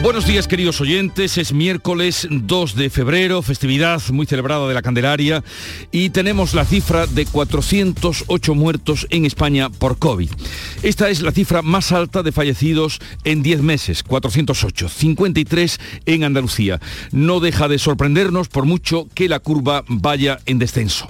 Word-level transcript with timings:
Buenos 0.00 0.28
días 0.28 0.46
queridos 0.46 0.80
oyentes, 0.80 1.38
es 1.38 1.52
miércoles 1.52 2.28
2 2.30 2.76
de 2.76 2.88
febrero, 2.88 3.42
festividad 3.42 4.00
muy 4.12 4.26
celebrada 4.26 4.68
de 4.68 4.74
la 4.74 4.80
Candelaria 4.80 5.42
y 5.90 6.10
tenemos 6.10 6.54
la 6.54 6.64
cifra 6.64 7.08
de 7.08 7.26
408 7.26 8.54
muertos 8.54 9.08
en 9.10 9.24
España 9.24 9.70
por 9.70 9.98
COVID. 9.98 10.30
Esta 10.84 11.10
es 11.10 11.20
la 11.20 11.32
cifra 11.32 11.62
más 11.62 11.90
alta 11.90 12.22
de 12.22 12.30
fallecidos 12.30 13.00
en 13.24 13.42
10 13.42 13.62
meses, 13.62 14.04
408, 14.04 14.88
53 14.88 15.80
en 16.06 16.22
Andalucía. 16.22 16.80
No 17.10 17.40
deja 17.40 17.66
de 17.66 17.80
sorprendernos 17.80 18.48
por 18.48 18.66
mucho 18.66 19.08
que 19.14 19.28
la 19.28 19.40
curva 19.40 19.82
vaya 19.88 20.38
en 20.46 20.60
descenso. 20.60 21.08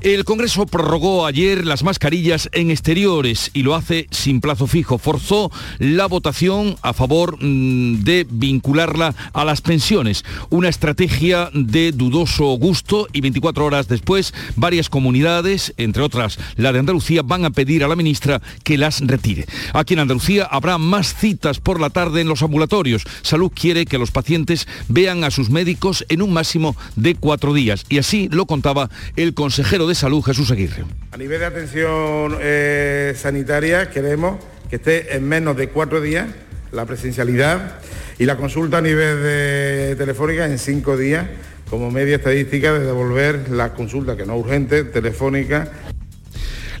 El 0.00 0.24
Congreso 0.24 0.64
prorrogó 0.64 1.26
ayer 1.26 1.66
las 1.66 1.84
mascarillas 1.84 2.48
en 2.52 2.70
exteriores 2.70 3.50
y 3.52 3.64
lo 3.64 3.74
hace 3.74 4.06
sin 4.10 4.40
plazo 4.40 4.66
fijo. 4.66 4.96
Forzó 4.96 5.52
la 5.78 6.06
votación 6.06 6.76
a 6.80 6.94
favor 6.94 7.36
mm, 7.38 8.02
de 8.02 8.29
vincularla 8.30 9.14
a 9.32 9.44
las 9.44 9.60
pensiones. 9.60 10.24
Una 10.50 10.68
estrategia 10.68 11.50
de 11.52 11.92
dudoso 11.92 12.46
gusto 12.56 13.08
y 13.12 13.20
24 13.20 13.64
horas 13.64 13.88
después 13.88 14.32
varias 14.56 14.88
comunidades, 14.88 15.74
entre 15.76 16.02
otras 16.02 16.38
la 16.56 16.72
de 16.72 16.78
Andalucía, 16.78 17.22
van 17.22 17.44
a 17.44 17.50
pedir 17.50 17.84
a 17.84 17.88
la 17.88 17.96
ministra 17.96 18.40
que 18.64 18.78
las 18.78 19.00
retire. 19.00 19.46
Aquí 19.72 19.94
en 19.94 20.00
Andalucía 20.00 20.44
habrá 20.44 20.78
más 20.78 21.14
citas 21.14 21.60
por 21.60 21.80
la 21.80 21.90
tarde 21.90 22.20
en 22.20 22.28
los 22.28 22.42
ambulatorios. 22.42 23.04
Salud 23.22 23.50
quiere 23.54 23.86
que 23.86 23.98
los 23.98 24.10
pacientes 24.10 24.66
vean 24.88 25.24
a 25.24 25.30
sus 25.30 25.50
médicos 25.50 26.04
en 26.08 26.22
un 26.22 26.32
máximo 26.32 26.76
de 26.96 27.14
cuatro 27.14 27.52
días. 27.54 27.84
Y 27.88 27.98
así 27.98 28.28
lo 28.30 28.46
contaba 28.46 28.90
el 29.16 29.34
consejero 29.34 29.86
de 29.86 29.94
Salud, 29.94 30.22
Jesús 30.22 30.50
Aguirre. 30.50 30.84
A 31.12 31.16
nivel 31.16 31.40
de 31.40 31.46
atención 31.46 32.36
eh, 32.40 33.14
sanitaria 33.16 33.90
queremos 33.90 34.36
que 34.68 34.76
esté 34.76 35.16
en 35.16 35.28
menos 35.28 35.56
de 35.56 35.68
cuatro 35.68 36.00
días 36.00 36.28
la 36.72 36.86
presencialidad 36.86 37.78
y 38.18 38.26
la 38.26 38.36
consulta 38.36 38.78
a 38.78 38.82
nivel 38.82 39.22
de 39.22 39.96
telefónica 39.96 40.46
en 40.46 40.58
cinco 40.58 40.96
días 40.96 41.26
como 41.70 41.90
media 41.90 42.16
estadística 42.16 42.72
de 42.72 42.80
devolver 42.80 43.48
la 43.50 43.74
consulta 43.74 44.16
que 44.16 44.26
no 44.26 44.36
urgente, 44.36 44.84
telefónica. 44.84 45.70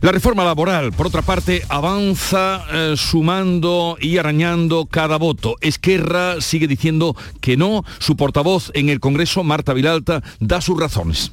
La 0.00 0.12
reforma 0.12 0.44
laboral, 0.44 0.92
por 0.92 1.06
otra 1.06 1.20
parte, 1.20 1.62
avanza 1.68 2.64
eh, 2.72 2.94
sumando 2.96 3.98
y 4.00 4.16
arañando 4.16 4.86
cada 4.86 5.18
voto. 5.18 5.56
Esquerra 5.60 6.40
sigue 6.40 6.66
diciendo 6.66 7.14
que 7.42 7.58
no. 7.58 7.84
Su 7.98 8.16
portavoz 8.16 8.70
en 8.74 8.88
el 8.88 8.98
Congreso, 8.98 9.44
Marta 9.44 9.74
Vilalta, 9.74 10.22
da 10.40 10.62
sus 10.62 10.80
razones. 10.80 11.32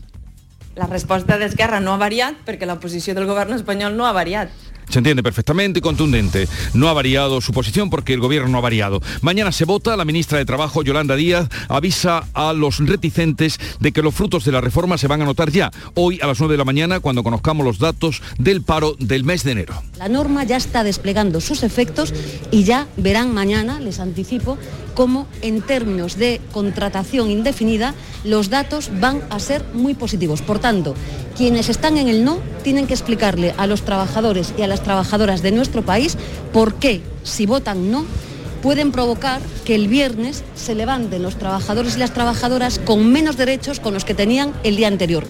La 0.76 0.86
respuesta 0.86 1.38
de 1.38 1.46
Esquerra 1.46 1.80
no 1.80 1.94
ha 1.94 1.98
variado 1.98 2.36
porque 2.46 2.66
la 2.66 2.80
posición 2.80 3.16
del 3.16 3.26
gobierno 3.26 3.56
español 3.56 3.96
no 3.96 4.06
ha 4.06 4.12
variado. 4.12 4.50
Se 4.90 5.00
entiende 5.00 5.24
perfectamente 5.24 5.80
y 5.80 5.82
contundente. 5.82 6.48
No 6.74 6.88
ha 6.88 6.94
variado 6.94 7.42
su 7.42 7.52
posición 7.52 7.90
porque 7.90 8.14
el 8.14 8.20
gobierno 8.20 8.50
no 8.50 8.58
ha 8.60 8.62
variado. 8.62 9.02
Mañana 9.22 9.52
se 9.52 9.66
vota, 9.66 9.98
la 9.98 10.06
ministra 10.06 10.38
de 10.38 10.46
Trabajo, 10.46 10.84
Yolanda 10.84 11.16
Díaz, 11.16 11.50
avisa 11.68 12.24
a 12.34 12.54
los 12.54 12.80
reticentes 12.80 13.60
de 13.80 13.92
que 13.92 14.02
los 14.02 14.16
frutos 14.16 14.46
de 14.46 14.52
la 14.52 14.62
reforma 14.62 14.98
se 14.98 15.08
van 15.08 15.22
a 15.22 15.26
notar 15.26 15.52
ya, 15.52 15.72
hoy 15.96 16.20
a 16.22 16.28
las 16.28 16.40
9 16.40 16.54
de 16.54 16.58
la 16.58 16.66
mañana, 16.66 17.00
cuando 17.00 17.24
conozcamos 17.24 17.66
los 17.66 17.80
datos 17.80 18.22
del 18.38 18.62
paro 18.62 18.96
del 19.00 19.24
mes 19.24 19.44
de 19.44 19.52
enero. 19.52 19.82
La 19.98 20.10
norma 20.10 20.44
ya 20.44 20.58
está 20.58 20.84
desplegando 20.84 21.42
sus 21.42 21.64
efectos 21.64 22.14
y 22.52 22.64
ya 22.64 22.88
verán 22.98 23.34
mañana, 23.34 23.80
les 23.80 24.00
anticipo, 24.00 24.58
cómo 24.94 25.28
en 25.42 25.62
términos 25.62 26.18
de 26.18 26.42
contratación 26.52 27.30
indefinida 27.30 27.94
los 28.24 28.50
datos 28.50 28.90
van 29.00 29.22
a 29.30 29.40
ser 29.40 29.64
muy 29.74 29.94
positivos. 29.94 30.42
Por 30.42 30.60
tanto, 30.60 30.96
quienes 31.38 31.70
están 31.70 31.98
en 31.98 32.08
el 32.08 32.26
no 32.26 32.40
tienen 32.64 32.88
que 32.88 32.96
explicarle 32.96 33.54
a 33.58 33.68
los 33.68 33.84
trabajadores 33.84 34.54
y 34.58 34.64
a 34.64 34.68
las 34.68 34.82
trabajadoras 34.82 35.44
de 35.44 35.52
nuestro 35.52 35.84
país 35.84 36.18
por 36.52 36.73
qué, 36.76 37.02
si 37.23 37.45
votan 37.45 37.92
no, 37.92 38.06
pueden 38.64 38.92
provocar 38.92 39.39
que 39.64 39.76
el 39.76 39.88
viernes 39.88 40.44
se 40.56 40.73
levanten 40.73 41.22
los 41.22 41.38
trabajadores 41.38 41.95
y 41.95 42.00
las 42.00 42.14
trabajadoras 42.14 42.80
con 42.80 43.11
menos 43.11 43.38
derechos 43.38 43.80
con 43.80 43.94
los 43.94 44.04
que 44.04 44.16
tenían 44.16 44.52
el 44.64 44.76
día 44.78 44.88
anterior. 44.88 45.28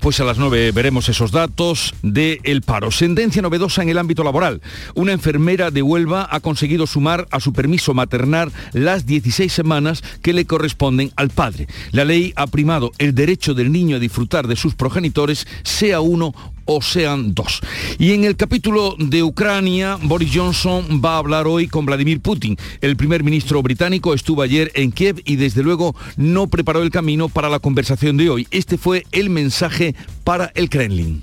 Pues 0.00 0.20
a 0.20 0.24
las 0.24 0.38
9 0.38 0.72
veremos 0.72 1.08
esos 1.08 1.30
datos 1.30 1.94
del 2.02 2.62
paro. 2.62 2.90
Sentencia 2.90 3.42
novedosa 3.42 3.82
en 3.82 3.88
el 3.88 3.98
ámbito 3.98 4.24
laboral. 4.24 4.60
Una 4.94 5.12
enfermera 5.12 5.70
de 5.70 5.82
Huelva 5.82 6.28
ha 6.30 6.40
conseguido 6.40 6.86
sumar 6.86 7.26
a 7.30 7.40
su 7.40 7.52
permiso 7.52 7.94
maternal 7.94 8.52
las 8.72 9.06
16 9.06 9.52
semanas 9.52 10.02
que 10.22 10.32
le 10.32 10.44
corresponden 10.44 11.12
al 11.16 11.30
padre. 11.30 11.66
La 11.92 12.04
ley 12.04 12.32
ha 12.36 12.46
primado 12.46 12.92
el 12.98 13.14
derecho 13.14 13.54
del 13.54 13.72
niño 13.72 13.96
a 13.96 14.00
disfrutar 14.00 14.46
de 14.46 14.56
sus 14.56 14.74
progenitores, 14.74 15.46
sea 15.62 16.00
uno 16.00 16.34
o 16.64 16.82
sean 16.82 17.34
dos. 17.34 17.60
Y 17.98 18.12
en 18.12 18.24
el 18.24 18.36
capítulo 18.36 18.96
de 18.98 19.22
Ucrania, 19.22 19.98
Boris 20.02 20.30
Johnson 20.34 21.00
va 21.04 21.14
a 21.14 21.18
hablar 21.18 21.46
hoy 21.46 21.68
con 21.68 21.86
Vladimir 21.86 22.20
Putin. 22.20 22.56
El 22.80 22.96
primer 22.96 23.22
ministro 23.22 23.62
británico 23.62 24.14
estuvo 24.14 24.42
ayer 24.42 24.70
en 24.74 24.92
Kiev 24.92 25.20
y 25.24 25.36
desde 25.36 25.62
luego 25.62 25.94
no 26.16 26.48
preparó 26.48 26.82
el 26.82 26.90
camino 26.90 27.28
para 27.28 27.48
la 27.48 27.58
conversación 27.58 28.16
de 28.16 28.30
hoy. 28.30 28.48
Este 28.50 28.78
fue 28.78 29.06
el 29.12 29.30
mensaje 29.30 29.94
para 30.24 30.52
el 30.54 30.68
Kremlin. 30.70 31.22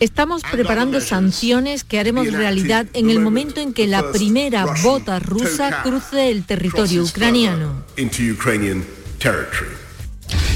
Estamos 0.00 0.42
preparando 0.50 1.00
sanciones 1.00 1.82
que 1.82 1.98
haremos 1.98 2.30
realidad 2.32 2.86
en 2.92 3.10
el 3.10 3.20
momento 3.20 3.60
en 3.60 3.72
que 3.72 3.86
la 3.86 4.12
primera 4.12 4.66
bota 4.82 5.18
rusa 5.18 5.82
cruce 5.82 6.30
el 6.30 6.44
territorio 6.44 7.02
ucraniano. 7.02 7.84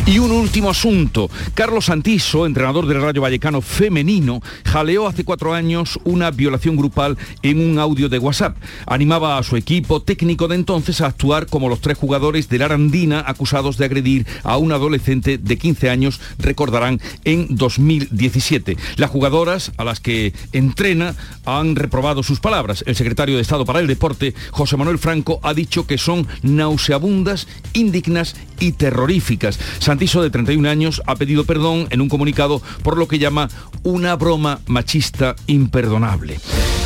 Y 0.09 0.21
un 0.21 0.31
último 0.31 0.71
asunto. 0.71 1.29
Carlos 1.55 1.87
Santiso, 1.87 2.47
entrenador 2.47 2.87
del 2.87 3.03
Rayo 3.03 3.23
Vallecano 3.23 3.61
femenino, 3.61 4.41
jaleó 4.65 5.09
hace 5.09 5.25
cuatro 5.25 5.53
años 5.53 5.99
una 6.05 6.31
violación 6.31 6.77
grupal 6.77 7.19
en 7.43 7.59
un 7.59 7.81
audio 7.81 8.09
de 8.09 8.21
WhatsApp. 8.21 8.57
Animaba 8.87 9.37
a 9.37 9.43
su 9.43 9.57
equipo 9.57 10.03
técnico 10.03 10.47
de 10.47 10.55
entonces 10.55 11.01
a 11.01 11.07
actuar 11.07 11.47
como 11.49 11.69
los 11.69 11.81
tres 11.81 11.99
jugadores 11.99 12.49
de 12.49 12.59
la 12.59 12.67
Arandina 12.67 13.25
acusados 13.27 13.79
de 13.79 13.85
agredir 13.87 14.29
a 14.45 14.59
un 14.59 14.71
adolescente 14.71 15.39
de 15.39 15.59
15 15.59 15.91
años, 15.91 16.21
recordarán, 16.39 17.01
en 17.25 17.49
2017. 17.51 18.77
Las 18.99 19.11
jugadoras 19.11 19.73
a 19.77 19.83
las 19.83 19.99
que 19.99 20.33
entrena 20.53 21.17
han 21.45 21.75
reprobado 21.75 22.23
sus 22.23 22.39
palabras. 22.39 22.85
El 22.87 22.95
secretario 22.95 23.35
de 23.35 23.43
Estado 23.43 23.65
para 23.65 23.81
el 23.81 23.89
Deporte, 23.89 24.35
José 24.53 24.77
Manuel 24.77 24.99
Franco, 24.99 25.41
ha 25.43 25.53
dicho 25.53 25.85
que 25.89 25.99
son 25.99 26.29
nauseabundas, 26.43 27.49
indignas 27.73 28.37
y 28.61 28.71
terroríficas. 28.71 29.59
Santiso, 29.97 30.23
de 30.23 30.29
31 30.29 30.69
años, 30.69 31.01
ha 31.07 31.15
pedido 31.15 31.45
perdón 31.45 31.87
en 31.89 32.03
un 32.03 32.11
comunicado 32.11 32.61
por 32.83 32.99
lo 32.99 33.09
que 33.09 33.19
llama 33.19 33.49
una 33.83 34.15
broma 34.15 34.61
machista 34.67 35.35
imperdonable. 35.47 36.39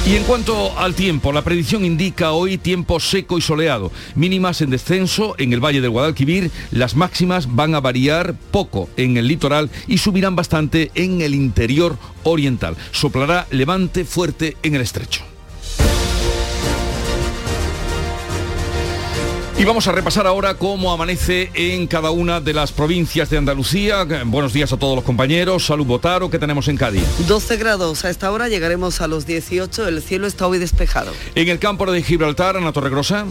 Y 0.07 0.15
en 0.15 0.23
cuanto 0.23 0.79
al 0.79 0.95
tiempo, 0.95 1.33
la 1.33 1.43
predicción 1.43 1.85
indica 1.85 2.31
hoy 2.31 2.57
tiempo 2.57 3.01
seco 3.01 3.37
y 3.37 3.41
soleado. 3.41 3.91
Mínimas 4.15 4.61
en 4.61 4.71
descenso 4.71 5.35
en 5.39 5.53
el 5.53 5.59
Valle 5.59 5.81
del 5.81 5.91
Guadalquivir, 5.91 6.53
las 6.71 6.95
máximas 6.95 7.53
van 7.53 7.75
a 7.75 7.81
variar 7.81 8.37
poco 8.53 8.89
en 8.97 9.17
el 9.17 9.27
litoral 9.27 9.71
y 9.89 9.99
subirán 9.99 10.37
bastante 10.37 10.93
en 10.95 11.21
el 11.21 11.35
interior 11.35 11.99
oriental. 12.23 12.77
Soplará 12.93 13.49
levante 13.51 14.05
fuerte 14.05 14.57
en 14.63 14.77
el 14.77 14.83
estrecho. 14.83 15.30
Y 19.61 19.65
vamos 19.67 19.87
a 19.89 19.93
repasar 19.93 20.27
ahora 20.27 20.55
cómo 20.55 20.91
amanece 20.91 21.51
en 21.53 21.87
cada 21.87 22.11
una 22.11 22.41
de 22.41 22.55
las 22.55 22.73
provincias 22.73 23.29
de 23.29 23.37
Andalucía. 23.37 24.07
Buenos 24.25 24.55
días 24.55 24.73
a 24.73 24.79
todos 24.79 24.97
los 24.97 25.05
compañeros. 25.05 25.67
Salud 25.67 25.85
Botaro, 25.85 26.31
¿qué 26.31 26.39
tenemos 26.39 26.67
en 26.69 26.79
Cádiz? 26.79 27.05
12 27.29 27.59
grados. 27.59 28.07
A 28.07 28.09
esta 28.09 28.33
hora 28.33 28.49
llegaremos 28.49 29.03
a 29.03 29.07
los 29.07 29.27
18. 29.27 29.87
El 29.87 30.01
cielo 30.01 30.27
está 30.27 30.47
hoy 30.47 30.59
despejado. 30.59 31.13
En 31.35 31.51
el 31.51 31.59
campo 31.59 31.85
de 31.93 32.03
Gibraltar, 32.03 32.57
Ana 32.57 32.73
Torregrosa. 32.73 33.27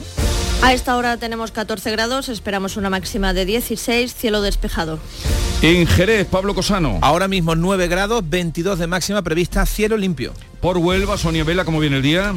A 0.62 0.72
esta 0.72 0.98
hora 0.98 1.18
tenemos 1.18 1.50
14 1.50 1.90
grados, 1.90 2.30
esperamos 2.30 2.78
una 2.78 2.92
máxima 2.92 3.34
de 3.34 3.46
16, 3.46 4.14
cielo 4.14 4.44
despejado. 4.44 5.00
En 5.64 5.88
Jerez, 5.88 6.28
Pablo 6.28 6.54
Cosano. 6.54 7.00
Ahora 7.02 7.28
mismo 7.28 7.56
9 7.56 7.88
grados, 7.88 8.22
22 8.30 8.78
de 8.78 8.86
máxima 8.86 9.24
prevista, 9.24 9.66
cielo 9.66 9.98
limpio. 9.98 10.34
Por 10.62 10.78
Huelva, 10.78 11.18
Sonia 11.18 11.44
Vela, 11.44 11.66
¿cómo 11.66 11.80
viene 11.80 11.96
el 11.96 12.04
día? 12.04 12.36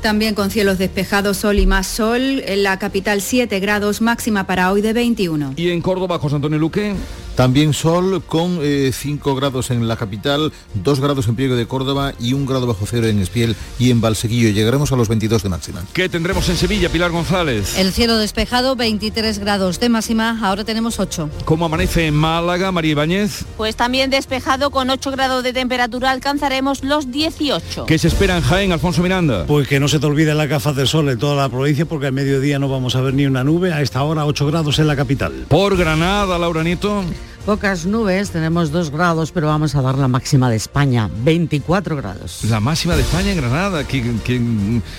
También 0.00 0.34
con 0.34 0.50
cielos 0.50 0.78
despejados, 0.78 1.38
sol 1.38 1.58
y 1.58 1.66
más 1.66 1.86
sol. 1.86 2.42
En 2.46 2.62
la 2.62 2.78
capital 2.78 3.20
7 3.20 3.58
grados, 3.60 4.00
máxima 4.00 4.46
para 4.46 4.70
hoy 4.70 4.80
de 4.80 4.92
21. 4.92 5.54
¿Y 5.56 5.70
en 5.70 5.80
Córdoba, 5.80 6.18
José 6.18 6.36
Antonio 6.36 6.58
Luque? 6.58 6.94
También 7.36 7.74
sol 7.74 8.22
con 8.26 8.60
5 8.92 9.34
grados 9.34 9.70
en 9.70 9.86
la 9.86 9.96
capital, 9.96 10.52
2 10.74 11.00
grados 11.00 11.28
en 11.28 11.36
Priego 11.36 11.54
de 11.54 11.66
Córdoba 11.66 12.14
y 12.18 12.32
1 12.32 12.46
grado 12.46 12.66
bajo 12.66 12.86
cero 12.86 13.06
en 13.08 13.18
Espiel 13.18 13.54
y 13.78 13.90
en 13.90 14.00
Valsequillo. 14.00 14.48
Llegaremos 14.48 14.90
a 14.90 14.96
los 14.96 15.08
22 15.08 15.42
de 15.42 15.48
máxima. 15.50 15.84
¿Qué 15.92 16.08
tendremos 16.08 16.48
en 16.48 16.56
Sevilla, 16.56 16.88
Pilar 16.88 17.10
González? 17.10 17.78
El 17.78 17.92
cielo 17.92 18.16
despejado, 18.16 18.74
23 18.74 19.38
grados 19.38 19.78
de 19.80 19.90
máxima, 19.90 20.38
ahora 20.42 20.64
tenemos 20.64 20.98
8. 20.98 21.28
¿Cómo 21.44 21.66
amanece 21.66 22.06
en 22.06 22.14
Málaga, 22.14 22.72
María 22.72 22.92
Ibáñez? 22.92 23.44
Pues 23.58 23.76
también 23.76 24.08
despejado 24.08 24.70
con 24.70 24.88
8 24.88 25.10
grados 25.10 25.44
de 25.44 25.52
temperatura 25.52 26.12
alcanzaremos 26.12 26.84
los 26.84 27.10
18. 27.12 27.84
¿Qué 27.84 27.98
se 27.98 28.08
espera 28.08 28.38
en 28.38 28.42
Jaén, 28.42 28.72
Alfonso 28.72 29.02
Miranda? 29.02 29.44
Pues 29.46 29.68
que 29.68 29.78
no 29.78 29.88
se 29.88 29.98
te 29.98 30.06
olvide 30.06 30.34
las 30.34 30.48
gafas 30.48 30.74
de 30.74 30.86
sol 30.86 31.10
en 31.10 31.18
toda 31.18 31.34
la 31.34 31.50
provincia 31.50 31.84
porque 31.84 32.06
al 32.06 32.14
mediodía 32.14 32.58
no 32.58 32.70
vamos 32.70 32.96
a 32.96 33.02
ver 33.02 33.12
ni 33.12 33.26
una 33.26 33.44
nube, 33.44 33.74
a 33.74 33.82
esta 33.82 34.02
hora 34.02 34.24
8 34.24 34.46
grados 34.46 34.78
en 34.78 34.86
la 34.86 34.96
capital. 34.96 35.44
Por 35.48 35.76
Granada, 35.76 36.38
Laura 36.38 36.62
Nieto. 36.62 37.04
Pocas 37.46 37.86
nubes, 37.86 38.30
tenemos 38.30 38.72
2 38.72 38.90
grados, 38.90 39.30
pero 39.30 39.46
vamos 39.46 39.76
a 39.76 39.80
dar 39.80 39.96
la 39.96 40.08
máxima 40.08 40.50
de 40.50 40.56
España, 40.56 41.08
24 41.22 41.94
grados. 41.94 42.42
La 42.42 42.58
máxima 42.58 42.96
de 42.96 43.02
España 43.02 43.30
en 43.30 43.36
Granada, 43.36 43.86
que, 43.86 44.02
que 44.24 44.40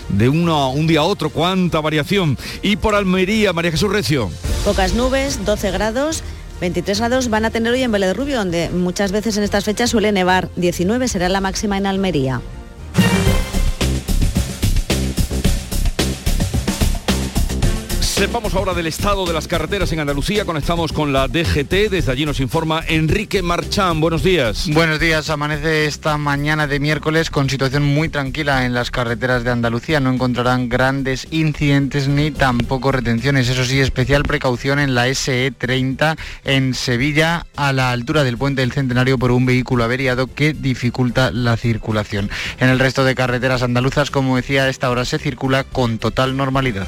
de 0.08 0.30
uno, 0.30 0.72
un 0.72 0.88
día 0.88 1.02
a 1.02 1.04
otro, 1.04 1.30
cuánta 1.30 1.82
variación. 1.82 2.38
Y 2.62 2.78
por 2.78 2.96
Almería, 2.96 3.52
María 3.52 3.72
Jesús 3.72 3.92
Recio. 3.92 4.30
Pocas 4.64 4.94
nubes, 4.94 5.44
12 5.44 5.72
grados. 5.72 6.24
23 6.62 7.00
grados 7.00 7.30
van 7.30 7.44
a 7.44 7.52
tener 7.52 7.74
hoy 7.74 7.84
en 7.84 7.92
Vélez 7.92 8.08
de 8.08 8.14
Rubio, 8.14 8.38
donde 8.38 8.70
muchas 8.70 9.12
veces 9.12 9.36
en 9.36 9.44
estas 9.44 9.66
fechas 9.66 9.90
suele 9.90 10.14
nevar. 10.14 10.48
19 10.56 11.10
será 11.10 11.28
la 11.28 11.42
máxima 11.42 11.78
en 11.78 11.86
Almería. 11.86 12.40
Sepamos 18.18 18.56
ahora 18.56 18.74
del 18.74 18.88
estado 18.88 19.28
de 19.28 19.34
las 19.34 19.48
carreteras 19.48 19.92
en 19.92 20.00
Andalucía. 20.00 20.44
Conectamos 20.44 20.92
con 20.92 21.14
la 21.14 21.28
DGT. 21.28 21.92
Desde 21.92 22.12
allí 22.12 22.26
nos 22.26 22.40
informa 22.40 22.84
Enrique 22.88 23.44
Marchán. 23.44 24.02
Buenos 24.02 24.24
días. 24.24 24.68
Buenos 24.74 25.00
días. 25.00 25.30
Amanece 25.30 25.86
esta 25.86 26.18
mañana 26.18 26.66
de 26.66 26.80
miércoles 26.80 27.30
con 27.30 27.48
situación 27.48 27.84
muy 27.84 28.10
tranquila 28.10 28.66
en 28.66 28.74
las 28.74 28.90
carreteras 28.90 29.44
de 29.44 29.52
Andalucía. 29.52 30.00
No 30.00 30.12
encontrarán 30.12 30.68
grandes 30.68 31.28
incidentes 31.30 32.08
ni 32.08 32.32
tampoco 32.32 32.92
retenciones. 32.92 33.50
Eso 33.50 33.64
sí, 33.64 33.80
especial 33.80 34.24
precaución 34.24 34.80
en 34.80 34.96
la 34.96 35.08
SE30 35.10 36.18
en 36.44 36.74
Sevilla 36.74 37.46
a 37.56 37.72
la 37.72 37.92
altura 37.92 38.24
del 38.24 38.40
puente 38.40 38.62
del 38.62 38.72
Centenario 38.72 39.20
por 39.20 39.30
un 39.30 39.46
vehículo 39.46 39.84
averiado 39.84 40.26
que 40.26 40.54
dificulta 40.54 41.30
la 41.30 41.56
circulación. 41.56 42.32
En 42.60 42.70
el 42.70 42.80
resto 42.80 43.04
de 43.04 43.14
carreteras 43.14 43.62
andaluzas, 43.62 44.10
como 44.10 44.38
decía, 44.38 44.64
a 44.64 44.70
esta 44.70 44.90
hora 44.90 45.06
se 45.06 45.20
circula 45.20 45.66
con 45.66 46.00
total 46.00 46.36
normalidad. 46.36 46.88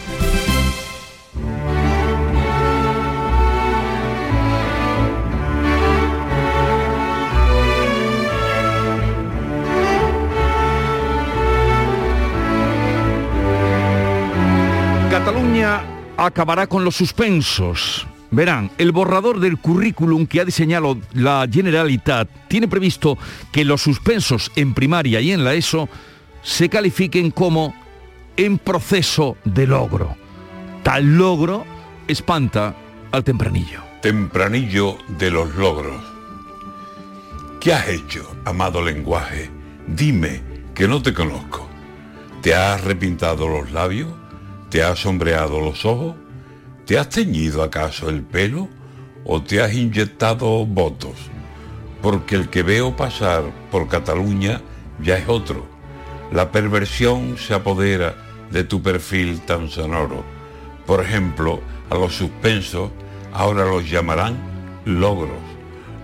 Acabará 16.25 16.67
con 16.67 16.83
los 16.83 16.95
suspensos. 16.95 18.07
Verán, 18.31 18.69
el 18.77 18.91
borrador 18.91 19.39
del 19.39 19.57
currículum 19.57 20.27
que 20.27 20.39
ha 20.39 20.45
diseñado 20.45 20.97
la 21.13 21.47
Generalitat 21.51 22.29
tiene 22.47 22.67
previsto 22.67 23.17
que 23.51 23.65
los 23.65 23.81
suspensos 23.81 24.51
en 24.55 24.73
primaria 24.73 25.19
y 25.19 25.31
en 25.31 25.43
la 25.43 25.55
ESO 25.55 25.89
se 26.43 26.69
califiquen 26.69 27.31
como 27.31 27.73
en 28.37 28.59
proceso 28.59 29.37
de 29.45 29.65
logro. 29.65 30.15
Tal 30.83 31.17
logro 31.17 31.65
espanta 32.07 32.75
al 33.11 33.23
tempranillo. 33.23 33.81
Tempranillo 34.01 34.97
de 35.17 35.31
los 35.31 35.55
logros. 35.55 36.01
¿Qué 37.59 37.73
has 37.73 37.89
hecho, 37.89 38.31
amado 38.45 38.81
lenguaje? 38.81 39.49
Dime, 39.87 40.41
que 40.73 40.87
no 40.87 41.01
te 41.01 41.13
conozco. 41.13 41.67
¿Te 42.41 42.55
has 42.55 42.81
repintado 42.83 43.49
los 43.49 43.71
labios? 43.71 44.18
¿Te 44.69 44.83
has 44.83 44.99
sombreado 44.99 45.59
los 45.59 45.83
ojos? 45.83 46.15
¿Te 46.85 46.99
has 46.99 47.09
teñido 47.09 47.63
acaso 47.63 48.07
el 48.07 48.21
pelo? 48.21 48.67
¿O 49.25 49.41
te 49.41 49.61
has 49.61 49.73
inyectado 49.73 50.63
votos? 50.63 51.15
Porque 52.03 52.35
el 52.35 52.49
que 52.49 52.61
veo 52.61 52.95
pasar 52.95 53.43
por 53.71 53.87
Cataluña 53.87 54.61
ya 55.01 55.17
es 55.17 55.27
otro. 55.27 55.65
La 56.31 56.51
perversión 56.51 57.37
se 57.39 57.55
apodera 57.55 58.15
de 58.51 58.63
tu 58.63 58.83
perfil 58.83 59.41
tan 59.41 59.69
sonoro. 59.69 60.23
Por 60.85 61.01
ejemplo, 61.01 61.61
a 61.89 61.95
los 61.95 62.13
suspensos 62.13 62.91
ahora 63.33 63.65
los 63.65 63.89
llamarán 63.89 64.37
logros. 64.85 65.41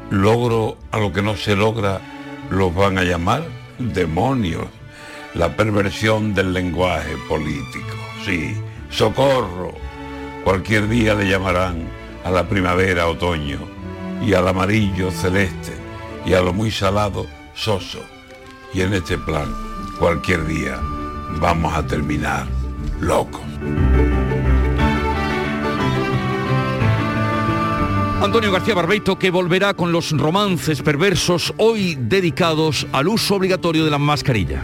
Logro 0.09 0.79
a 0.91 0.97
lo 0.97 1.13
que 1.13 1.21
no 1.21 1.35
se 1.35 1.55
logra 1.55 2.01
los 2.49 2.73
van 2.73 2.97
a 2.97 3.03
llamar 3.03 3.45
demonios. 3.77 4.65
La 5.35 5.55
perversión 5.55 6.33
del 6.33 6.51
lenguaje 6.53 7.15
político. 7.27 8.04
Sí, 8.25 8.55
socorro. 8.89 9.71
Cualquier 10.43 10.89
día 10.89 11.13
le 11.13 11.29
llamarán 11.29 11.87
a 12.23 12.31
la 12.31 12.49
primavera 12.49 13.07
otoño 13.07 13.59
y 14.25 14.33
al 14.33 14.47
amarillo 14.47 15.11
celeste 15.11 15.73
y 16.25 16.33
a 16.33 16.41
lo 16.41 16.51
muy 16.51 16.71
salado 16.71 17.27
soso. 17.53 17.99
Y 18.73 18.81
en 18.81 18.95
este 18.95 19.19
plan, 19.19 19.53
cualquier 19.99 20.43
día 20.47 20.79
vamos 21.39 21.71
a 21.75 21.85
terminar 21.85 22.47
locos. 22.99 23.41
Antonio 28.23 28.51
García 28.51 28.73
Barbeito 28.73 29.19
que 29.19 29.29
volverá 29.29 29.75
con 29.75 29.91
los 29.91 30.17
romances 30.17 30.81
perversos 30.81 31.53
hoy 31.57 31.95
dedicados 31.99 32.87
al 32.91 33.07
uso 33.07 33.35
obligatorio 33.35 33.85
de 33.85 33.91
la 33.91 33.99
mascarilla. 33.99 34.63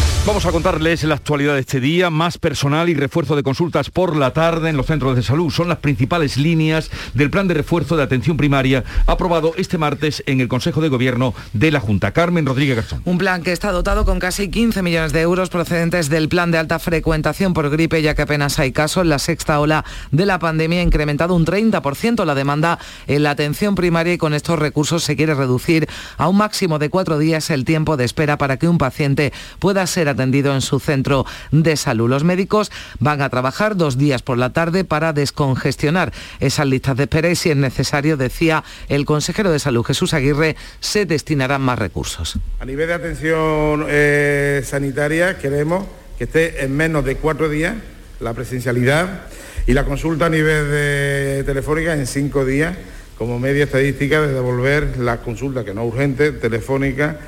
Vamos 0.23 0.45
a 0.45 0.51
contarles 0.51 1.03
la 1.03 1.15
actualidad 1.15 1.55
de 1.55 1.61
este 1.61 1.79
día, 1.79 2.11
más 2.11 2.37
personal 2.37 2.89
y 2.89 2.93
refuerzo 2.93 3.35
de 3.35 3.41
consultas 3.41 3.89
por 3.89 4.15
la 4.15 4.33
tarde 4.33 4.69
en 4.69 4.77
los 4.77 4.85
centros 4.85 5.15
de 5.15 5.23
salud. 5.23 5.49
Son 5.49 5.67
las 5.67 5.79
principales 5.79 6.37
líneas 6.37 6.91
del 7.15 7.31
plan 7.31 7.47
de 7.47 7.55
refuerzo 7.55 7.97
de 7.97 8.03
atención 8.03 8.37
primaria 8.37 8.83
aprobado 9.07 9.53
este 9.57 9.79
martes 9.79 10.21
en 10.27 10.39
el 10.39 10.47
Consejo 10.47 10.79
de 10.79 10.89
Gobierno 10.89 11.33
de 11.53 11.71
la 11.71 11.79
Junta. 11.79 12.11
Carmen 12.11 12.45
Rodríguez 12.45 12.75
Garzón. 12.75 13.01
Un 13.03 13.17
plan 13.17 13.41
que 13.41 13.51
está 13.51 13.71
dotado 13.71 14.05
con 14.05 14.19
casi 14.19 14.51
15 14.51 14.83
millones 14.83 15.11
de 15.11 15.21
euros 15.21 15.49
procedentes 15.49 16.07
del 16.07 16.29
plan 16.29 16.51
de 16.51 16.59
alta 16.59 16.77
frecuentación 16.77 17.55
por 17.55 17.71
gripe, 17.71 18.03
ya 18.03 18.13
que 18.13 18.21
apenas 18.21 18.59
hay 18.59 18.71
casos. 18.71 19.07
La 19.07 19.17
sexta 19.17 19.59
ola 19.59 19.83
de 20.11 20.27
la 20.27 20.37
pandemia 20.37 20.81
ha 20.81 20.83
incrementado 20.83 21.33
un 21.33 21.47
30% 21.47 22.25
la 22.25 22.35
demanda 22.35 22.77
en 23.07 23.23
la 23.23 23.31
atención 23.31 23.73
primaria 23.73 24.13
y 24.13 24.17
con 24.19 24.35
estos 24.35 24.59
recursos 24.59 25.03
se 25.03 25.15
quiere 25.15 25.33
reducir 25.33 25.89
a 26.17 26.27
un 26.27 26.37
máximo 26.37 26.77
de 26.77 26.91
cuatro 26.91 27.17
días 27.17 27.49
el 27.49 27.65
tiempo 27.65 27.97
de 27.97 28.05
espera 28.05 28.37
para 28.37 28.57
que 28.57 28.67
un 28.67 28.77
paciente 28.77 29.33
pueda 29.57 29.87
ser 29.87 30.10
atendido 30.11 30.53
en 30.53 30.61
su 30.61 30.79
centro 30.79 31.25
de 31.51 31.75
salud. 31.75 32.09
Los 32.09 32.23
médicos 32.23 32.71
van 32.99 33.21
a 33.21 33.29
trabajar 33.29 33.75
dos 33.75 33.97
días 33.97 34.21
por 34.21 34.37
la 34.37 34.53
tarde 34.53 34.83
para 34.83 35.13
descongestionar 35.13 36.13
esas 36.39 36.67
listas 36.67 36.97
de 36.97 37.03
espera 37.03 37.29
y 37.29 37.35
si 37.35 37.49
es 37.49 37.57
necesario, 37.57 38.17
decía 38.17 38.63
el 38.87 39.05
consejero 39.05 39.51
de 39.51 39.59
salud 39.59 39.83
Jesús 39.83 40.13
Aguirre, 40.13 40.55
se 40.79 41.05
destinarán 41.05 41.61
más 41.61 41.79
recursos. 41.79 42.37
A 42.59 42.65
nivel 42.65 42.87
de 42.87 42.93
atención 42.93 43.85
eh, 43.87 44.61
sanitaria 44.65 45.37
queremos 45.37 45.85
que 46.17 46.25
esté 46.25 46.63
en 46.63 46.75
menos 46.75 47.03
de 47.03 47.15
cuatro 47.15 47.49
días 47.49 47.75
la 48.19 48.33
presencialidad 48.33 49.21
Y 49.67 49.73
la 49.73 49.85
consulta 49.85 50.25
a 50.25 50.29
nivel 50.29 50.71
de 50.71 51.43
telefónica 51.45 51.93
en 51.93 52.07
cinco 52.07 52.45
días 52.45 52.75
como 53.17 53.37
media 53.37 53.65
estadística 53.65 54.19
de 54.21 54.33
devolver 54.33 54.97
la 54.97 55.17
consulta 55.17 55.63
que 55.63 55.75
no 55.75 55.85
urgente, 55.85 56.31
telefónica, 56.31 57.19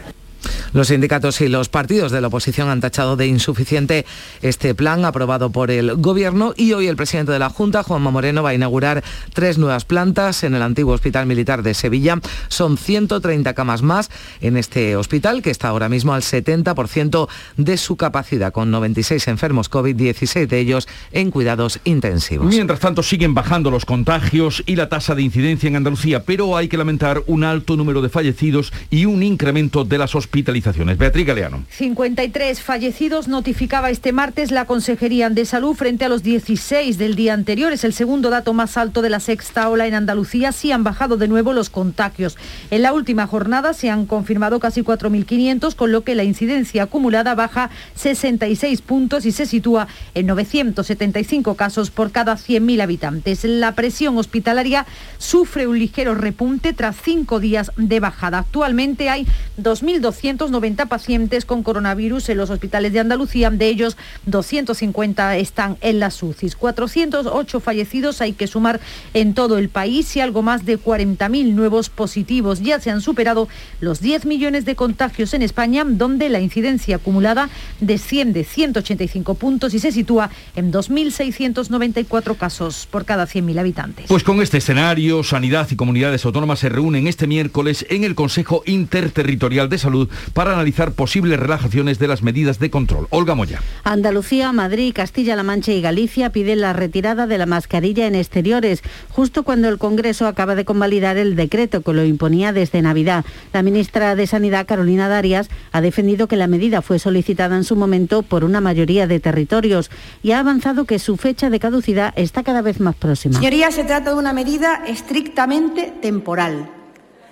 los 0.73 0.87
sindicatos 0.87 1.39
y 1.41 1.47
los 1.47 1.69
partidos 1.69 2.11
de 2.11 2.19
la 2.19 2.27
oposición 2.27 2.67
han 2.69 2.81
tachado 2.81 3.15
de 3.15 3.27
insuficiente 3.27 4.05
este 4.41 4.73
plan 4.73 5.05
aprobado 5.05 5.51
por 5.51 5.69
el 5.69 5.95
Gobierno 5.95 6.53
y 6.57 6.73
hoy 6.73 6.87
el 6.87 6.95
presidente 6.95 7.31
de 7.31 7.39
la 7.39 7.49
Junta, 7.49 7.83
Juanma 7.83 8.09
Moreno, 8.09 8.41
va 8.41 8.49
a 8.49 8.53
inaugurar 8.55 9.03
tres 9.33 9.59
nuevas 9.59 9.85
plantas 9.85 10.43
en 10.43 10.55
el 10.55 10.63
antiguo 10.63 10.93
Hospital 10.93 11.27
Militar 11.27 11.61
de 11.61 11.75
Sevilla. 11.75 12.19
Son 12.47 12.77
130 12.77 13.53
camas 13.53 13.83
más 13.83 14.09
en 14.41 14.57
este 14.57 14.95
hospital 14.95 15.43
que 15.43 15.51
está 15.51 15.67
ahora 15.67 15.89
mismo 15.89 16.13
al 16.13 16.23
70% 16.23 17.27
de 17.57 17.77
su 17.77 17.95
capacidad, 17.95 18.51
con 18.51 18.71
96 18.71 19.27
enfermos 19.27 19.69
COVID, 19.69 19.95
16 19.95 20.49
de 20.49 20.59
ellos 20.59 20.87
en 21.11 21.29
cuidados 21.29 21.79
intensivos. 21.83 22.47
Mientras 22.47 22.79
tanto 22.79 23.03
siguen 23.03 23.35
bajando 23.35 23.69
los 23.69 23.85
contagios 23.85 24.63
y 24.65 24.75
la 24.75 24.89
tasa 24.89 25.13
de 25.13 25.21
incidencia 25.21 25.67
en 25.67 25.75
Andalucía, 25.75 26.23
pero 26.23 26.57
hay 26.57 26.67
que 26.67 26.77
lamentar 26.77 27.21
un 27.27 27.43
alto 27.43 27.77
número 27.77 28.01
de 28.01 28.09
fallecidos 28.09 28.73
y 28.89 29.05
un 29.05 29.21
incremento 29.21 29.85
de 29.85 29.99
las 29.99 30.15
hospitalizaciones 30.15 30.62
Beatriz 30.97 31.25
Galeano. 31.25 31.65
53 31.69 32.61
fallecidos 32.61 33.27
notificaba 33.27 33.89
este 33.89 34.13
martes 34.13 34.51
la 34.51 34.65
Consejería 34.65 35.29
de 35.29 35.45
Salud 35.45 35.75
frente 35.75 36.05
a 36.05 36.09
los 36.09 36.23
16 36.23 36.97
del 36.97 37.15
día 37.15 37.33
anterior. 37.33 37.73
Es 37.73 37.83
el 37.83 37.93
segundo 37.93 38.29
dato 38.29 38.53
más 38.53 38.77
alto 38.77 39.01
de 39.01 39.09
la 39.09 39.19
sexta 39.19 39.67
ola 39.69 39.87
en 39.87 39.93
Andalucía. 39.93 40.51
Sí 40.51 40.71
han 40.71 40.83
bajado 40.83 41.17
de 41.17 41.27
nuevo 41.27 41.53
los 41.53 41.69
contagios. 41.69 42.37
En 42.71 42.81
la 42.81 42.93
última 42.93 43.27
jornada 43.27 43.73
se 43.73 43.89
han 43.89 44.05
confirmado 44.05 44.59
casi 44.59 44.81
4.500, 44.81 45.75
con 45.75 45.91
lo 45.91 46.03
que 46.03 46.15
la 46.15 46.23
incidencia 46.23 46.83
acumulada 46.83 47.35
baja 47.35 47.69
66 47.95 48.81
puntos 48.81 49.25
y 49.25 49.31
se 49.31 49.45
sitúa 49.45 49.87
en 50.13 50.27
975 50.27 51.55
casos 51.55 51.91
por 51.91 52.11
cada 52.11 52.35
100.000 52.35 52.81
habitantes. 52.81 53.43
La 53.43 53.75
presión 53.75 54.17
hospitalaria 54.17 54.85
sufre 55.17 55.67
un 55.67 55.77
ligero 55.77 56.15
repunte 56.15 56.73
tras 56.73 56.95
cinco 56.95 57.39
días 57.39 57.71
de 57.75 57.99
bajada. 57.99 58.39
Actualmente 58.39 59.09
hay 59.09 59.27
2.200 59.61 60.52
90 60.53 60.85
pacientes 60.85 61.43
con 61.43 61.63
coronavirus 61.63 62.29
en 62.29 62.37
los 62.37 62.49
hospitales 62.49 62.93
de 62.93 63.01
Andalucía, 63.01 63.49
de 63.49 63.67
ellos 63.67 63.97
250 64.27 65.35
están 65.37 65.77
en 65.81 65.99
las 65.99 66.23
UCIs. 66.23 66.55
408 66.55 67.59
fallecidos 67.59 68.21
hay 68.21 68.31
que 68.31 68.47
sumar 68.47 68.79
en 69.13 69.33
todo 69.33 69.57
el 69.57 69.67
país 69.67 70.15
y 70.15 70.21
algo 70.21 70.41
más 70.41 70.65
de 70.65 70.79
40.000 70.79 71.53
nuevos 71.53 71.89
positivos. 71.89 72.61
Ya 72.61 72.79
se 72.79 72.91
han 72.91 73.01
superado 73.01 73.49
los 73.81 73.99
10 73.99 74.25
millones 74.25 74.63
de 74.63 74.75
contagios 74.75 75.33
en 75.33 75.41
España, 75.41 75.83
donde 75.85 76.29
la 76.29 76.39
incidencia 76.39 76.97
acumulada 76.97 77.49
desciende 77.81 78.43
185 78.43 79.35
puntos 79.35 79.73
y 79.73 79.79
se 79.79 79.91
sitúa 79.91 80.29
en 80.55 80.71
2.694 80.71 82.37
casos 82.37 82.87
por 82.89 83.05
cada 83.05 83.25
100.000 83.25 83.59
habitantes. 83.59 84.05
Pues 84.07 84.23
con 84.23 84.41
este 84.41 84.59
escenario, 84.59 85.23
Sanidad 85.23 85.67
y 85.71 85.75
comunidades 85.75 86.23
autónomas 86.25 86.59
se 86.59 86.69
reúnen 86.69 87.07
este 87.07 87.27
miércoles 87.27 87.85
en 87.89 88.03
el 88.03 88.15
Consejo 88.15 88.61
Interterritorial 88.65 89.69
de 89.69 89.77
Salud 89.77 90.09
para 90.33 90.42
analizar 90.47 90.91
posibles 90.91 91.39
relajaciones 91.39 91.99
de 91.99 92.07
las 92.07 92.23
medidas 92.23 92.59
de 92.59 92.69
control. 92.69 93.07
Olga 93.09 93.35
Moya. 93.35 93.61
Andalucía, 93.83 94.51
Madrid, 94.51 94.93
Castilla-La 94.93 95.43
Mancha 95.43 95.71
y 95.71 95.81
Galicia 95.81 96.31
piden 96.31 96.61
la 96.61 96.73
retirada 96.73 97.27
de 97.27 97.37
la 97.37 97.45
mascarilla 97.45 98.07
en 98.07 98.15
exteriores, 98.15 98.81
justo 99.09 99.43
cuando 99.43 99.69
el 99.69 99.77
Congreso 99.77 100.27
acaba 100.27 100.55
de 100.55 100.65
convalidar 100.65 101.17
el 101.17 101.35
decreto 101.35 101.81
que 101.81 101.93
lo 101.93 102.03
imponía 102.03 102.53
desde 102.53 102.81
Navidad. 102.81 103.25
La 103.53 103.63
ministra 103.63 104.15
de 104.15 104.27
Sanidad, 104.27 104.65
Carolina 104.65 105.07
Darias, 105.07 105.49
ha 105.71 105.81
defendido 105.81 106.27
que 106.27 106.37
la 106.37 106.47
medida 106.47 106.81
fue 106.81 106.99
solicitada 106.99 107.55
en 107.55 107.63
su 107.63 107.75
momento 107.75 108.21
por 108.21 108.43
una 108.43 108.61
mayoría 108.61 109.07
de 109.07 109.19
territorios 109.19 109.89
y 110.21 110.31
ha 110.31 110.39
avanzado 110.39 110.85
que 110.85 110.99
su 110.99 111.17
fecha 111.17 111.49
de 111.49 111.59
caducidad 111.59 112.13
está 112.15 112.43
cada 112.43 112.61
vez 112.61 112.79
más 112.79 112.95
próxima. 112.95 113.35
Señoría, 113.35 113.71
se 113.71 113.83
trata 113.83 114.11
de 114.11 114.17
una 114.17 114.33
medida 114.33 114.83
estrictamente 114.87 115.93
temporal 116.01 116.82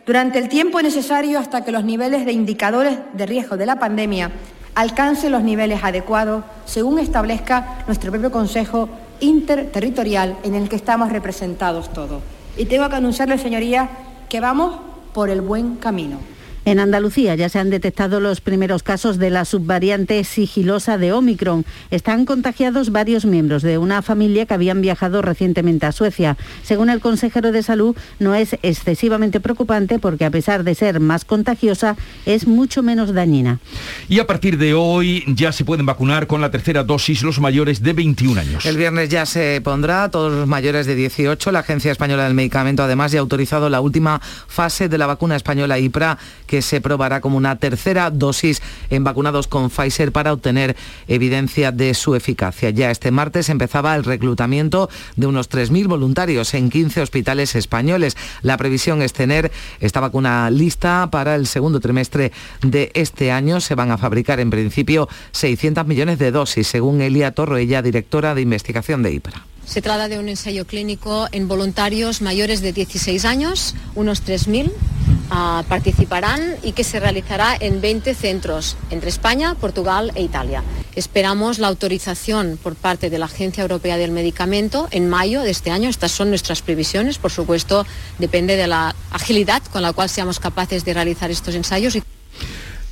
durante 0.05 0.39
el 0.39 0.50
tiempo 0.50 0.81
necesario 0.81 1.39
hasta 1.39 1.63
que 1.63 1.72
los 1.72 1.84
niveles 1.84 2.25
de 2.25 2.31
indicadores 2.31 2.98
de 3.13 3.25
riesgo 3.25 3.58
de 3.58 3.65
la 3.65 3.79
pandemia 3.79 4.31
alcancen 4.75 5.31
los 5.31 5.43
niveles 5.43 5.84
adecuados 5.84 6.43
según 6.65 7.00
establezca 7.00 7.84
nuestro 7.88 8.12
propio 8.12 8.31
Consejo 8.31 8.89
Interterritorial 9.20 10.38
en 10.43 10.55
el 10.55 10.67
que 10.67 10.75
estamos 10.75 11.12
representados 11.12 11.93
todos. 11.93 12.24
Y 12.58 12.65
tengo 12.65 12.89
que 12.89 12.96
anunciarles, 12.96 13.41
señorías, 13.41 13.89
que 14.29 14.39
vamos 14.39 14.79
por 15.13 15.29
el 15.29 15.41
buen 15.41 15.75
camino. 15.75 16.17
En 16.63 16.80
Andalucía 16.80 17.34
ya 17.34 17.50
se 17.50 17.58
han 17.58 17.72
detectado 17.72 18.20
los 18.20 18.39
primeros 18.39 18.84
casos 18.84 19.18
de 19.18 19.32
la 19.32 19.46
subvariante 19.46 20.24
sigilosa 20.24 21.00
de 21.00 21.12
Omicron. 21.12 21.65
Están 21.89 22.25
contagiados 22.25 22.91
varios 22.91 23.25
miembros 23.25 23.63
de 23.63 23.80
una 23.80 24.03
familia 24.03 24.46
que 24.46 24.53
habían 24.53 24.80
viajado 24.80 25.24
recientemente 25.24 25.88
a 25.88 25.91
Suecia. 25.91 26.38
Según 26.62 26.91
el 26.91 27.00
consejero 27.00 27.51
de 27.51 27.63
salud, 27.63 27.96
no 28.20 28.36
es 28.36 28.58
excesivamente 28.62 29.39
preocupante 29.39 29.98
porque 29.98 30.24
a 30.24 30.30
pesar 30.30 30.63
de 30.63 30.75
ser 30.75 31.00
más 31.00 31.25
contagiosa, 31.25 31.98
es 32.27 32.46
mucho 32.46 32.84
menos 32.84 33.12
dañina. 33.12 33.60
Y 34.08 34.20
a 34.20 34.27
partir 34.27 34.60
de 34.60 34.75
hoy 34.75 35.24
ya 35.27 35.51
se 35.51 35.65
pueden 35.65 35.88
vacunar 35.88 36.27
con 36.27 36.41
la 36.41 36.51
tercera 36.51 36.84
dosis 36.84 37.24
los 37.24 37.39
mayores 37.39 37.82
de 37.82 37.94
21 37.94 38.39
años. 38.39 38.65
El 38.68 38.77
viernes 38.77 39.10
ya 39.10 39.25
se 39.25 39.62
pondrá 39.62 40.03
a 40.03 40.12
todos 40.12 40.32
los 40.32 40.48
mayores 40.48 40.86
de 40.86 40.94
18. 40.94 41.51
La 41.51 41.60
Agencia 41.60 41.91
Española 41.91 42.25
del 42.25 42.36
Medicamento 42.36 42.84
además 42.84 43.12
ya 43.12 43.18
ha 43.18 43.22
autorizado 43.22 43.68
la 43.70 43.82
última 43.82 44.22
fase 44.22 44.89
de 44.89 45.00
la 45.00 45.08
vacuna 45.08 45.36
española 45.36 45.80
IPRA 45.80 46.20
que 46.51 46.62
se 46.62 46.81
probará 46.81 47.22
como 47.22 47.38
una 47.38 47.55
tercera 47.55 48.12
dosis 48.12 48.62
en 48.89 49.05
vacunados 49.05 49.48
con 49.48 49.70
Pfizer 49.70 50.12
para 50.12 50.34
obtener 50.34 50.75
evidencia 51.08 51.72
de 51.72 51.93
su 51.93 52.13
eficacia. 52.13 52.72
Ya 52.72 52.91
este 52.91 53.10
martes 53.10 53.48
empezaba 53.48 53.96
el 53.96 54.03
reclutamiento 54.03 54.89
de 55.15 55.27
unos 55.27 55.50
3.000 55.50 55.88
voluntarios 55.88 56.53
en 56.53 56.70
15 56.70 57.03
hospitales 57.03 57.55
españoles. 57.55 58.17
La 58.41 58.58
previsión 58.58 59.01
es 59.01 59.13
tener 59.13 59.50
esta 59.79 60.01
vacuna 60.01 60.50
lista 60.50 61.08
para 61.10 61.36
el 61.36 61.48
segundo 61.48 61.79
trimestre 61.79 62.34
de 62.62 62.91
este 62.96 63.31
año. 63.31 63.62
Se 63.62 63.75
van 63.75 63.91
a 63.91 63.98
fabricar 63.98 64.41
en 64.41 64.50
principio 64.50 65.08
600 65.31 65.88
millones 65.88 66.20
de 66.20 66.31
dosis, 66.31 66.67
según 66.67 67.00
Elia 67.00 67.31
Torroella, 67.31 67.81
directora 67.81 68.36
de 68.36 68.41
investigación 68.41 69.03
de 69.03 69.13
IPRA. 69.13 69.50
Se 69.72 69.82
trata 69.82 70.10
de 70.10 70.20
un 70.20 70.28
ensayo 70.28 70.68
clínico 70.68 71.30
en 71.32 71.48
voluntarios 71.48 72.22
mayores 72.22 72.60
de 72.60 72.74
16 72.74 73.24
años, 73.24 73.74
unos 73.96 74.22
3.000 74.22 74.70
uh, 74.70 75.63
participarán 75.63 76.58
y 76.62 76.74
que 76.74 76.84
se 76.84 77.00
realizará 77.00 77.56
en 77.58 77.80
20 77.80 78.13
centros 78.13 78.75
entre 78.90 79.08
España, 79.08 79.56
Portugal 79.56 80.12
e 80.16 80.24
Italia. 80.24 80.62
Esperamos 80.94 81.58
la 81.58 81.70
autorización 81.70 82.60
por 82.62 82.75
parte 82.75 83.10
de 83.10 83.18
la 83.18 83.28
Agencia 83.28 83.62
Europea 83.62 83.96
del 83.96 84.12
Medicamento 84.12 84.90
en 84.92 85.08
mayo 85.08 85.42
de 85.42 85.51
este 85.51 85.72
año. 85.72 85.90
Estas 85.90 86.12
son 86.12 86.28
nuestras 86.28 86.62
previsiones. 86.62 87.18
Por 87.18 87.32
supuesto, 87.32 87.86
depende 88.20 88.58
de 88.58 88.68
la 88.68 88.94
agilidad 89.10 89.63
con 89.72 89.84
la 89.84 89.94
cual 89.94 90.10
seamos 90.10 90.42
capaces 90.42 90.84
de 90.84 90.94
realizar 90.94 91.32
estos 91.32 91.56
ensayos. 91.56 91.96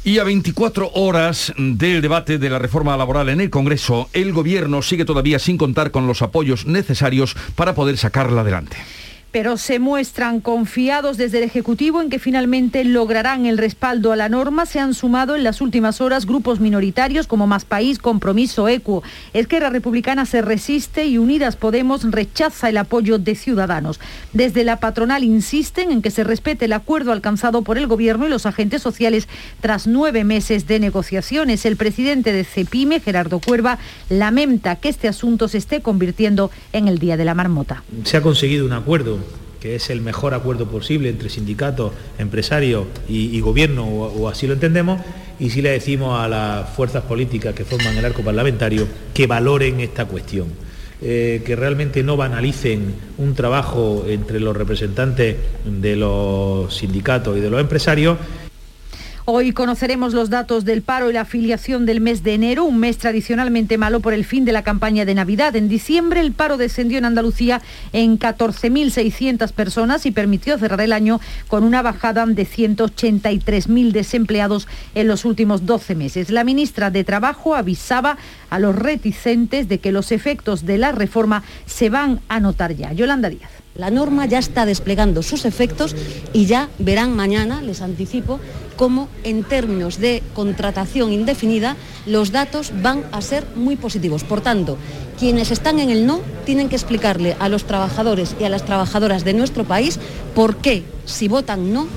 Y 0.09 0.17
a 0.17 0.23
24 0.23 0.89
horas 0.95 1.53
del 1.55 2.01
debate 2.01 2.39
de 2.39 2.49
la 2.49 2.57
reforma 2.57 2.97
laboral 2.97 3.29
en 3.29 3.41
el 3.41 3.51
Congreso, 3.51 4.09
el 4.11 4.33
Gobierno 4.33 4.81
sigue 4.81 5.05
todavía 5.05 5.37
sin 5.37 5.55
contar 5.55 5.91
con 5.91 6.07
los 6.07 6.23
apoyos 6.23 6.65
necesarios 6.65 7.35
para 7.53 7.75
poder 7.75 7.95
sacarla 7.95 8.41
adelante 8.41 8.77
pero 9.31 9.57
se 9.57 9.79
muestran 9.79 10.41
confiados 10.41 11.17
desde 11.17 11.37
el 11.39 11.43
Ejecutivo 11.43 12.01
en 12.01 12.09
que 12.09 12.19
finalmente 12.19 12.83
lograrán 12.83 13.45
el 13.45 13.57
respaldo 13.57 14.11
a 14.11 14.15
la 14.15 14.29
norma. 14.29 14.65
Se 14.65 14.79
han 14.79 14.93
sumado 14.93 15.35
en 15.35 15.43
las 15.43 15.61
últimas 15.61 16.01
horas 16.01 16.25
grupos 16.25 16.59
minoritarios 16.59 17.27
como 17.27 17.47
Más 17.47 17.65
País, 17.65 17.99
Compromiso, 17.99 18.67
ECU. 18.67 19.03
la 19.33 19.69
Republicana 19.69 20.25
se 20.25 20.41
resiste 20.41 21.05
y 21.05 21.17
Unidas 21.17 21.55
Podemos 21.55 22.09
rechaza 22.09 22.69
el 22.69 22.77
apoyo 22.77 23.19
de 23.19 23.35
Ciudadanos. 23.35 23.99
Desde 24.33 24.63
la 24.63 24.79
patronal 24.79 25.23
insisten 25.23 25.91
en 25.91 26.01
que 26.01 26.11
se 26.11 26.23
respete 26.23 26.65
el 26.65 26.73
acuerdo 26.73 27.11
alcanzado 27.11 27.61
por 27.61 27.77
el 27.77 27.87
Gobierno 27.87 28.25
y 28.25 28.29
los 28.29 28.45
agentes 28.45 28.81
sociales 28.81 29.27
tras 29.61 29.87
nueve 29.87 30.23
meses 30.23 30.67
de 30.67 30.79
negociaciones. 30.79 31.65
El 31.65 31.75
presidente 31.75 32.33
de 32.33 32.43
CEPIME, 32.43 32.99
Gerardo 32.99 33.39
Cuerva, 33.39 33.77
lamenta 34.09 34.75
que 34.77 34.89
este 34.89 35.07
asunto 35.07 35.47
se 35.47 35.57
esté 35.57 35.81
convirtiendo 35.81 36.51
en 36.73 36.87
el 36.87 36.99
Día 36.99 37.17
de 37.17 37.25
la 37.25 37.35
Marmota. 37.35 37.83
Se 38.03 38.17
ha 38.17 38.21
conseguido 38.21 38.65
un 38.65 38.73
acuerdo 38.73 39.19
que 39.59 39.75
es 39.75 39.89
el 39.89 40.01
mejor 40.01 40.33
acuerdo 40.33 40.67
posible 40.67 41.09
entre 41.09 41.29
sindicatos, 41.29 41.91
empresarios 42.17 42.85
y, 43.07 43.39
gobierno, 43.41 43.85
o, 43.85 44.29
así 44.29 44.47
lo 44.47 44.53
entendemos, 44.53 45.01
y 45.39 45.49
si 45.49 45.61
le 45.61 45.71
decimos 45.71 46.19
a 46.19 46.27
las 46.27 46.69
fuerzas 46.69 47.03
políticas 47.03 47.53
que 47.53 47.65
forman 47.65 47.97
el 47.97 48.05
arco 48.05 48.21
parlamentario 48.21 48.87
que 49.13 49.27
valoren 49.27 49.79
esta 49.79 50.05
cuestión. 50.05 50.47
Eh, 51.01 51.43
que 51.45 51.55
realmente 51.55 52.03
no 52.03 52.17
banalicen 52.17 52.93
un 53.17 53.33
trabajo 53.33 54.03
entre 54.09 54.41
los 54.41 54.53
representantes 54.55 55.37
de 55.63 55.95
los 55.95 56.75
sindicatos 56.75 57.37
y 57.37 57.39
de 57.39 57.49
los 57.49 57.61
empresarios 57.61 58.17
Hoy 59.31 59.51
conoceremos 59.51 60.15
los 60.15 60.31
datos 60.31 60.65
del 60.65 60.81
paro 60.81 61.07
y 61.07 61.13
la 61.13 61.21
afiliación 61.21 61.85
del 61.85 62.01
mes 62.01 62.23
de 62.23 62.33
enero, 62.33 62.63
un 62.63 62.79
mes 62.79 62.97
tradicionalmente 62.97 63.77
malo 63.77 63.99
por 63.99 64.15
el 64.15 64.25
fin 64.25 64.43
de 64.43 64.51
la 64.51 64.63
campaña 64.63 65.05
de 65.05 65.13
Navidad. 65.13 65.55
En 65.55 65.69
diciembre 65.69 66.19
el 66.19 66.31
paro 66.31 66.57
descendió 66.57 66.97
en 66.97 67.05
Andalucía 67.05 67.61
en 67.93 68.17
14.600 68.17 69.51
personas 69.51 70.07
y 70.07 70.11
permitió 70.11 70.57
cerrar 70.57 70.81
el 70.81 70.93
año 70.93 71.21
con 71.47 71.63
una 71.63 71.83
bajada 71.83 72.25
de 72.25 72.47
183.000 72.47 73.91
desempleados 73.91 74.67
en 74.95 75.07
los 75.07 75.25
últimos 75.25 75.63
12 75.67 75.93
meses. 75.93 76.31
La 76.31 76.43
ministra 76.43 76.89
de 76.89 77.03
Trabajo 77.03 77.53
avisaba 77.53 78.17
a 78.49 78.57
los 78.57 78.75
reticentes 78.75 79.69
de 79.69 79.77
que 79.77 79.91
los 79.91 80.11
efectos 80.11 80.65
de 80.65 80.79
la 80.79 80.91
reforma 80.91 81.43
se 81.67 81.91
van 81.91 82.19
a 82.29 82.39
notar 82.39 82.75
ya. 82.75 82.93
Yolanda 82.93 83.29
Díaz. 83.29 83.58
La 83.79 83.91
norma 83.91 84.25
ya 84.25 84.39
está 84.39 84.65
desplegando 84.65 85.23
sus 85.23 85.45
efectos 85.45 85.95
y 86.33 86.47
ya 86.47 86.67
verán 86.79 87.15
mañana, 87.15 87.61
les 87.61 87.81
anticipo, 87.81 88.41
cómo 88.75 89.07
en 89.23 89.45
términos 89.45 89.99
de 89.99 90.21
contratación 90.33 91.13
indefinida 91.13 91.77
los 92.05 92.33
datos 92.33 92.73
van 92.81 93.05
a 93.13 93.21
ser 93.21 93.45
muy 93.55 93.77
positivos. 93.77 94.25
Por 94.25 94.41
tanto, 94.41 94.77
quienes 95.17 95.49
están 95.51 95.79
en 95.79 95.91
el 95.91 96.05
no 96.05 96.19
tienen 96.45 96.67
que 96.67 96.75
explicarle 96.75 97.37
a 97.39 97.47
los 97.47 97.63
trabajadores 97.63 98.35
y 98.37 98.43
a 98.43 98.49
las 98.49 98.65
trabajadoras 98.65 99.23
de 99.23 99.33
nuestro 99.33 99.63
país 99.63 99.97
por 100.35 100.57
qué, 100.57 100.83
si 101.05 101.29
votan 101.29 101.71
no, 101.71 101.87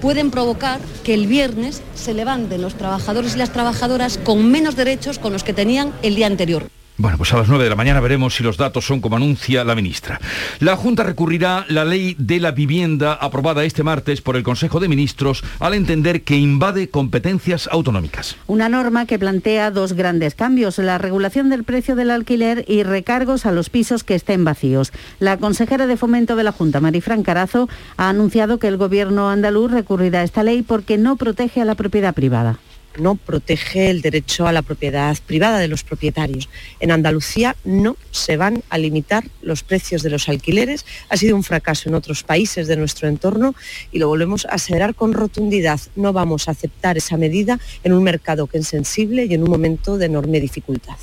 pueden 0.00 0.30
provocar 0.30 0.80
que 1.04 1.12
el 1.12 1.26
viernes 1.26 1.82
se 1.94 2.14
levanten 2.14 2.62
los 2.62 2.76
trabajadores 2.76 3.34
y 3.34 3.38
las 3.38 3.52
trabajadoras 3.52 4.16
con 4.16 4.50
menos 4.50 4.74
derechos 4.74 5.18
con 5.18 5.34
los 5.34 5.44
que 5.44 5.52
tenían 5.52 5.92
el 6.00 6.14
día 6.14 6.28
anterior. 6.28 6.66
Bueno, 6.98 7.18
pues 7.18 7.30
a 7.34 7.36
las 7.36 7.48
9 7.48 7.64
de 7.64 7.70
la 7.70 7.76
mañana 7.76 8.00
veremos 8.00 8.34
si 8.34 8.42
los 8.42 8.56
datos 8.56 8.86
son 8.86 9.02
como 9.02 9.16
anuncia 9.16 9.64
la 9.64 9.74
ministra. 9.74 10.18
La 10.60 10.76
Junta 10.76 11.02
recurrirá 11.02 11.66
la 11.68 11.84
ley 11.84 12.16
de 12.18 12.40
la 12.40 12.52
vivienda 12.52 13.12
aprobada 13.12 13.64
este 13.64 13.82
martes 13.82 14.22
por 14.22 14.34
el 14.34 14.42
Consejo 14.42 14.80
de 14.80 14.88
Ministros 14.88 15.44
al 15.60 15.74
entender 15.74 16.22
que 16.22 16.36
invade 16.36 16.88
competencias 16.88 17.68
autonómicas. 17.70 18.36
Una 18.46 18.70
norma 18.70 19.04
que 19.04 19.18
plantea 19.18 19.70
dos 19.70 19.92
grandes 19.92 20.34
cambios, 20.34 20.78
la 20.78 20.96
regulación 20.96 21.50
del 21.50 21.64
precio 21.64 21.96
del 21.96 22.10
alquiler 22.10 22.64
y 22.66 22.82
recargos 22.82 23.44
a 23.44 23.52
los 23.52 23.68
pisos 23.68 24.02
que 24.02 24.14
estén 24.14 24.44
vacíos. 24.44 24.90
La 25.18 25.36
consejera 25.36 25.86
de 25.86 25.98
Fomento 25.98 26.34
de 26.34 26.44
la 26.44 26.52
Junta, 26.52 26.80
Marifran 26.80 27.22
Carazo, 27.22 27.68
ha 27.98 28.08
anunciado 28.08 28.58
que 28.58 28.68
el 28.68 28.78
Gobierno 28.78 29.28
andaluz 29.28 29.70
recurrirá 29.70 30.20
a 30.20 30.24
esta 30.24 30.42
ley 30.42 30.62
porque 30.62 30.96
no 30.96 31.16
protege 31.16 31.60
a 31.60 31.66
la 31.66 31.74
propiedad 31.74 32.14
privada 32.14 32.58
no 32.98 33.14
protege 33.14 33.90
el 33.90 34.02
derecho 34.02 34.46
a 34.46 34.52
la 34.52 34.62
propiedad 34.62 35.16
privada 35.26 35.58
de 35.58 35.68
los 35.68 35.84
propietarios. 35.84 36.48
En 36.80 36.90
Andalucía 36.90 37.56
no 37.64 37.96
se 38.10 38.36
van 38.36 38.62
a 38.70 38.78
limitar 38.78 39.24
los 39.42 39.62
precios 39.62 40.02
de 40.02 40.10
los 40.10 40.28
alquileres. 40.28 40.86
Ha 41.08 41.16
sido 41.16 41.36
un 41.36 41.42
fracaso 41.42 41.88
en 41.88 41.94
otros 41.94 42.22
países 42.22 42.66
de 42.66 42.76
nuestro 42.76 43.08
entorno 43.08 43.54
y 43.92 43.98
lo 43.98 44.08
volvemos 44.08 44.46
a 44.46 44.50
aseverar 44.50 44.94
con 44.94 45.12
rotundidad. 45.12 45.80
No 45.94 46.12
vamos 46.12 46.48
a 46.48 46.52
aceptar 46.52 46.96
esa 46.96 47.16
medida 47.16 47.58
en 47.84 47.92
un 47.92 48.02
mercado 48.02 48.46
que 48.46 48.58
es 48.58 48.68
sensible 48.68 49.26
y 49.26 49.34
en 49.34 49.42
un 49.42 49.50
momento 49.50 49.98
de 49.98 50.06
enorme 50.06 50.40
dificultad. 50.40 50.96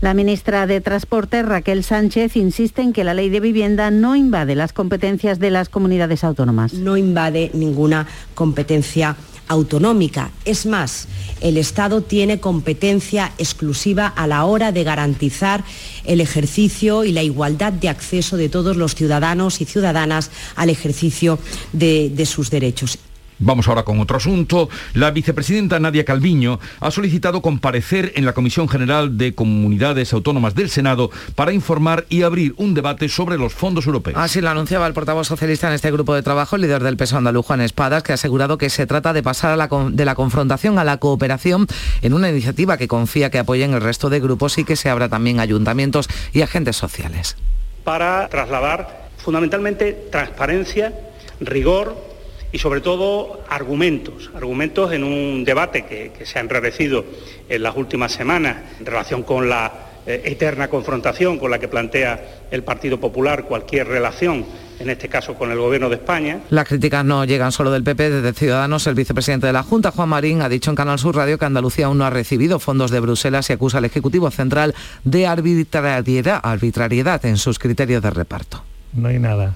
La 0.00 0.14
ministra 0.14 0.68
de 0.68 0.80
Transporte, 0.80 1.42
Raquel 1.42 1.82
Sánchez, 1.82 2.36
insiste 2.36 2.82
en 2.82 2.92
que 2.92 3.02
la 3.02 3.14
ley 3.14 3.30
de 3.30 3.40
vivienda 3.40 3.90
no 3.90 4.14
invade 4.14 4.54
las 4.54 4.72
competencias 4.72 5.40
de 5.40 5.50
las 5.50 5.68
comunidades 5.68 6.22
autónomas. 6.22 6.72
No 6.72 6.96
invade 6.96 7.50
ninguna 7.52 8.06
competencia 8.36 9.16
autonómica. 9.48 10.30
Es 10.44 10.66
más, 10.66 11.08
el 11.40 11.56
Estado 11.56 12.02
tiene 12.02 12.40
competencia 12.40 13.32
exclusiva 13.38 14.06
a 14.06 14.26
la 14.26 14.44
hora 14.44 14.72
de 14.72 14.84
garantizar 14.84 15.64
el 16.04 16.20
ejercicio 16.20 17.04
y 17.04 17.12
la 17.12 17.22
igualdad 17.22 17.72
de 17.72 17.88
acceso 17.88 18.36
de 18.36 18.48
todos 18.48 18.76
los 18.76 18.94
ciudadanos 18.94 19.60
y 19.60 19.64
ciudadanas 19.64 20.30
al 20.56 20.70
ejercicio 20.70 21.38
de, 21.72 22.10
de 22.10 22.26
sus 22.26 22.50
derechos. 22.50 22.98
Vamos 23.40 23.68
ahora 23.68 23.84
con 23.84 24.00
otro 24.00 24.16
asunto. 24.16 24.68
La 24.94 25.12
vicepresidenta 25.12 25.78
Nadia 25.78 26.04
Calviño 26.04 26.58
ha 26.80 26.90
solicitado 26.90 27.40
comparecer 27.40 28.12
en 28.16 28.24
la 28.24 28.32
Comisión 28.32 28.68
General 28.68 29.16
de 29.16 29.34
Comunidades 29.34 30.12
Autónomas 30.12 30.56
del 30.56 30.70
Senado 30.70 31.10
para 31.36 31.52
informar 31.52 32.04
y 32.08 32.22
abrir 32.22 32.54
un 32.56 32.74
debate 32.74 33.08
sobre 33.08 33.38
los 33.38 33.54
fondos 33.54 33.86
europeos. 33.86 34.18
Así 34.18 34.40
lo 34.40 34.50
anunciaba 34.50 34.88
el 34.88 34.92
portavoz 34.92 35.28
socialista 35.28 35.68
en 35.68 35.74
este 35.74 35.92
grupo 35.92 36.14
de 36.14 36.22
trabajo, 36.22 36.56
el 36.56 36.62
líder 36.62 36.82
del 36.82 36.96
peso 36.96 37.16
andaluz 37.16 37.46
Juan 37.46 37.60
Espadas, 37.60 38.02
que 38.02 38.12
ha 38.12 38.16
asegurado 38.16 38.58
que 38.58 38.70
se 38.70 38.86
trata 38.86 39.12
de 39.12 39.22
pasar 39.22 39.52
a 39.52 39.56
la 39.56 39.68
de 39.68 40.04
la 40.04 40.14
confrontación 40.16 40.78
a 40.78 40.84
la 40.84 40.96
cooperación 40.96 41.66
en 42.02 42.14
una 42.14 42.30
iniciativa 42.30 42.76
que 42.76 42.88
confía 42.88 43.30
que 43.30 43.38
apoyen 43.38 43.72
el 43.74 43.80
resto 43.80 44.10
de 44.10 44.18
grupos 44.18 44.58
y 44.58 44.64
que 44.64 44.74
se 44.74 44.90
abra 44.90 45.08
también 45.08 45.38
ayuntamientos 45.38 46.08
y 46.32 46.42
agentes 46.42 46.76
sociales. 46.76 47.36
Para 47.84 48.28
trasladar 48.28 49.08
fundamentalmente 49.18 50.08
transparencia, 50.10 50.92
rigor 51.40 52.17
y 52.52 52.58
sobre 52.58 52.80
todo 52.80 53.42
argumentos, 53.48 54.30
argumentos 54.34 54.92
en 54.92 55.04
un 55.04 55.44
debate 55.44 55.84
que, 55.84 56.24
se 56.24 56.38
ha 56.38 56.42
enrarecido 56.42 57.04
en 57.48 57.62
las 57.62 57.76
últimas 57.76 58.12
semanas 58.12 58.56
en 58.78 58.86
relación 58.86 59.22
con 59.22 59.48
la 59.48 59.72
eh, 60.06 60.22
eterna 60.24 60.68
confrontación 60.68 61.38
con 61.38 61.50
la 61.50 61.58
que 61.58 61.68
plantea 61.68 62.46
el 62.50 62.62
Partido 62.62 62.98
Popular 62.98 63.44
cualquier 63.44 63.88
relación 63.88 64.46
en 64.78 64.90
este 64.90 65.08
caso 65.08 65.34
con 65.34 65.50
el 65.50 65.58
Gobierno 65.58 65.88
de 65.88 65.96
España. 65.96 66.40
Las 66.50 66.68
críticas 66.68 67.04
no 67.04 67.24
llegan 67.24 67.52
solo 67.52 67.70
del 67.70 67.82
PP, 67.82 68.10
desde 68.10 68.32
Ciudadanos. 68.32 68.86
El 68.86 68.94
vicepresidente 68.94 69.48
de 69.48 69.52
la 69.52 69.64
Junta, 69.64 69.90
Juan 69.90 70.08
Marín, 70.08 70.40
ha 70.40 70.48
dicho 70.48 70.70
en 70.70 70.76
Canal 70.76 70.98
Sur 70.98 71.16
Radio 71.16 71.36
que 71.36 71.44
Andalucía 71.44 71.86
aún 71.86 71.98
no 71.98 72.04
ha 72.04 72.10
recibido 72.10 72.60
fondos 72.60 72.92
de 72.92 73.00
Bruselas 73.00 73.50
y 73.50 73.54
acusa 73.54 73.78
al 73.78 73.84
Ejecutivo 73.86 74.30
Central 74.30 74.74
de 75.04 75.26
arbitrariedad, 75.26 76.40
arbitrariedad 76.42 77.26
en 77.26 77.36
sus 77.36 77.58
criterios 77.58 78.02
de 78.02 78.10
reparto. 78.10 78.62
No 78.94 79.08
hay 79.08 79.18
nada 79.18 79.54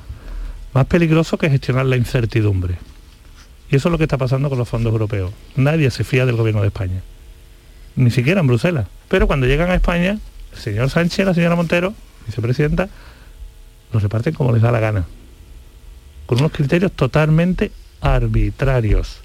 más 0.75 0.87
peligroso 0.87 1.39
que 1.39 1.51
gestionar 1.51 1.87
la 1.87 1.97
incertidumbre. 1.97 2.79
Y 3.73 3.77
eso 3.77 3.89
es 3.89 3.93
lo 3.93 3.97
que 3.97 4.05
está 4.05 4.19
pasando 4.19 4.51
con 4.51 4.59
los 4.59 4.69
fondos 4.69 4.93
europeos. 4.93 5.33
Nadie 5.57 5.91
se 5.91 6.05
fía 6.05 6.27
del 6.27 6.37
gobierno 6.37 6.61
de 6.61 6.67
España. 6.67 7.01
Ni 7.97 8.11
siquiera 8.11 8.41
en 8.41 8.47
Bruselas. 8.47 8.87
Pero 9.09 9.27
cuando 9.27 9.47
llegan 9.47 9.71
a 9.71 9.75
España, 9.75 10.19
el 10.53 10.59
señor 10.59 10.91
Sánchez, 10.91 11.25
la 11.25 11.33
señora 11.33 11.57
Montero, 11.57 11.95
vicepresidenta, 12.27 12.91
los 13.91 14.03
reparten 14.03 14.35
como 14.35 14.53
les 14.53 14.61
da 14.61 14.71
la 14.71 14.79
gana. 14.79 15.07
Con 16.27 16.41
unos 16.41 16.53
criterios 16.53 16.93
totalmente 16.93 17.73
arbitrarios. 18.03 19.21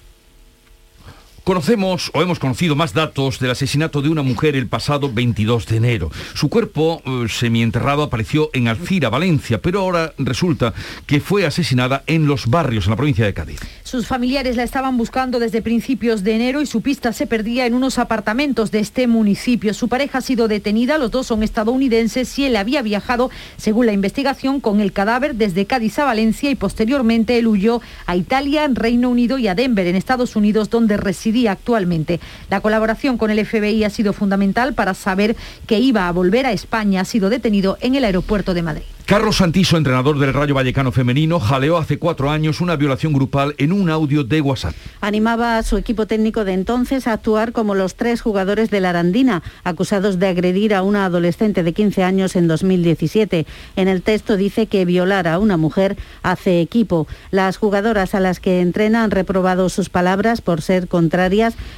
Conocemos 1.48 2.12
o 2.14 2.22
hemos 2.22 2.40
conocido 2.40 2.76
más 2.76 2.94
datos 2.94 3.40
del 3.40 3.52
asesinato 3.52 4.02
de 4.02 4.10
una 4.10 4.22
mujer 4.22 4.58
el 4.58 4.68
pasado 4.68 5.10
22 5.10 5.66
de 5.68 5.78
enero. 5.78 6.12
Su 6.34 6.50
cuerpo 6.50 7.02
eh, 7.06 7.28
semienterrado 7.30 8.04
apareció 8.04 8.50
en 8.52 8.68
Alcira, 8.68 9.10
Valencia, 9.10 9.62
pero 9.62 9.80
ahora 9.80 10.14
resulta 10.18 10.74
que 11.06 11.22
fue 11.22 11.46
asesinada 11.46 12.04
en 12.06 12.28
los 12.28 12.48
barrios, 12.48 12.84
en 12.84 12.90
la 12.90 12.98
provincia 12.98 13.24
de 13.24 13.34
Cádiz. 13.34 13.62
Sus 13.84 14.08
familiares 14.08 14.58
la 14.58 14.64
estaban 14.64 14.98
buscando 14.98 15.40
desde 15.40 15.62
principios 15.62 16.26
de 16.26 16.36
enero 16.36 16.62
y 16.62 16.66
su 16.66 16.82
pista 16.82 17.14
se 17.14 17.28
perdía 17.28 17.66
en 17.66 17.76
unos 17.76 17.98
apartamentos 17.98 18.70
de 18.72 18.80
este 18.80 19.08
municipio. 19.08 19.74
Su 19.74 19.88
pareja 19.88 20.18
ha 20.18 20.22
sido 20.22 20.50
detenida, 20.50 20.98
los 20.98 21.12
dos 21.12 21.28
son 21.28 21.44
estadounidenses 21.44 22.38
y 22.40 22.44
él 22.44 22.58
había 22.58 22.82
viajado, 22.82 23.32
según 23.56 23.86
la 23.86 23.94
investigación, 23.94 24.60
con 24.60 24.82
el 24.82 24.92
cadáver 24.92 25.36
desde 25.36 25.66
Cádiz 25.66 25.98
a 26.00 26.04
Valencia 26.04 26.52
y 26.52 26.56
posteriormente 26.56 27.38
él 27.38 27.48
huyó 27.48 27.80
a 28.06 28.18
Italia, 28.18 28.68
Reino 28.70 29.10
Unido 29.10 29.38
y 29.38 29.48
a 29.48 29.56
Denver, 29.56 29.88
en 29.88 29.96
Estados 29.96 30.36
Unidos, 30.36 30.70
donde 30.70 30.98
residía 30.98 31.37
actualmente. 31.46 32.20
La 32.50 32.62
colaboración 32.62 33.20
con 33.20 33.30
el 33.30 33.46
FBI 33.46 33.84
ha 33.84 33.92
sido 33.92 34.14
fundamental 34.14 34.74
para 34.74 34.96
saber 34.96 35.36
que 35.68 35.78
iba 35.78 36.08
a 36.08 36.12
volver 36.12 36.48
a 36.48 36.54
España. 36.54 37.02
Ha 37.02 37.06
sido 37.06 37.30
detenido 37.30 37.78
en 37.82 37.94
el 37.94 38.06
aeropuerto 38.06 38.56
de 38.56 38.64
Madrid. 38.64 38.84
Carlos 39.08 39.38
Santiso, 39.38 39.78
entrenador 39.78 40.20
del 40.20 40.34
Rayo 40.34 40.54
Vallecano 40.54 40.92
femenino, 40.92 41.40
jaleó 41.40 41.78
hace 41.78 41.98
cuatro 41.98 42.30
años 42.30 42.60
una 42.60 42.76
violación 42.76 43.14
grupal 43.14 43.56
en 43.58 43.72
un 43.72 43.90
audio 43.90 44.26
de 44.26 44.42
WhatsApp. 44.42 44.76
Animaba 45.00 45.58
a 45.58 45.64
su 45.64 45.78
equipo 45.78 46.08
técnico 46.08 46.44
de 46.44 46.52
entonces 46.52 47.08
a 47.08 47.14
actuar 47.14 47.54
como 47.54 47.74
los 47.74 47.96
tres 47.96 48.20
jugadores 48.20 48.70
de 48.70 48.82
la 48.82 48.90
Arandina, 48.90 49.44
acusados 49.64 50.20
de 50.20 50.28
agredir 50.28 50.76
a 50.76 50.84
una 50.84 51.06
adolescente 51.06 51.64
de 51.64 51.72
15 51.72 52.04
años 52.04 52.36
en 52.36 52.50
2017. 52.50 53.46
En 53.78 53.88
el 53.88 54.02
texto 54.02 54.36
dice 54.36 54.68
que 54.68 54.84
violar 54.84 55.30
a 55.30 55.40
una 55.40 55.56
mujer 55.56 55.96
hace 56.22 56.60
equipo. 56.60 57.08
Las 57.32 57.56
jugadoras 57.56 58.14
a 58.14 58.20
las 58.20 58.42
que 58.42 58.60
entrena 58.60 59.06
han 59.06 59.12
reprobado 59.12 59.70
sus 59.70 59.88
palabras 59.88 60.42
por 60.42 60.62
ser 60.62 60.90
contrarias 60.90 61.27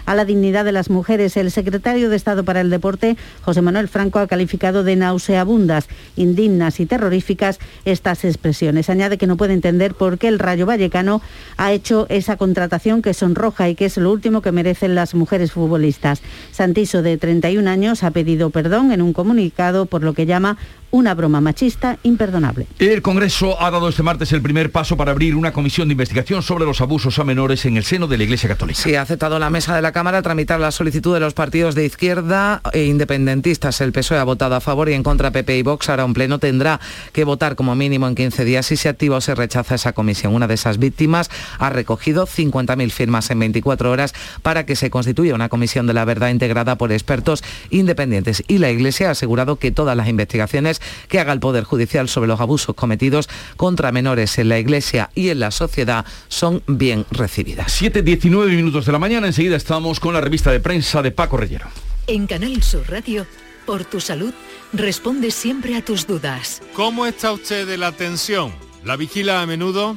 a 0.06 0.16
la 0.16 0.26
dignidad 0.26 0.66
de 0.66 0.72
las 0.72 0.90
mujeres. 0.90 1.38
El 1.38 1.52
secretario 1.52 2.10
de 2.10 2.16
Estado 2.16 2.44
para 2.44 2.62
el 2.62 2.70
Deporte, 2.70 3.18
José 3.42 3.62
Manuel 3.62 3.88
Franco, 3.88 4.20
ha 4.20 4.28
calificado 4.28 4.84
de 4.84 4.96
nauseabundas, 4.96 5.88
indignas 6.16 6.80
y 6.80 6.86
terroristas 6.86 7.60
estas 7.86 8.26
expresiones. 8.26 8.90
Añade 8.90 9.18
que 9.18 9.28
no 9.28 9.38
puede 9.38 9.54
entender 9.54 9.94
por 9.94 10.18
qué 10.18 10.28
el 10.28 10.40
Rayo 10.40 10.66
Vallecano 10.66 11.22
ha 11.58 11.72
hecho 11.72 12.06
esa 12.10 12.38
contratación 12.38 13.02
que 13.02 13.14
sonroja 13.14 13.70
y 13.70 13.76
que 13.76 13.86
es 13.86 13.98
lo 13.98 14.12
último 14.12 14.42
que 14.42 14.52
merecen 14.52 14.96
las 14.96 15.16
mujeres 15.16 15.52
futbolistas. 15.52 16.22
Santiso, 16.52 17.02
de 17.02 17.18
31 17.18 17.70
años, 17.70 18.04
ha 18.04 18.12
pedido 18.12 18.50
perdón 18.50 18.92
en 18.92 19.02
un 19.02 19.14
comunicado 19.14 19.86
por 19.86 20.04
lo 20.04 20.14
que 20.14 20.26
llama 20.26 20.58
una 20.92 21.14
broma 21.14 21.42
machista 21.42 21.98
imperdonable. 22.04 22.68
El 22.80 23.02
Congreso 23.02 23.62
ha 23.62 23.72
dado 23.72 23.90
este 23.90 24.04
martes 24.04 24.32
el 24.34 24.42
primer 24.42 24.72
paso 24.72 24.98
para 24.98 25.12
abrir 25.12 25.36
una 25.36 25.52
comisión 25.52 25.88
de 25.88 25.94
investigación 25.94 26.42
sobre 26.42 26.66
los 26.66 26.82
abusos 26.82 27.20
a 27.20 27.24
menores 27.24 27.66
en 27.66 27.78
el 27.78 27.84
seno 27.84 28.08
de 28.08 28.18
la 28.18 28.24
Iglesia 28.24 28.50
Católica. 28.50 28.80
Sí, 28.80 28.96
ha 28.96 29.02
aceptado 29.02 29.40
la 29.40 29.50
mesa 29.50 29.76
de 29.76 29.82
la 29.82 29.92
Cámara 29.92 30.22
tramitar 30.22 30.60
la 30.60 30.72
solicitud 30.72 31.14
de 31.14 31.20
los 31.20 31.34
partidos 31.34 31.76
de 31.76 31.86
izquierda 31.86 32.62
e 32.74 32.86
independentistas. 32.86 33.82
El 33.82 33.92
PSOE 33.92 34.18
ha 34.18 34.24
votado 34.24 34.56
a 34.56 34.62
favor 34.62 34.90
y 34.90 34.94
en 34.94 35.04
contra 35.04 35.32
PP 35.32 35.58
y 35.58 35.62
Vox. 35.62 35.90
Ahora 35.90 36.06
un 36.06 36.14
pleno 36.14 36.40
tendrá 36.40 36.80
que 37.14 37.24
votar 37.24 37.56
como 37.56 37.76
mínimo 37.76 38.08
en 38.08 38.16
15 38.16 38.46
días 38.46 38.66
si 38.66 38.78
se 38.78 38.90
activa 38.90 39.18
o 39.18 39.22
se 39.22 39.36
rechaza 39.36 39.76
esa 39.76 39.94
comisión. 39.94 40.34
Una 40.34 40.48
de 40.48 40.56
esas 40.56 40.80
víctimas 40.80 41.30
ha 41.58 41.70
recogido 41.70 42.26
50.000 42.26 42.90
firmas 42.92 43.30
en 43.30 43.40
24 43.40 43.92
horas 43.92 44.14
para 44.42 44.66
que 44.66 44.76
se 44.76 44.90
constituya 44.90 45.36
una 45.36 45.50
comisión 45.50 45.88
de 45.88 45.94
la 45.94 46.06
verdad 46.06 46.30
integrada 46.30 46.78
por 46.78 46.92
expertos 46.92 47.44
independientes. 47.70 48.44
Y 48.48 48.58
la 48.58 48.70
Iglesia 48.70 49.10
ha 49.10 49.12
asegurado 49.12 49.58
que 49.58 49.72
todas 49.72 49.96
las 49.96 50.08
investigaciones 50.08 50.79
que 51.08 51.20
haga 51.20 51.34
el 51.34 51.40
Poder 51.40 51.64
Judicial 51.64 52.10
sobre 52.10 52.28
los 52.28 52.40
abusos 52.40 52.76
cometidos 52.76 53.30
contra 53.58 53.92
menores 53.92 54.38
en 54.38 54.50
la 54.50 54.60
Iglesia 54.60 55.10
y 55.16 55.30
en 55.30 55.40
la 55.40 55.52
sociedad 55.52 56.06
son 56.28 56.64
bien 56.68 57.06
recibidas. 57.12 57.82
7.19 57.82 58.48
minutos 58.56 58.86
de 58.86 58.92
la 58.92 59.00
mañana, 59.00 59.28
enseguida 59.28 59.56
estamos 59.56 60.00
con 60.00 60.14
la 60.14 60.22
revista 60.22 60.52
de 60.52 60.60
prensa 60.60 61.02
de 61.02 61.12
Paco 61.12 61.38
Reyero. 61.38 61.68
En 62.08 62.28
Canal 62.28 62.64
Sur 62.64 62.90
Radio, 62.90 63.26
por 63.66 63.86
tu 63.86 64.00
salud, 64.00 64.34
responde 64.74 65.32
siempre 65.32 65.76
a 65.76 65.84
tus 65.84 66.08
dudas. 66.08 66.62
¿Cómo 66.74 67.06
está 67.06 67.32
usted 67.32 67.68
de 67.68 67.78
la 67.78 67.92
tensión? 67.92 68.52
¿La 68.84 68.96
vigila 68.96 69.42
a 69.42 69.46
menudo? 69.46 69.96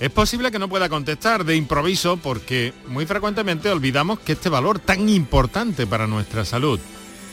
Es 0.00 0.10
posible 0.10 0.52
que 0.52 0.60
no 0.60 0.68
pueda 0.68 0.88
contestar 0.88 1.44
de 1.44 1.56
improviso 1.56 2.18
porque 2.18 2.72
muy 2.86 3.06
frecuentemente 3.06 3.70
olvidamos 3.70 4.20
que 4.20 4.32
este 4.32 4.48
valor 4.48 4.78
tan 4.78 5.08
importante 5.08 5.86
para 5.86 6.06
nuestra 6.06 6.44
salud. 6.44 6.78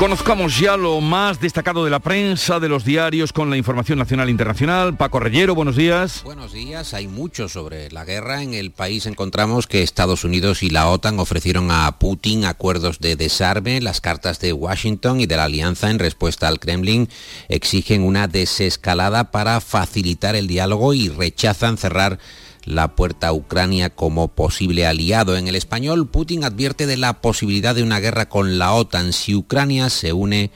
Conozcamos 0.00 0.58
ya 0.58 0.78
lo 0.78 0.98
más 1.02 1.42
destacado 1.42 1.84
de 1.84 1.90
la 1.90 1.98
prensa, 1.98 2.58
de 2.58 2.70
los 2.70 2.86
diarios, 2.86 3.34
con 3.34 3.50
la 3.50 3.58
información 3.58 3.98
nacional 3.98 4.28
e 4.28 4.30
internacional. 4.30 4.96
Paco 4.96 5.20
Reyero, 5.20 5.54
buenos 5.54 5.76
días. 5.76 6.22
Buenos 6.24 6.54
días, 6.54 6.94
hay 6.94 7.06
mucho 7.06 7.50
sobre 7.50 7.90
la 7.90 8.06
guerra. 8.06 8.42
En 8.42 8.54
el 8.54 8.70
país 8.70 9.04
encontramos 9.04 9.66
que 9.66 9.82
Estados 9.82 10.24
Unidos 10.24 10.62
y 10.62 10.70
la 10.70 10.88
OTAN 10.88 11.20
ofrecieron 11.20 11.70
a 11.70 11.98
Putin 11.98 12.46
acuerdos 12.46 13.00
de 13.00 13.14
desarme. 13.14 13.82
Las 13.82 14.00
cartas 14.00 14.40
de 14.40 14.54
Washington 14.54 15.20
y 15.20 15.26
de 15.26 15.36
la 15.36 15.44
alianza 15.44 15.90
en 15.90 15.98
respuesta 15.98 16.48
al 16.48 16.60
Kremlin 16.60 17.10
exigen 17.50 18.02
una 18.02 18.26
desescalada 18.26 19.30
para 19.30 19.60
facilitar 19.60 20.34
el 20.34 20.46
diálogo 20.46 20.94
y 20.94 21.10
rechazan 21.10 21.76
cerrar 21.76 22.18
la 22.64 22.94
puerta 22.94 23.28
a 23.28 23.32
Ucrania 23.32 23.90
como 23.90 24.28
posible 24.28 24.86
aliado. 24.86 25.36
En 25.36 25.48
el 25.48 25.56
español, 25.56 26.08
Putin 26.08 26.44
advierte 26.44 26.86
de 26.86 26.96
la 26.96 27.20
posibilidad 27.20 27.74
de 27.74 27.82
una 27.82 28.00
guerra 28.00 28.28
con 28.28 28.58
la 28.58 28.72
OTAN 28.72 29.12
si 29.12 29.34
Ucrania 29.34 29.90
se 29.90 30.12
une 30.12 30.50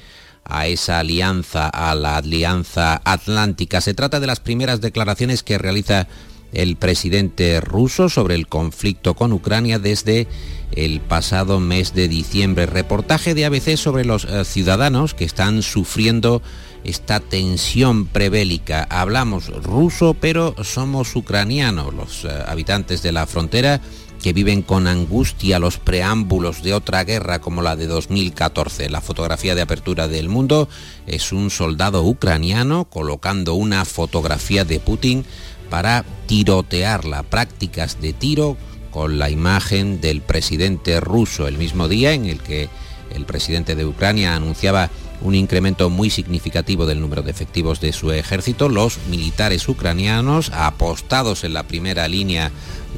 a 0.45 0.67
esa 0.67 0.99
alianza, 0.99 1.69
a 1.69 1.95
la 1.95 2.17
alianza 2.19 3.01
atlántica. 3.05 3.81
Se 3.81 3.95
trata 3.95 4.21
de 4.21 4.27
las 4.27 4.41
primeras 4.41 4.81
declaraciones 4.81 5.43
que 5.43 5.59
realiza 5.59 6.07
el 6.53 6.77
presidente 6.77 7.61
ruso 7.61 8.09
sobre 8.09 8.35
el 8.35 8.47
conflicto 8.47 9.15
con 9.15 9.33
Ucrania 9.33 9.79
desde 9.79 10.29
el 10.73 11.01
pasado 11.01 11.61
mes 11.61 11.95
de 11.95 12.09
diciembre. 12.09 12.67
Reportaje 12.67 13.35
de 13.35 13.45
ABC 13.45 13.77
sobre 13.77 14.05
los 14.05 14.25
eh, 14.25 14.45
ciudadanos 14.45 15.15
que 15.15 15.25
están 15.25 15.63
sufriendo 15.63 16.43
esta 16.85 17.21
tensión 17.21 18.07
prebélica. 18.07 18.87
Hablamos 18.89 19.49
ruso, 19.63 20.15
pero 20.15 20.55
somos 20.63 21.17
ucranianos, 21.17 21.93
los 21.93 22.25
eh, 22.25 22.29
habitantes 22.47 23.03
de 23.03 23.13
la 23.13 23.27
frontera 23.27 23.81
que 24.23 24.33
viven 24.33 24.63
con 24.63 24.87
angustia 24.87 25.59
los 25.59 25.77
preámbulos 25.77 26.63
de 26.63 26.73
otra 26.73 27.05
guerra 27.05 27.41
como 27.41 27.61
la 27.61 27.77
de 27.77 27.87
2014. 27.87 28.89
La 28.89 29.03
fotografía 29.03 29.55
de 29.55 29.61
apertura 29.61 30.09
del 30.09 30.31
mundo 30.31 30.69
es 31.07 31.33
un 31.33 31.51
soldado 31.51 32.03
ucraniano 32.05 32.87
colocando 32.87 33.53
una 33.55 33.85
fotografía 33.85 34.65
de 34.65 34.81
Putin 34.81 35.27
para 35.69 36.07
tirotearla, 36.27 37.23
prácticas 37.23 38.01
de 38.01 38.13
tiro 38.15 38.57
con 38.91 39.19
la 39.19 39.29
imagen 39.29 40.01
del 40.01 40.23
presidente 40.23 41.01
ruso, 41.01 41.47
el 41.47 41.59
mismo 41.59 41.89
día 41.89 42.13
en 42.13 42.27
el 42.27 42.41
que 42.41 42.71
el 43.15 43.27
presidente 43.27 43.75
de 43.75 43.85
Ucrania 43.85 44.37
anunciaba 44.37 44.89
un 45.25 45.35
incremento 45.35 45.91
muy 45.91 46.11
significativo 46.11 46.87
del 46.87 47.01
número 47.01 47.23
de 47.23 47.31
efectivos 47.31 47.81
de 47.81 47.93
su 47.93 48.13
ejército. 48.13 48.69
Los 48.69 48.99
militares 49.09 49.69
ucranianos 49.69 50.51
apostados 50.53 51.45
en 51.45 51.55
la 51.55 51.65
primera 51.65 52.07
línea 52.07 52.53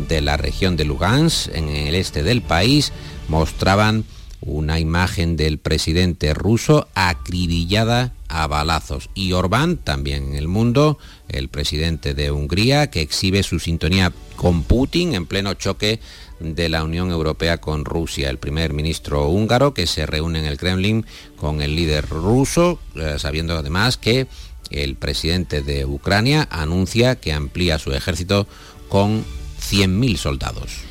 de 0.08 0.20
la 0.20 0.36
región 0.36 0.76
de 0.76 0.84
Lugansk, 0.84 1.54
en 1.54 1.68
el 1.68 1.94
este 1.94 2.22
del 2.22 2.42
país, 2.42 2.92
mostraban 3.28 4.04
una 4.40 4.78
imagen 4.78 5.36
del 5.36 5.58
presidente 5.58 6.34
ruso 6.34 6.88
acribillada 6.94 8.12
a 8.28 8.46
balazos. 8.48 9.08
Y 9.14 9.32
Orbán, 9.32 9.76
también 9.76 10.30
en 10.30 10.34
el 10.34 10.48
mundo, 10.48 10.98
el 11.28 11.48
presidente 11.48 12.14
de 12.14 12.32
Hungría, 12.32 12.90
que 12.90 13.00
exhibe 13.00 13.42
su 13.44 13.60
sintonía 13.60 14.12
con 14.34 14.64
Putin 14.64 15.14
en 15.14 15.26
pleno 15.26 15.54
choque 15.54 16.00
de 16.40 16.68
la 16.68 16.84
Unión 16.84 17.10
Europea 17.10 17.58
con 17.58 17.84
Rusia. 17.84 18.30
El 18.30 18.38
primer 18.38 18.72
ministro 18.72 19.28
húngaro 19.28 19.74
que 19.74 19.86
se 19.86 20.06
reúne 20.06 20.40
en 20.40 20.46
el 20.46 20.58
Kremlin 20.58 21.06
con 21.36 21.62
el 21.62 21.76
líder 21.76 22.08
ruso, 22.08 22.78
eh, 22.94 23.16
sabiendo 23.18 23.56
además 23.56 23.96
que 23.96 24.26
el 24.70 24.96
presidente 24.96 25.62
de 25.62 25.84
Ucrania 25.84 26.48
anuncia 26.50 27.16
que 27.16 27.32
amplía 27.32 27.78
su 27.78 27.92
ejército 27.92 28.46
con 28.88 29.24
100.000 29.70 30.16
soldados. 30.16 30.86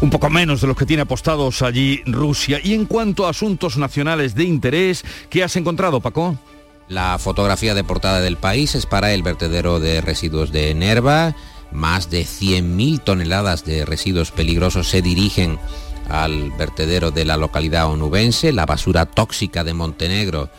Un 0.00 0.10
poco 0.10 0.30
menos 0.30 0.60
de 0.60 0.66
los 0.66 0.76
que 0.76 0.86
tiene 0.86 1.02
apostados 1.02 1.62
allí 1.62 2.02
Rusia. 2.06 2.58
Y 2.62 2.74
en 2.74 2.86
cuanto 2.86 3.26
a 3.26 3.30
asuntos 3.30 3.76
nacionales 3.76 4.34
de 4.34 4.44
interés, 4.44 5.04
¿qué 5.28 5.44
has 5.44 5.56
encontrado, 5.56 6.00
Paco? 6.00 6.38
La 6.88 7.18
fotografía 7.18 7.74
de 7.74 7.84
portada 7.84 8.20
del 8.20 8.36
país 8.36 8.74
es 8.74 8.86
para 8.86 9.12
el 9.12 9.22
vertedero 9.22 9.78
de 9.78 10.00
residuos 10.00 10.52
de 10.52 10.74
Nerva 10.74 11.34
más 11.72 12.10
de 12.10 12.22
100.000 12.22 13.02
toneladas 13.02 13.64
de 13.64 13.84
residuos 13.84 14.30
peligrosos 14.30 14.88
se 14.88 15.02
dirigen 15.02 15.58
al 16.08 16.50
vertedero 16.52 17.10
de 17.10 17.24
la 17.24 17.36
localidad 17.36 17.86
onubense. 17.86 18.52
La 18.52 18.66
basura 18.66 19.06
tóxica 19.06 19.64
de 19.64 19.74
Montenegro 19.74 20.50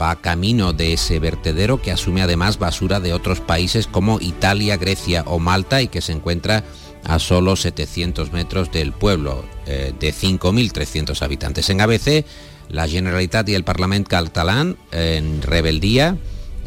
va 0.00 0.16
camino 0.16 0.72
de 0.72 0.92
ese 0.92 1.18
vertedero 1.18 1.82
que 1.82 1.92
asume 1.92 2.22
además 2.22 2.58
basura 2.58 3.00
de 3.00 3.12
otros 3.12 3.40
países 3.40 3.86
como 3.86 4.20
Italia, 4.20 4.76
Grecia 4.76 5.24
o 5.26 5.38
Malta 5.38 5.82
y 5.82 5.88
que 5.88 6.00
se 6.00 6.12
encuentra 6.12 6.64
a 7.04 7.18
solo 7.18 7.56
700 7.56 8.32
metros 8.32 8.70
del 8.70 8.92
pueblo 8.92 9.44
eh, 9.66 9.92
de 9.98 10.14
5.300 10.14 11.20
habitantes. 11.22 11.68
En 11.68 11.80
ABC, 11.80 12.24
la 12.68 12.86
Generalitat 12.86 13.48
y 13.48 13.54
el 13.54 13.64
Parlamento 13.64 14.10
catalán 14.10 14.76
en 14.92 15.42
rebeldía 15.42 16.16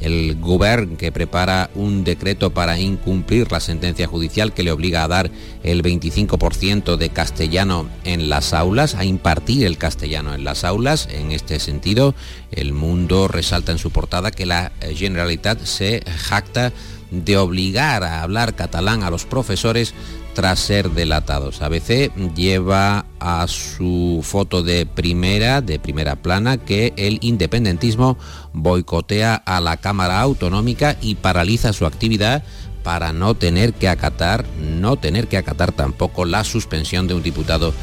el 0.02 0.38
gobierno 0.40 0.98
que 0.98 1.12
prepara 1.12 1.70
un 1.76 2.04
decreto 2.04 2.52
para 2.54 2.80
incumplir 2.80 3.52
la 3.52 3.60
sentencia 3.60 4.08
judicial 4.08 4.54
que 4.54 4.64
le 4.64 4.72
obliga 4.72 5.04
a 5.04 5.08
dar 5.08 5.32
el 5.64 5.84
25% 5.84 6.98
de 6.98 7.10
castellano 7.10 7.90
en 8.04 8.30
las 8.30 8.54
aulas, 8.54 8.96
a 8.96 9.06
impartir 9.06 9.66
el 9.66 9.78
castellano 9.78 10.34
en 10.34 10.44
las 10.44 10.64
aulas. 10.64 11.08
En 11.12 11.32
este 11.32 11.60
sentido, 11.60 12.16
el 12.52 12.74
mundo 12.74 13.28
resalta 13.28 13.72
en 13.72 13.78
su 13.78 13.92
portada 13.92 14.32
que 14.32 14.46
la 14.46 14.72
Generalitat 14.96 15.64
se 15.64 16.04
jacta 16.18 16.74
de 17.12 17.38
obligar 17.38 18.04
a 18.04 18.22
hablar 18.24 18.56
catalán 18.56 19.04
a 19.04 19.10
los 19.10 19.26
profesores 19.26 19.94
tras 20.36 20.60
ser 20.60 20.92
delatados. 20.92 21.62
ABC 21.62 22.14
lleva 22.36 23.06
a 23.20 23.48
su 23.48 24.20
foto 24.22 24.62
de 24.62 24.86
primera, 24.86 25.62
de 25.62 25.80
primera 25.80 26.18
plana, 26.18 26.58
que 26.58 26.94
el 26.98 27.18
independentismo 27.22 28.18
boicotea 28.54 29.36
a 29.36 29.62
la 29.62 29.78
Cámara 29.78 30.20
Autonómica 30.20 30.98
y 31.02 31.16
paraliza 31.16 31.74
su 31.74 31.86
actividad 31.88 32.44
para 32.84 33.14
no 33.14 33.34
tener 33.34 33.74
que 33.74 33.88
acatar, 33.88 34.46
no 34.60 34.98
tener 34.98 35.28
que 35.28 35.38
acatar 35.38 35.72
tampoco 35.72 36.26
la 36.26 36.44
suspensión 36.44 37.08
de 37.08 37.16
un 37.16 37.24
diputado 37.24 37.74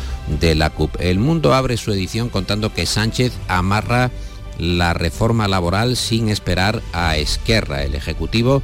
de 0.40 0.54
la 0.54 0.70
CUP. 0.70 0.94
El 1.00 1.18
Mundo 1.18 1.54
abre 1.54 1.76
su 1.76 1.90
edición 1.90 2.28
contando 2.28 2.72
que 2.72 2.86
Sánchez 2.86 3.32
amarra 3.48 4.12
la 4.58 4.94
reforma 4.94 5.48
laboral 5.48 5.96
sin 5.96 6.28
esperar 6.28 6.82
a 6.92 7.16
Esquerra. 7.16 7.82
El 7.82 7.94
Ejecutivo 7.94 8.62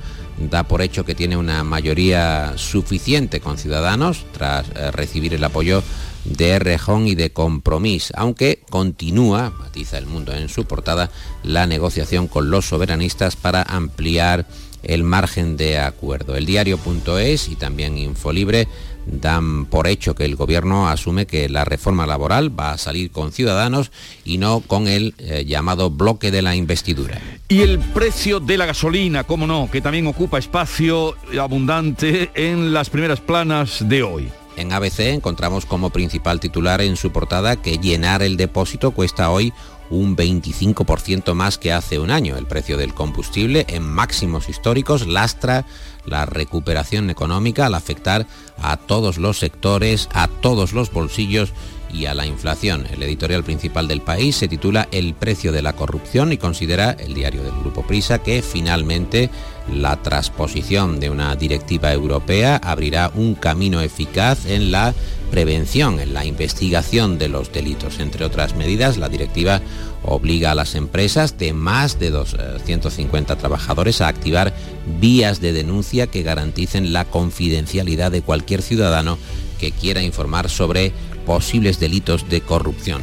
da 0.50 0.64
por 0.64 0.82
hecho 0.82 1.04
que 1.04 1.14
tiene 1.14 1.36
una 1.36 1.64
mayoría 1.64 2.52
suficiente 2.56 3.40
con 3.40 3.58
Ciudadanos 3.58 4.24
tras 4.32 4.66
eh, 4.68 4.90
recibir 4.90 5.34
el 5.34 5.44
apoyo 5.44 5.82
de 6.24 6.58
Rejón 6.58 7.06
y 7.06 7.14
de 7.14 7.30
Compromís, 7.30 8.12
aunque 8.14 8.60
continúa, 8.70 9.50
matiza 9.50 9.98
el 9.98 10.06
mundo 10.06 10.32
en 10.32 10.48
su 10.48 10.64
portada, 10.64 11.10
la 11.42 11.66
negociación 11.66 12.28
con 12.28 12.50
los 12.50 12.66
soberanistas 12.66 13.36
para 13.36 13.62
ampliar 13.62 14.46
el 14.82 15.02
margen 15.02 15.56
de 15.56 15.78
acuerdo. 15.78 16.36
El 16.36 16.46
diario.es 16.46 17.48
y 17.48 17.56
también 17.56 17.98
Infolibre 17.98 18.68
dan 19.10 19.66
por 19.66 19.86
hecho 19.86 20.14
que 20.14 20.24
el 20.24 20.36
gobierno 20.36 20.88
asume 20.88 21.26
que 21.26 21.48
la 21.48 21.64
reforma 21.64 22.06
laboral 22.06 22.58
va 22.58 22.72
a 22.72 22.78
salir 22.78 23.10
con 23.10 23.32
ciudadanos 23.32 23.90
y 24.24 24.38
no 24.38 24.60
con 24.60 24.88
el 24.88 25.14
eh, 25.18 25.44
llamado 25.46 25.90
bloque 25.90 26.30
de 26.30 26.42
la 26.42 26.54
investidura. 26.54 27.20
Y 27.48 27.62
el 27.62 27.78
precio 27.78 28.40
de 28.40 28.58
la 28.58 28.66
gasolina, 28.66 29.24
cómo 29.24 29.46
no, 29.46 29.70
que 29.70 29.80
también 29.80 30.06
ocupa 30.06 30.38
espacio 30.38 31.16
abundante 31.40 32.30
en 32.34 32.72
las 32.72 32.90
primeras 32.90 33.20
planas 33.20 33.88
de 33.88 34.02
hoy. 34.02 34.28
En 34.58 34.72
ABC 34.72 35.14
encontramos 35.14 35.66
como 35.66 35.90
principal 35.90 36.40
titular 36.40 36.80
en 36.80 36.96
su 36.96 37.12
portada 37.12 37.54
que 37.54 37.78
llenar 37.78 38.22
el 38.22 38.36
depósito 38.36 38.90
cuesta 38.90 39.30
hoy 39.30 39.52
un 39.88 40.16
25% 40.16 41.32
más 41.34 41.58
que 41.58 41.72
hace 41.72 42.00
un 42.00 42.10
año. 42.10 42.36
El 42.36 42.46
precio 42.46 42.76
del 42.76 42.92
combustible 42.92 43.66
en 43.68 43.84
máximos 43.84 44.48
históricos 44.48 45.06
lastra 45.06 45.64
la 46.06 46.26
recuperación 46.26 47.08
económica 47.08 47.66
al 47.66 47.74
afectar 47.74 48.26
a 48.60 48.76
todos 48.76 49.18
los 49.18 49.38
sectores, 49.38 50.08
a 50.12 50.26
todos 50.26 50.72
los 50.72 50.92
bolsillos 50.92 51.52
y 51.92 52.06
a 52.06 52.14
la 52.14 52.26
inflación. 52.26 52.86
El 52.92 53.02
editorial 53.02 53.44
principal 53.44 53.88
del 53.88 54.00
país 54.00 54.36
se 54.36 54.48
titula 54.48 54.88
El 54.90 55.14
precio 55.14 55.52
de 55.52 55.62
la 55.62 55.74
corrupción 55.74 56.32
y 56.32 56.38
considera 56.38 56.92
el 56.92 57.14
diario 57.14 57.42
del 57.42 57.58
Grupo 57.60 57.86
Prisa 57.86 58.22
que 58.22 58.42
finalmente 58.42 59.30
la 59.72 60.00
transposición 60.02 60.98
de 60.98 61.10
una 61.10 61.34
directiva 61.36 61.92
europea 61.92 62.56
abrirá 62.56 63.10
un 63.14 63.34
camino 63.34 63.80
eficaz 63.80 64.46
en 64.46 64.70
la 64.72 64.94
prevención, 65.30 66.00
en 66.00 66.14
la 66.14 66.24
investigación 66.24 67.18
de 67.18 67.28
los 67.28 67.52
delitos. 67.52 67.98
Entre 68.00 68.24
otras 68.24 68.54
medidas, 68.56 68.96
la 68.96 69.08
directiva 69.08 69.60
obliga 70.02 70.52
a 70.52 70.54
las 70.54 70.74
empresas 70.74 71.36
de 71.38 71.52
más 71.52 71.98
de 71.98 72.10
250 72.10 73.36
trabajadores 73.36 74.00
a 74.00 74.08
activar 74.08 74.54
vías 75.00 75.40
de 75.40 75.52
denuncia 75.52 76.06
que 76.06 76.22
garanticen 76.22 76.92
la 76.92 77.04
confidencialidad 77.04 78.10
de 78.10 78.22
cualquier 78.22 78.62
ciudadano 78.62 79.18
que 79.58 79.72
quiera 79.72 80.02
informar 80.02 80.48
sobre 80.48 80.92
posibles 81.26 81.78
delitos 81.80 82.28
de 82.28 82.40
corrupción. 82.40 83.02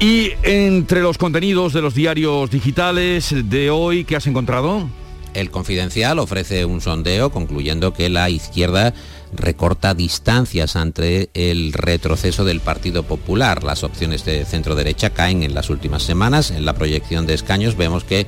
Y 0.00 0.32
entre 0.42 1.02
los 1.02 1.18
contenidos 1.18 1.72
de 1.72 1.82
los 1.82 1.94
diarios 1.94 2.50
digitales 2.50 3.34
de 3.48 3.70
hoy, 3.70 4.04
¿qué 4.04 4.16
has 4.16 4.26
encontrado? 4.26 4.88
El 5.34 5.50
Confidencial 5.50 6.18
ofrece 6.18 6.64
un 6.64 6.80
sondeo 6.80 7.30
concluyendo 7.30 7.92
que 7.92 8.08
la 8.08 8.30
izquierda 8.30 8.94
recorta 9.32 9.94
distancias 9.94 10.76
ante 10.76 11.28
el 11.34 11.72
retroceso 11.72 12.44
del 12.44 12.60
Partido 12.60 13.02
Popular. 13.02 13.64
Las 13.64 13.82
opciones 13.82 14.24
de 14.24 14.44
centro 14.44 14.76
derecha 14.76 15.10
caen 15.10 15.42
en 15.42 15.54
las 15.54 15.70
últimas 15.70 16.04
semanas. 16.04 16.52
En 16.52 16.64
la 16.64 16.74
proyección 16.74 17.26
de 17.26 17.34
escaños 17.34 17.76
vemos 17.76 18.04
que 18.04 18.26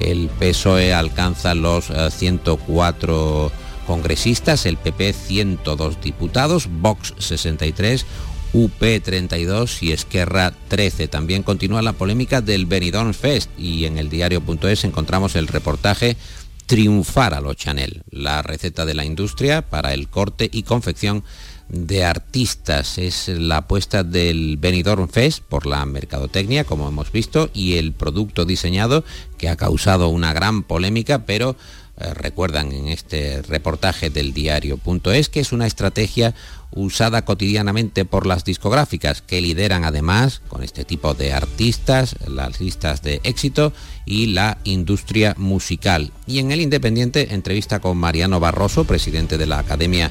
el 0.00 0.28
PSOE 0.28 0.94
alcanza 0.94 1.54
los 1.54 1.92
104 2.10 3.46
eh, 3.46 3.67
congresistas, 3.88 4.66
el 4.66 4.76
PP 4.76 5.14
102 5.14 6.02
diputados, 6.02 6.68
Vox 6.70 7.14
63, 7.16 8.04
UP 8.52 8.78
32 8.78 9.82
y 9.82 9.92
Esquerra 9.92 10.52
13. 10.68 11.08
También 11.08 11.42
continúa 11.42 11.80
la 11.80 11.94
polémica 11.94 12.42
del 12.42 12.66
Benidorm 12.66 13.14
Fest 13.14 13.50
y 13.58 13.86
en 13.86 13.96
el 13.96 14.10
diario.es 14.10 14.84
encontramos 14.84 15.36
el 15.36 15.46
reportaje 15.46 16.18
triunfar 16.66 17.32
a 17.32 17.40
los 17.40 17.56
Chanel, 17.56 18.02
la 18.10 18.42
receta 18.42 18.84
de 18.84 18.92
la 18.92 19.06
industria 19.06 19.62
para 19.62 19.94
el 19.94 20.08
corte 20.08 20.50
y 20.52 20.64
confección 20.64 21.24
de 21.70 22.04
artistas. 22.04 22.98
Es 22.98 23.28
la 23.28 23.58
apuesta 23.58 24.04
del 24.04 24.58
Benidorm 24.58 25.08
Fest 25.08 25.42
por 25.42 25.64
la 25.64 25.86
mercadotecnia, 25.86 26.64
como 26.64 26.88
hemos 26.88 27.10
visto, 27.10 27.48
y 27.54 27.78
el 27.78 27.92
producto 27.92 28.44
diseñado 28.44 29.02
que 29.38 29.48
ha 29.48 29.56
causado 29.56 30.10
una 30.10 30.34
gran 30.34 30.62
polémica, 30.62 31.24
pero 31.24 31.56
eh, 32.00 32.14
recuerdan 32.14 32.72
en 32.72 32.88
este 32.88 33.42
reportaje 33.42 34.10
del 34.10 34.32
diario.es 34.32 35.28
que 35.28 35.40
es 35.40 35.52
una 35.52 35.66
estrategia 35.66 36.34
usada 36.70 37.24
cotidianamente 37.24 38.04
por 38.04 38.26
las 38.26 38.44
discográficas 38.44 39.22
que 39.22 39.40
lideran 39.40 39.84
además 39.84 40.42
con 40.48 40.62
este 40.62 40.84
tipo 40.84 41.14
de 41.14 41.32
artistas 41.32 42.16
las 42.26 42.60
listas 42.60 43.02
de 43.02 43.20
éxito 43.24 43.72
y 44.04 44.26
la 44.26 44.58
industria 44.64 45.34
musical. 45.38 46.12
Y 46.26 46.38
en 46.38 46.52
el 46.52 46.60
Independiente 46.60 47.34
entrevista 47.34 47.80
con 47.80 47.96
Mariano 47.96 48.38
Barroso, 48.38 48.84
presidente 48.84 49.38
de 49.38 49.46
la 49.46 49.58
Academia 49.58 50.10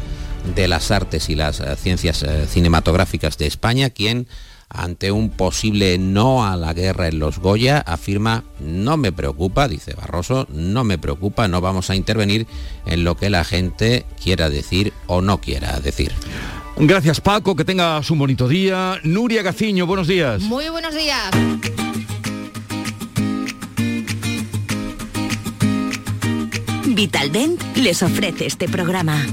de 0.56 0.68
las 0.68 0.92
Artes 0.92 1.30
y 1.30 1.36
las 1.36 1.60
eh, 1.60 1.76
Ciencias 1.76 2.24
eh, 2.24 2.48
Cinematográficas 2.48 3.38
de 3.38 3.48
España, 3.48 3.90
quien 3.90 4.28
ante 4.70 5.12
un 5.12 5.30
posible 5.30 5.98
no 5.98 6.46
a 6.46 6.56
la 6.56 6.74
guerra 6.74 7.08
en 7.08 7.20
los 7.20 7.40
Goya, 7.40 7.80
afirma, 7.80 8.44
no 8.60 8.98
me 8.98 9.12
preocupa, 9.12 9.68
dice 9.68 9.94
Barroso, 9.94 10.48
no 10.50 10.84
me 10.84 10.98
preocupa, 10.98 11.48
no 11.48 11.62
vamos 11.62 11.90
a 11.90 11.96
intervenir 11.96 12.48
en 12.86 13.04
lo 13.04 13.16
que 13.16 13.30
la 13.30 13.44
gente 13.44 14.06
quiera 14.22 14.50
decir 14.50 14.94
o 15.08 15.22
no 15.22 15.40
quiera 15.40 15.80
decir. 15.80 16.12
Gracias 16.78 17.22
Paco, 17.22 17.56
que 17.56 17.66
tengas 17.66 18.12
un 18.12 18.20
bonito 18.20 18.48
día. 18.48 19.00
Nuria 19.04 19.42
Gaciño, 19.42 19.88
buenos 19.88 20.08
días. 20.08 20.42
Muy 20.42 20.70
buenos 20.70 20.94
días. 20.94 21.32
Vitaldent 26.86 27.62
les 27.76 28.02
ofrece 28.02 28.48
este 28.48 28.68
programa. 28.68 29.24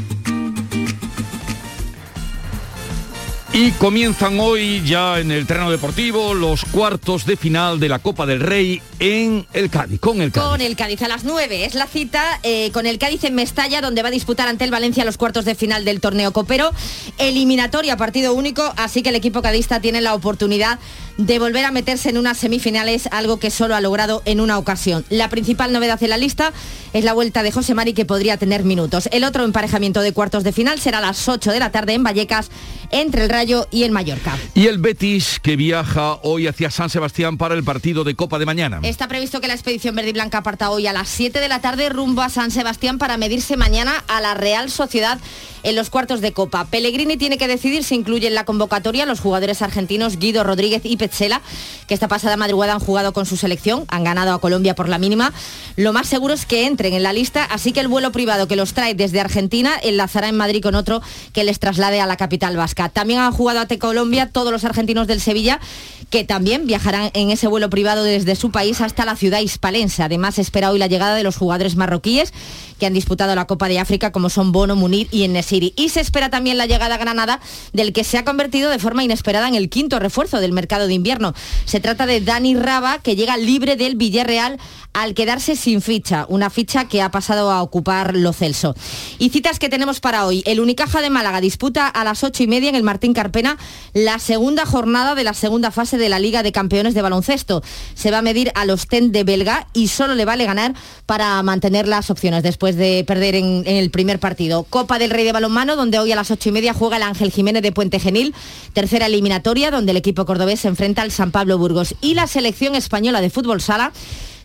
Y 3.57 3.71
comienzan 3.71 4.41
hoy 4.41 4.83
ya 4.85 5.21
en 5.21 5.31
el 5.31 5.47
terreno 5.47 5.71
deportivo 5.71 6.35
los 6.35 6.65
cuartos 6.65 7.25
de 7.25 7.37
final 7.37 7.79
de 7.79 7.89
la 7.89 8.01
Copa 8.01 8.27
del 8.27 8.41
Rey 8.41 8.83
en 8.99 9.47
el 9.53 9.71
Cádiz, 9.71 10.01
con 10.01 10.21
el 10.21 10.33
Cádiz. 10.33 10.49
Con 10.49 10.61
el 10.61 10.75
Cádiz 10.75 11.03
a 11.03 11.09
las 11.09 11.23
9 11.23 11.65
es 11.65 11.77
la 11.77 11.87
cita 11.87 12.41
eh, 12.43 12.73
con 12.73 12.85
el 12.85 12.99
Cádiz 12.99 13.23
en 13.23 13.37
Mestalla 13.37 13.81
donde 13.81 14.03
va 14.03 14.09
a 14.09 14.11
disputar 14.11 14.49
ante 14.49 14.65
el 14.65 14.73
Valencia 14.73 15.05
los 15.05 15.19
cuartos 15.19 15.45
de 15.45 15.55
final 15.55 15.85
del 15.85 16.01
torneo 16.01 16.33
copero. 16.33 16.73
Eliminatoria, 17.19 17.97
partido 17.97 18.35
único, 18.35 18.75
así 18.77 19.05
que 19.05 19.11
el 19.11 19.15
equipo 19.15 19.41
cadista 19.41 19.79
tiene 19.79 20.01
la 20.01 20.15
oportunidad 20.15 20.81
de 21.17 21.39
volver 21.39 21.65
a 21.65 21.71
meterse 21.71 22.11
en 22.11 22.19
unas 22.19 22.39
semifinales, 22.39 23.09
algo 23.11 23.39
que 23.39 23.51
solo 23.51 23.75
ha 23.75 23.81
logrado 23.81 24.23
en 24.25 24.41
una 24.41 24.59
ocasión. 24.59 25.05
La 25.11 25.29
principal 25.29 25.73
novedad 25.73 26.03
en 26.03 26.11
la 26.11 26.17
lista 26.17 26.53
es 26.93 27.05
la 27.05 27.13
vuelta 27.13 27.43
de 27.43 27.53
José 27.53 27.75
Mari 27.75 27.93
que 27.93 28.05
podría 28.05 28.37
tener 28.37 28.65
minutos. 28.65 29.09
El 29.13 29.25
otro 29.25 29.45
emparejamiento 29.45 30.01
de 30.01 30.13
cuartos 30.13 30.45
de 30.45 30.53
final 30.53 30.81
será 30.81 30.99
a 30.99 31.03
las 31.03 31.29
8 31.29 31.53
de 31.53 31.59
la 31.59 31.71
tarde 31.71 31.95
en 31.95 32.05
Vallecas 32.05 32.51
entre 32.91 33.25
el 33.25 33.31
Rayo 33.31 33.67
y 33.71 33.83
el 33.83 33.91
Mallorca. 33.91 34.37
Y 34.55 34.67
el 34.67 34.79
Betis 34.79 35.41
que 35.41 35.57
viaja 35.57 36.19
hoy 36.23 36.47
hacia 36.47 36.71
San 36.71 36.91
Sebastián 36.91 37.37
para 37.37 37.55
el 37.55 37.65
partido 37.65 38.05
de 38.05 38.15
Copa 38.15 38.39
de 38.39 38.47
mañana. 38.47 38.81
Está 38.83 39.09
previsto 39.09 39.41
que 39.41 39.49
la 39.49 39.55
expedición 39.55 39.95
verde 39.95 40.11
y 40.11 40.13
blanca 40.13 40.43
parta 40.43 40.71
hoy 40.71 40.87
a 40.87 40.93
las 40.93 41.09
7 41.09 41.41
de 41.41 41.49
la 41.49 41.61
tarde 41.61 41.89
rumbo 41.89 42.23
a 42.23 42.29
San 42.29 42.51
Sebastián 42.51 42.99
para 42.99 43.17
medirse 43.17 43.57
mañana 43.57 44.05
a 44.09 44.21
la 44.21 44.35
Real 44.35 44.71
Sociedad 44.71 45.19
en 45.65 45.77
los 45.77 45.91
cuartos 45.91 46.21
de 46.21 46.33
Copa. 46.33 46.67
Pellegrini 46.67 47.17
tiene 47.17 47.39
que 47.39 47.49
decidir 47.49 47.85
si 47.85 47.95
incluye 47.95 48.29
en 48.29 48.35
la 48.35 48.45
convocatoria 48.45 49.07
los 49.07 49.21
jugadores 49.21 49.63
argentinos 49.63 50.19
Guido 50.19 50.45
Rodríguez 50.45 50.83
y 50.85 50.97
Petzela, 51.05 51.43
que 51.87 51.93
esta 51.93 52.09
pasada 52.09 52.39
madrugada 52.39 52.73
han 52.73 52.81
jugado 52.81 53.13
con 53.13 53.27
su 53.27 53.37
selección, 53.37 53.85
han 53.89 54.05
ganado 54.05 54.33
a 54.33 54.41
Colombia 54.41 54.75
por 54.75 54.89
la 54.89 54.97
mínima. 54.97 55.35
Lo 55.77 55.93
más 55.93 56.09
seguro 56.09 56.33
es 56.33 56.47
que 56.47 56.67
entren 56.67 56.95
en 56.95 57.03
la 57.03 57.13
lista, 57.13 57.45
así 57.45 57.73
que 57.73 57.81
el 57.81 57.89
vuelo 57.89 58.11
privado 58.11 58.49
que 58.49 58.57
los 58.57 58.73
trae 58.73 58.95
desde 58.95 59.21
Argentina 59.21 59.73
enlazará 59.83 60.29
en 60.29 60.37
Madrid 60.37 60.63
con 60.63 60.75
otro 60.75 61.03
que 61.35 61.45
les 61.45 61.59
traslade 61.59 62.01
a 62.01 62.07
la 62.07 62.17
capital 62.17 62.57
vasca. 62.57 62.89
También 62.89 63.21
han 63.21 63.33
jugado 63.33 63.61
ante 63.61 63.79
Colombia 63.79 64.31
todos 64.33 64.51
los 64.51 64.65
argentinos 64.65 65.07
del 65.07 65.21
Sevilla, 65.21 65.61
que 66.09 66.25
también 66.25 66.67
viajarán 66.67 67.11
en 67.13 67.31
ese 67.31 67.49
vuelo 67.49 67.69
privado 67.69 68.03
desde 68.03 68.35
su 68.35 68.51
país 68.51 68.81
hasta 68.81 69.05
la 69.05 69.17
ciudad 69.17 69.41
hispalense. 69.41 70.03
Además, 70.03 70.39
espera 70.39 70.71
hoy 70.71 70.79
la 70.79 70.87
llegada 70.87 71.17
de 71.17 71.23
los 71.23 71.37
jugadores 71.37 71.77
marroquíes 71.77 72.33
que 72.79 72.87
han 72.87 72.95
disputado 72.95 73.35
la 73.35 73.47
Copa 73.47 73.69
de 73.69 73.79
África, 73.79 74.13
como 74.13 74.31
son 74.31 74.53
Bono, 74.53 74.77
Munir 74.77 75.09
y 75.11 75.25
Enesiri. 75.25 75.75
Y 75.77 75.91
se 75.91 76.01
espera 76.01 76.31
también 76.31 76.59
la 76.59 76.67
llegada 76.67 76.95
a 76.95 76.99
Granada 76.99 77.41
del 77.73 77.93
que 77.93 78.05
se 78.05 78.19
ha 78.19 78.25
convertido 78.25 78.71
de 78.71 78.79
forma 78.79 79.05
inesperada 79.05 79.49
en 79.49 79.55
el 79.55 79.69
quinto 79.69 79.99
refuerzo 79.99 80.41
del 80.41 80.53
mercado 80.53 80.87
de 80.87 80.94
invierno. 80.95 81.35
Se 81.65 81.81
trata 81.81 82.07
de 82.07 82.21
Dani 82.21 82.57
Raba, 82.57 82.99
que 82.99 83.15
llega 83.15 83.37
libre 83.37 83.77
del 83.77 83.95
Villarreal 83.95 84.59
al 84.93 85.15
quedarse 85.15 85.57
sin 85.57 85.83
ficha, 85.83 86.25
una 86.29 86.51
ficha 86.51 86.87
que 86.87 87.03
ha 87.03 87.11
pasado 87.11 87.51
a 87.51 87.63
ocupar 87.63 88.17
Lo 88.17 88.33
Celso. 88.33 88.75
Y 89.19 89.31
citas 89.31 89.59
que 89.59 89.69
tenemos 89.69 90.01
para 90.01 90.25
hoy. 90.25 90.43
El 90.47 90.61
Unicaja 90.61 91.01
de 91.01 91.11
Málaga 91.11 91.41
disputa 91.41 91.89
a 91.89 92.05
las 92.05 92.23
ocho 92.23 92.43
y 92.43 92.47
media 92.47 92.69
en 92.69 92.77
el 92.77 92.85
Martín 92.85 93.13
Carpena 93.13 93.59
la 93.93 94.19
segunda 94.19 94.67
jornada 94.67 95.15
de 95.15 95.25
la 95.25 95.35
segunda 95.35 95.71
fase 95.71 95.99
de 95.99 96.09
la 96.09 96.19
Liga 96.19 96.43
de 96.43 96.53
Campeones 96.53 96.95
de 96.95 97.03
Baloncesto. 97.03 97.63
Se 97.95 98.11
va 98.11 98.19
a 98.19 98.23
medir 98.23 98.53
al 98.55 98.65
al 98.65 98.71
Ostende 98.71 99.25
belga 99.25 99.67
y 99.73 99.89
solo 99.89 100.15
le 100.15 100.25
vale 100.25 100.45
ganar 100.45 100.75
para 101.07 101.43
mantener 101.43 101.87
las 101.87 102.11
opciones 102.11 102.43
después 102.43 102.77
de 102.77 103.05
perder 103.07 103.35
en, 103.37 103.63
en 103.67 103.77
el 103.77 103.91
primer 103.91 104.19
partido. 104.19 104.65
Copa 104.65 104.99
del 104.99 105.11
Rey 105.11 105.25
de 105.25 105.33
Balonmano, 105.33 105.77
donde 105.77 105.99
hoy 105.99 106.11
a 106.13 106.17
las 106.17 106.31
ocho 106.31 106.49
y 106.49 106.53
media 106.53 106.75
juega 106.75 106.97
el 106.97 107.03
Ángel 107.03 107.31
Jiménez 107.31 107.63
de 107.63 107.73
Puente 107.73 108.01
Genil, 108.01 108.35
tercera 108.73 109.07
eliminatoria, 109.07 109.71
donde 109.71 109.93
el 109.93 109.99
equipo 109.99 110.25
cordobés 110.25 110.61
se 110.61 110.69
enfrenta 110.69 110.84
al 110.85 111.11
San 111.11 111.31
Pablo 111.31 111.59
Burgos. 111.59 111.95
Y 112.01 112.15
la 112.15 112.27
selección 112.27 112.75
española 112.75 113.21
de 113.21 113.31
fútbol 113.31 113.61
sala 113.61 113.93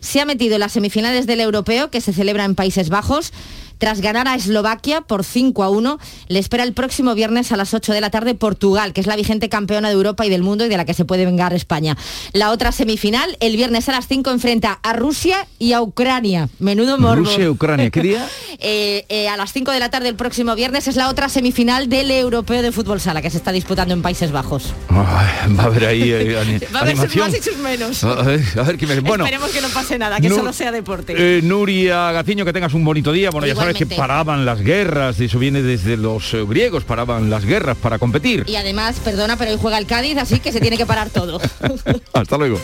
se 0.00 0.20
ha 0.20 0.24
metido 0.24 0.54
en 0.54 0.60
las 0.60 0.72
semifinales 0.72 1.26
del 1.26 1.40
europeo 1.40 1.90
que 1.90 2.00
se 2.00 2.12
celebra 2.12 2.44
en 2.44 2.54
Países 2.54 2.88
Bajos. 2.88 3.32
Tras 3.80 4.00
ganar 4.02 4.28
a 4.28 4.34
Eslovaquia 4.36 5.00
por 5.00 5.24
5 5.24 5.64
a 5.64 5.70
1, 5.70 5.98
le 6.28 6.38
espera 6.38 6.64
el 6.64 6.74
próximo 6.74 7.14
viernes 7.14 7.50
a 7.50 7.56
las 7.56 7.72
8 7.74 7.92
de 7.94 8.00
la 8.02 8.10
tarde 8.10 8.34
Portugal, 8.34 8.92
que 8.92 9.00
es 9.00 9.06
la 9.06 9.16
vigente 9.16 9.48
campeona 9.48 9.88
de 9.88 9.94
Europa 9.94 10.24
y 10.26 10.28
del 10.28 10.42
mundo 10.42 10.66
y 10.66 10.68
de 10.68 10.76
la 10.76 10.84
que 10.84 10.92
se 10.94 11.06
puede 11.06 11.24
vengar 11.24 11.54
España. 11.54 11.96
La 12.34 12.50
otra 12.50 12.72
semifinal, 12.72 13.36
el 13.40 13.56
viernes 13.56 13.88
a 13.88 13.92
las 13.92 14.06
5, 14.06 14.30
enfrenta 14.30 14.78
a 14.82 14.92
Rusia 14.92 15.46
y 15.58 15.72
a 15.72 15.80
Ucrania. 15.80 16.50
Menudo 16.58 16.98
morbo. 16.98 17.24
Rusia 17.24 17.44
y 17.44 17.48
Ucrania, 17.48 17.90
¿qué 17.90 18.02
día? 18.02 18.28
Eh, 18.62 19.06
eh, 19.08 19.26
a 19.26 19.38
las 19.38 19.54
5 19.54 19.70
de 19.72 19.80
la 19.80 19.88
tarde 19.88 20.08
el 20.10 20.16
próximo 20.16 20.54
viernes 20.54 20.86
es 20.86 20.94
la 20.96 21.08
otra 21.08 21.30
semifinal 21.30 21.88
del 21.88 22.10
Europeo 22.10 22.60
de 22.60 22.72
Fútbol 22.72 23.00
Sala, 23.00 23.22
que 23.22 23.30
se 23.30 23.38
está 23.38 23.52
disputando 23.52 23.94
en 23.94 24.02
Países 24.02 24.32
Bajos. 24.32 24.74
Ay, 24.90 25.54
va 25.56 25.62
a 25.62 25.66
haber 25.66 25.86
ahí 25.86 26.02
eh, 26.12 26.68
Va 26.74 26.80
a 26.80 26.82
haber 26.82 26.98
sus 26.98 27.16
más 27.16 27.34
y 27.34 27.40
sus 27.42 27.56
menos. 27.56 28.04
A 28.04 28.16
ver, 28.22 28.42
a 28.58 28.62
ver 28.64 28.76
qué 28.76 28.86
me- 28.86 29.00
Bueno, 29.00 29.24
Esperemos 29.24 29.50
que 29.50 29.62
no 29.62 29.68
pase 29.70 29.96
nada, 29.98 30.20
que 30.20 30.28
Nur- 30.28 30.36
solo 30.36 30.52
sea 30.52 30.72
deporte. 30.72 31.14
eh, 31.16 31.40
Nuria 31.42 32.12
Gaciño, 32.12 32.44
que 32.44 32.52
tengas 32.52 32.74
un 32.74 32.84
bonito 32.84 33.12
día. 33.12 33.30
Bueno, 33.30 33.46
ya 33.46 33.54
sabes 33.54 33.69
que 33.74 33.86
paraban 33.86 34.44
las 34.44 34.60
guerras, 34.60 35.18
eso 35.20 35.38
viene 35.38 35.62
desde 35.62 35.96
los 35.96 36.34
eh, 36.34 36.44
griegos, 36.44 36.84
paraban 36.84 37.30
las 37.30 37.44
guerras 37.44 37.76
para 37.76 37.98
competir. 37.98 38.44
Y 38.46 38.56
además, 38.56 39.00
perdona, 39.02 39.36
pero 39.36 39.50
hoy 39.50 39.58
juega 39.60 39.78
el 39.78 39.86
Cádiz, 39.86 40.16
así 40.18 40.40
que 40.40 40.52
se 40.52 40.60
tiene 40.60 40.76
que 40.76 40.86
parar 40.86 41.10
todo. 41.10 41.40
Hasta 42.12 42.36
luego. 42.36 42.58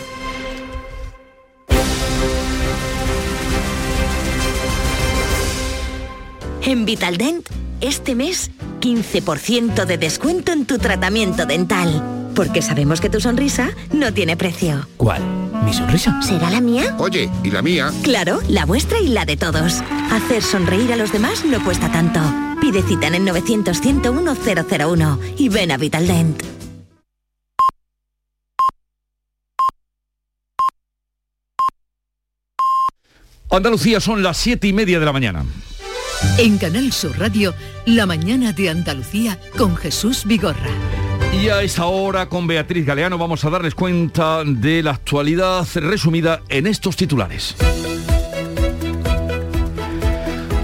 En 6.63 6.83
Vitaldent, 6.85 7.47
este 7.79 8.13
mes, 8.13 8.51
15% 8.81 9.85
de 9.85 9.97
descuento 9.97 10.51
en 10.51 10.65
tu 10.65 10.77
tratamiento 10.77 11.45
dental. 11.45 12.26
Porque 12.37 12.61
sabemos 12.61 13.01
que 13.01 13.09
tu 13.09 13.19
sonrisa 13.19 13.71
no 13.91 14.13
tiene 14.13 14.37
precio. 14.37 14.87
¿Cuál? 14.95 15.23
¿Mi 15.65 15.73
sonrisa? 15.73 16.21
¿Será 16.21 16.51
la 16.51 16.61
mía? 16.61 16.95
Oye, 16.99 17.31
¿y 17.43 17.49
la 17.49 17.63
mía? 17.63 17.91
Claro, 18.03 18.41
la 18.47 18.63
vuestra 18.63 18.99
y 18.99 19.07
la 19.07 19.25
de 19.25 19.35
todos. 19.35 19.81
Hacer 20.11 20.43
sonreír 20.43 20.93
a 20.93 20.97
los 20.97 21.11
demás 21.11 21.43
no 21.45 21.63
cuesta 21.65 21.91
tanto. 21.91 22.19
Pide 22.61 22.83
cita 22.83 23.07
en 23.07 23.15
el 23.15 23.25
900 23.25 23.81
101 23.81 24.35
001 24.69 25.19
y 25.35 25.49
ven 25.49 25.71
a 25.71 25.77
Vitaldent. 25.77 26.43
Andalucía 33.49 33.99
son 33.99 34.21
las 34.21 34.37
siete 34.37 34.67
y 34.67 34.73
media 34.73 34.99
de 34.99 35.05
la 35.05 35.13
mañana. 35.13 35.43
En 36.37 36.59
Canal 36.59 36.93
Sur 36.93 37.17
Radio, 37.17 37.55
La 37.87 38.05
mañana 38.05 38.53
de 38.53 38.69
Andalucía 38.69 39.39
con 39.57 39.75
Jesús 39.75 40.23
Vigorra. 40.25 41.06
Y 41.39 41.49
a 41.49 41.61
esta 41.61 41.85
hora 41.85 42.27
con 42.27 42.47
Beatriz 42.47 42.83
Galeano 42.83 43.19
vamos 43.19 43.45
a 43.45 43.51
darles 43.51 43.75
cuenta 43.75 44.43
de 44.43 44.81
la 44.81 44.91
actualidad 44.91 45.67
resumida 45.75 46.41
en 46.49 46.65
estos 46.65 46.95
titulares. 46.95 47.55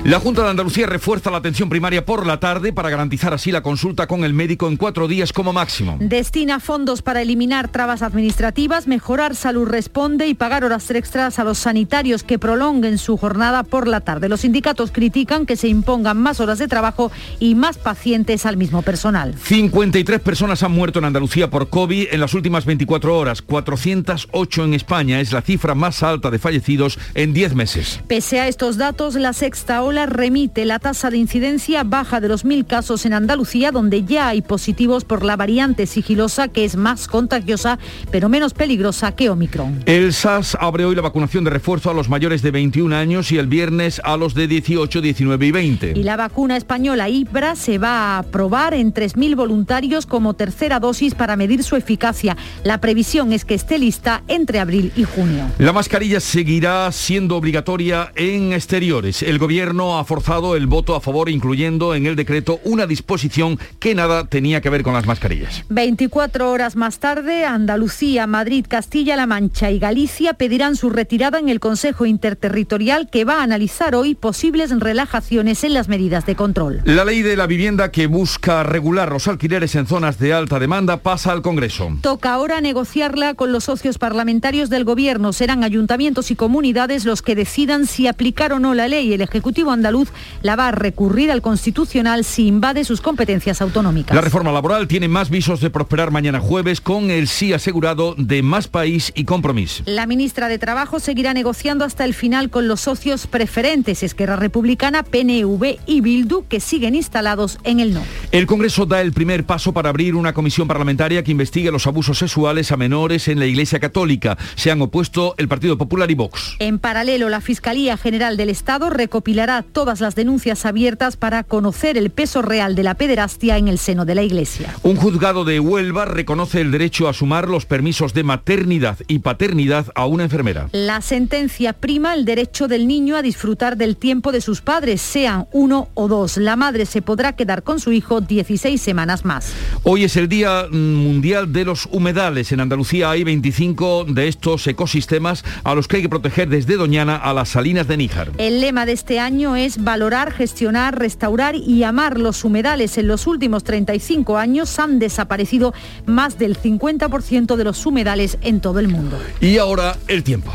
La 0.06 0.20
Junta 0.20 0.44
de 0.44 0.50
Andalucía 0.50 0.86
refuerza 0.86 1.32
la 1.32 1.38
atención 1.38 1.70
primaria 1.70 2.04
por 2.06 2.28
la 2.28 2.38
tarde 2.38 2.74
para 2.74 2.90
garantizar 2.90 3.34
así 3.34 3.54
la 3.54 3.64
consulta 3.64 4.06
con 4.06 4.26
el 4.26 4.34
médico 4.34 4.68
en 4.68 4.76
cuatro 4.76 5.08
días 5.08 5.32
como 5.32 5.54
máximo. 5.54 5.96
Destina 6.02 6.60
fondos 6.60 7.02
para 7.02 7.22
eliminar 7.22 7.70
trabas 7.70 8.02
administrativas, 8.02 8.86
mejorar 8.86 9.34
salud 9.34 9.66
responde 9.66 10.28
y 10.28 10.34
pagar 10.34 10.66
horas 10.66 10.92
extras 10.92 11.40
a 11.40 11.46
los 11.46 11.58
sanitarios 11.58 12.24
que 12.24 12.38
prolonguen 12.38 12.98
su 12.98 13.16
jornada 13.16 13.64
por 13.64 13.88
la 13.88 14.02
tarde. 14.02 14.28
Los 14.28 14.42
sindicatos 14.42 14.92
critican 14.92 15.46
que 15.46 15.56
se 15.56 15.70
impongan 15.70 16.18
más 16.18 16.42
horas 16.42 16.60
de 16.60 16.68
trabajo 16.68 17.10
y 17.40 17.56
más 17.56 17.78
pacientes 17.78 18.46
al 18.46 18.58
mismo 18.58 18.82
personal. 18.82 19.34
53 19.42 20.20
personas 20.20 20.64
han 20.64 20.74
muerto 20.74 21.00
en 21.00 21.06
Andalucía 21.06 21.50
por 21.50 21.70
COVID 21.70 22.08
en 22.12 22.20
las 22.20 22.34
últimas 22.34 22.66
24 22.66 23.18
horas, 23.18 23.42
408 23.42 24.66
en 24.66 24.74
España, 24.74 25.22
es 25.22 25.32
la 25.32 25.42
cifra 25.42 25.76
más 25.76 26.04
alta 26.04 26.30
de 26.30 26.40
fallecidos 26.40 27.00
en 27.16 27.32
10 27.32 27.56
meses. 27.56 28.02
Pese 28.10 28.42
a 28.42 28.50
estos 28.50 28.76
datos, 28.76 29.16
la 29.16 29.32
sexta 29.32 29.82
ola 29.82 29.93
remite 30.06 30.66
la 30.66 30.80
tasa 30.80 31.10
de 31.10 31.18
incidencia 31.18 31.84
baja 31.84 32.20
de 32.20 32.28
los 32.28 32.46
mil 32.46 32.66
casos 32.66 33.06
en 33.06 33.14
Andalucía, 33.14 33.72
donde 33.72 34.04
ya 34.04 34.28
hay 34.28 34.42
positivos 34.42 35.06
por 35.06 35.24
la 35.24 35.36
variante 35.36 35.86
sigilosa 35.86 36.48
que 36.48 36.66
es 36.66 36.76
más 36.76 37.08
contagiosa 37.08 37.80
pero 38.12 38.30
menos 38.30 38.54
peligrosa 38.54 39.16
que 39.16 39.30
Omicron. 39.30 39.84
El 39.86 40.14
SAS 40.14 40.58
abre 40.60 40.86
hoy 40.86 40.96
la 40.96 41.02
vacunación 41.02 41.44
de 41.44 41.50
refuerzo 41.50 41.90
a 41.90 41.94
los 41.94 42.10
mayores 42.10 42.42
de 42.42 42.52
21 42.52 42.96
años 42.96 43.32
y 43.32 43.38
el 43.38 43.48
viernes 43.48 44.02
a 44.04 44.18
los 44.18 44.34
de 44.34 44.48
18, 44.48 45.02
19 45.02 45.46
y 45.46 45.52
20. 45.52 45.94
Y 45.96 46.04
la 46.04 46.16
vacuna 46.16 46.58
española 46.58 47.10
Ibra 47.10 47.56
se 47.56 47.78
va 47.78 48.18
a 48.18 48.24
probar 48.24 48.74
en 48.74 48.94
3.000 48.94 49.36
voluntarios 49.36 50.06
como 50.06 50.34
tercera 50.34 50.80
dosis 50.80 51.16
para 51.16 51.36
medir 51.36 51.64
su 51.64 51.76
eficacia. 51.76 52.38
La 52.64 52.80
previsión 52.80 53.34
es 53.34 53.46
que 53.46 53.56
esté 53.56 53.78
lista 53.78 54.24
entre 54.28 54.60
abril 54.60 54.92
y 54.96 55.04
junio. 55.04 55.46
La 55.58 55.74
mascarilla 55.74 56.20
seguirá 56.20 56.92
siendo 56.92 57.36
obligatoria 57.36 58.12
en 58.16 58.54
exteriores. 58.54 59.24
El 59.24 59.40
gobierno 59.84 59.98
ha 59.98 60.06
forzado 60.06 60.56
el 60.56 60.68
voto 60.68 60.96
a 60.96 61.02
favor, 61.02 61.30
incluyendo 61.30 61.96
en 61.96 62.06
el 62.06 62.16
decreto 62.16 62.60
una 62.64 62.88
disposición 62.88 63.60
que 63.80 63.96
nada 63.96 64.26
tenía 64.28 64.62
que 64.62 64.70
ver 64.70 64.84
con 64.84 64.94
las 64.94 65.06
mascarillas. 65.06 65.64
24 65.70 66.52
horas 66.52 66.76
más 66.76 67.00
tarde, 67.00 67.46
Andalucía, 67.46 68.28
Madrid, 68.28 68.66
Castilla-La 68.68 69.26
Mancha 69.26 69.72
y 69.72 69.80
Galicia 69.80 70.34
pedirán 70.34 70.76
su 70.76 70.90
retirada 70.90 71.40
en 71.40 71.50
el 71.50 71.60
Consejo 71.60 72.06
Interterritorial 72.06 73.10
que 73.10 73.26
va 73.26 73.40
a 73.40 73.44
analizar 73.44 73.96
hoy 73.96 74.16
posibles 74.16 74.72
relajaciones 74.80 75.64
en 75.64 75.74
las 75.74 75.90
medidas 75.90 76.26
de 76.26 76.36
control. 76.36 76.82
La 76.86 77.06
ley 77.06 77.22
de 77.22 77.36
la 77.36 77.48
vivienda 77.48 77.92
que 77.92 78.08
busca 78.08 78.64
regular 78.64 79.12
los 79.12 79.28
alquileres 79.28 79.76
en 79.76 79.88
zonas 79.88 80.18
de 80.20 80.34
alta 80.34 80.60
demanda 80.60 80.98
pasa 80.98 81.32
al 81.32 81.42
Congreso. 81.42 81.98
Toca 82.02 82.34
ahora 82.34 82.62
negociarla 82.62 83.34
con 83.34 83.52
los 83.52 83.66
socios 83.66 83.98
parlamentarios 83.98 84.70
del 84.70 84.86
Gobierno. 84.86 85.34
Serán 85.34 85.64
ayuntamientos 85.64 86.32
y 86.32 86.36
comunidades 86.36 87.06
los 87.06 87.22
que 87.22 87.36
decidan 87.36 87.86
si 87.86 88.08
aplicar 88.08 88.54
o 88.54 88.60
no 88.60 88.74
la 88.74 88.88
ley. 88.88 89.14
El 89.14 89.22
Ejecutivo 89.22 89.73
andaluz 89.74 90.10
la 90.42 90.56
va 90.56 90.70
a 90.70 90.72
recurrir 90.72 91.32
al 91.32 91.42
Constitucional 91.42 92.24
si 92.24 92.48
invade 92.48 92.84
sus 92.84 93.02
competencias 93.02 93.62
autonómicas. 93.62 94.16
La 94.16 94.22
reforma 94.22 94.52
laboral 94.52 94.88
tiene 94.88 95.08
más 95.08 95.30
visos 95.30 95.60
de 95.62 95.70
prosperar 95.70 96.12
mañana 96.12 96.40
jueves 96.40 96.82
con 96.82 97.12
el 97.12 97.28
sí 97.28 97.54
asegurado 97.54 98.16
de 98.18 98.42
Más 98.44 98.68
País 98.68 99.12
y 99.16 99.26
Compromís. 99.26 99.84
La 99.86 100.06
ministra 100.06 100.48
de 100.48 100.60
Trabajo 100.60 101.00
seguirá 101.00 101.34
negociando 101.34 101.86
hasta 101.86 102.06
el 102.06 102.14
final 102.14 102.50
con 102.50 102.68
los 102.68 102.82
socios 102.82 103.28
preferentes 103.28 104.04
Esquerra 104.04 104.36
Republicana, 104.36 105.04
PNV 105.04 105.80
y 105.86 106.02
Bildu, 106.02 106.46
que 106.48 106.60
siguen 106.60 106.96
instalados 106.96 107.58
en 107.64 107.80
el 107.80 107.94
no. 107.94 108.02
El 108.32 108.46
Congreso 108.46 108.86
da 108.86 109.02
el 109.02 109.14
primer 109.14 109.46
paso 109.46 109.74
para 109.74 109.90
abrir 109.90 110.16
una 110.16 110.34
comisión 110.34 110.68
parlamentaria 110.68 111.24
que 111.24 111.32
investigue 111.32 111.72
los 111.72 111.88
abusos 111.88 112.18
sexuales 112.18 112.72
a 112.72 112.78
menores 112.78 113.28
en 113.28 113.40
la 113.40 113.46
Iglesia 113.46 113.80
Católica. 113.80 114.38
Se 114.56 114.72
han 114.72 114.82
opuesto 114.82 115.36
el 115.38 115.48
Partido 115.48 115.78
Popular 115.78 116.10
y 116.12 116.16
Vox. 116.16 116.56
En 116.60 116.80
paralelo, 116.80 117.30
la 117.30 117.42
Fiscalía 117.42 117.98
General 117.98 118.38
del 118.38 118.50
Estado 118.50 118.90
recopilará 118.90 119.63
todas 119.64 120.02
las 120.02 120.16
denuncias 120.16 120.66
abiertas 120.66 121.18
para 121.18 121.44
conocer 121.44 121.98
el 121.98 122.10
peso 122.10 122.42
real 122.42 122.76
de 122.76 122.84
la 122.84 122.96
pederastia 122.96 123.58
en 123.58 123.68
el 123.68 123.78
seno 123.78 124.06
de 124.06 124.16
la 124.16 124.24
Iglesia. 124.24 124.76
Un 124.84 124.96
juzgado 124.96 125.46
de 125.46 125.60
Huelva 125.60 126.06
reconoce 126.06 126.62
el 126.62 126.72
derecho 126.72 127.08
a 127.08 127.14
sumar 127.14 127.48
los 127.50 127.66
permisos 127.66 128.14
de 128.14 128.24
maternidad 128.24 128.98
y 129.08 129.20
paternidad 129.20 129.88
a 129.96 130.06
una 130.06 130.24
enfermera. 130.24 130.70
La 130.72 131.02
sentencia 131.02 131.74
prima 131.74 132.14
el 132.14 132.26
derecho 132.26 132.68
del 132.68 132.88
niño 132.88 133.16
a 133.16 133.22
disfrutar 133.22 133.78
del 133.78 133.98
tiempo 133.98 134.32
de 134.32 134.42
sus 134.42 134.62
padres, 134.62 135.02
sean 135.02 135.48
uno 135.52 135.90
o 135.94 136.08
dos. 136.08 136.38
La 136.38 136.56
madre 136.56 136.86
se 136.86 137.02
podrá 137.02 137.34
quedar 137.34 137.64
con 137.64 137.80
su 137.80 137.92
hijo 137.92 138.22
16 138.22 138.82
semanas 138.82 139.26
más. 139.26 139.54
Hoy 139.84 140.04
es 140.04 140.18
el 140.18 140.28
Día 140.28 140.68
Mundial 140.72 141.52
de 141.54 141.66
los 141.66 141.88
Humedales. 141.92 142.52
En 142.52 142.60
Andalucía 142.60 143.10
hay 143.10 143.24
25 143.24 144.06
de 144.06 144.28
estos 144.28 144.66
ecosistemas 144.68 145.44
a 145.64 145.76
los 145.76 145.88
que 145.88 145.98
hay 145.98 146.02
que 146.04 146.10
proteger 146.10 146.50
desde 146.50 146.76
Doñana 146.76 147.16
a 147.16 147.34
las 147.34 147.50
salinas 147.50 147.88
de 147.88 147.98
Níjar. 147.98 148.32
El 148.38 148.62
lema 148.62 148.86
de 148.86 148.94
este 148.94 149.20
año 149.20 149.53
es 149.56 149.84
valorar, 149.84 150.32
gestionar, 150.32 150.98
restaurar 150.98 151.56
y 151.56 151.84
amar 151.84 152.20
los 152.20 152.44
humedales. 152.44 152.98
En 152.98 153.08
los 153.08 153.28
últimos 153.28 153.64
35 153.64 154.38
años 154.38 154.80
han 154.80 155.00
desaparecido 155.00 155.74
más 156.06 156.38
del 156.38 156.58
50% 156.60 157.56
de 157.56 157.64
los 157.64 157.86
humedales 157.86 158.38
en 158.42 158.60
todo 158.60 158.80
el 158.80 158.88
mundo. 158.88 159.18
Y 159.42 159.58
ahora 159.58 159.98
el 160.08 160.24
tiempo. 160.24 160.52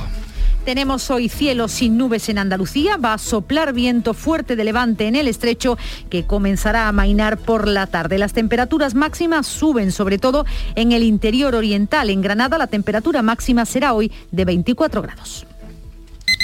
Tenemos 0.69 1.11
hoy 1.11 1.31
cielo 1.31 1.67
sin 1.67 1.97
nubes 1.97 2.29
en 2.29 2.37
Andalucía, 2.37 2.99
va 2.99 3.15
a 3.15 3.19
soplar 3.19 3.73
viento 3.73 4.13
fuerte 4.13 4.55
de 4.55 4.65
levante 4.65 5.07
en 5.07 5.17
el 5.17 5.27
estrecho 5.27 5.79
que 6.11 6.27
comenzará 6.27 6.85
a 6.85 6.89
amainar 6.89 7.39
por 7.39 7.67
la 7.67 7.87
tarde. 7.87 8.19
Las 8.19 8.35
temperaturas 8.35 8.95
máximas 8.95 9.47
suben 9.47 9.93
sobre 9.93 10.19
todo 10.19 10.45
en 10.75 10.93
el 10.93 11.05
interior 11.05 11.55
oriental. 11.55 12.11
En 12.11 12.21
Granada 12.21 12.59
la 12.59 12.67
temperatura 12.67 13.23
máxima 13.23 13.65
será 13.65 13.95
hoy 13.95 14.13
de 14.31 14.45
24 14.45 15.01
grados. 15.01 15.48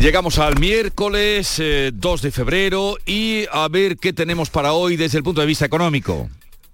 Llegamos 0.00 0.38
al 0.38 0.58
miércoles 0.58 1.58
eh, 1.58 1.90
2 1.92 2.22
de 2.22 2.30
febrero 2.30 2.96
y 3.04 3.44
a 3.52 3.68
ver 3.68 3.98
qué 3.98 4.14
tenemos 4.14 4.48
para 4.48 4.72
hoy 4.72 4.96
desde 4.96 5.18
el 5.18 5.24
punto 5.24 5.42
de 5.42 5.46
vista 5.46 5.66
económico. 5.66 6.30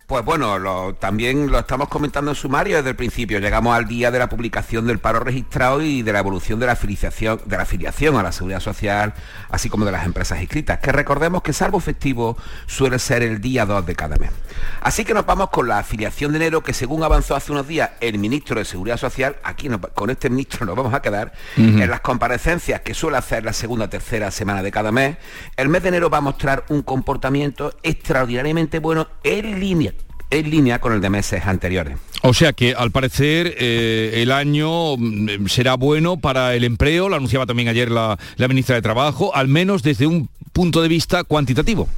Pues 0.07 0.25
bueno, 0.25 0.57
lo- 0.61 0.95
también 0.95 1.51
lo 1.51 1.59
estamos 1.59 1.89
comentando 1.89 2.31
en 2.31 2.37
sumario 2.37 2.77
desde 2.77 2.91
el 2.91 2.95
principio. 2.97 3.41
Llegamos 3.41 3.75
al 3.77 3.89
día 3.89 4.13
de 4.13 4.21
la 4.21 4.29
publicación 4.29 4.87
del 4.87 5.01
paro 5.01 5.19
registrado 5.19 5.83
y 5.83 6.03
de 6.03 6.13
la 6.13 6.21
evolución 6.21 6.61
de 6.61 6.67
la 6.67 6.73
afiliación, 6.73 7.41
de 7.45 7.57
la 7.57 7.65
afiliación 7.65 8.15
a 8.17 8.23
la 8.23 8.31
seguridad 8.31 8.61
social, 8.61 9.15
así 9.51 9.69
como 9.69 9.85
de 9.85 9.91
las 9.91 10.07
empresas 10.07 10.41
inscritas, 10.41 10.79
que 10.79 10.93
recordemos 10.93 11.43
que 11.43 11.53
salvo 11.53 11.81
festivo 11.81 12.37
suele 12.69 13.01
ser 13.01 13.25
el 13.25 13.41
día 13.41 13.67
2 13.67 13.85
de 13.85 13.97
cada 13.97 14.15
mes. 14.17 14.31
Así 14.81 15.05
que 15.05 15.13
nos 15.13 15.27
vamos 15.27 15.51
con 15.51 15.67
la 15.67 15.79
afiliación 15.81 16.31
de 16.31 16.37
enero, 16.37 16.63
que 16.63 16.73
según 16.73 17.03
avanzó 17.03 17.35
hace 17.35 17.51
unos 17.51 17.67
días 17.67 17.91
el 18.01 18.17
ministro 18.21 18.61
de 18.61 18.65
Seguridad 18.65 18.99
Social, 18.99 19.35
aquí 19.43 19.69
nos- 19.69 19.81
con 19.93 20.11
este 20.11 20.31
ministro 20.31 20.65
nos 20.67 20.77
vamos 20.77 20.95
a 20.95 21.03
quedar, 21.03 21.33
en 21.57 21.91
las 21.91 22.01
comparecencias 22.01 22.81
que 22.83 22.95
suele 22.95 23.17
hacer 23.19 23.45
la 23.45 23.53
segunda 23.53 23.91
tercera 23.91 24.31
semana 24.31 24.63
de 24.63 24.71
cada 24.71 24.93
mes, 24.93 25.17
el 25.57 25.69
mes 25.69 25.83
de 25.83 25.89
enero 25.89 26.11
va 26.11 26.19
a 26.19 26.21
mostrar 26.21 26.65
un 26.69 26.83
comportamiento 26.83 27.75
extraordinariamente 27.83 28.79
bueno 28.79 29.09
en 29.25 29.59
línea 29.59 29.95
en 30.31 30.51
línea 30.51 30.81
con 30.81 30.93
el 30.93 31.01
de 31.01 31.11
meses 31.11 31.47
anteriores. 31.47 31.99
O 32.23 32.35
sea 32.35 32.53
que 32.53 32.75
al 32.75 32.91
parecer 32.91 33.55
eh, 33.59 34.23
el 34.23 34.33
año 34.33 34.97
mm, 34.97 35.47
será 35.47 35.75
bueno 35.75 36.17
para 36.17 36.55
el 36.55 36.65
empleo, 36.65 37.09
lo 37.09 37.17
anunciaba 37.17 37.47
también 37.47 37.69
ayer 37.69 37.91
la, 37.91 38.19
la 38.37 38.49
ministra 38.49 38.75
de 38.75 38.83
Trabajo, 38.83 39.35
al 39.35 39.49
menos 39.49 39.83
desde 39.83 40.07
un 40.07 40.29
punto 40.53 40.83
de 40.83 40.89
vista 40.89 41.25
cuantitativo. 41.25 41.89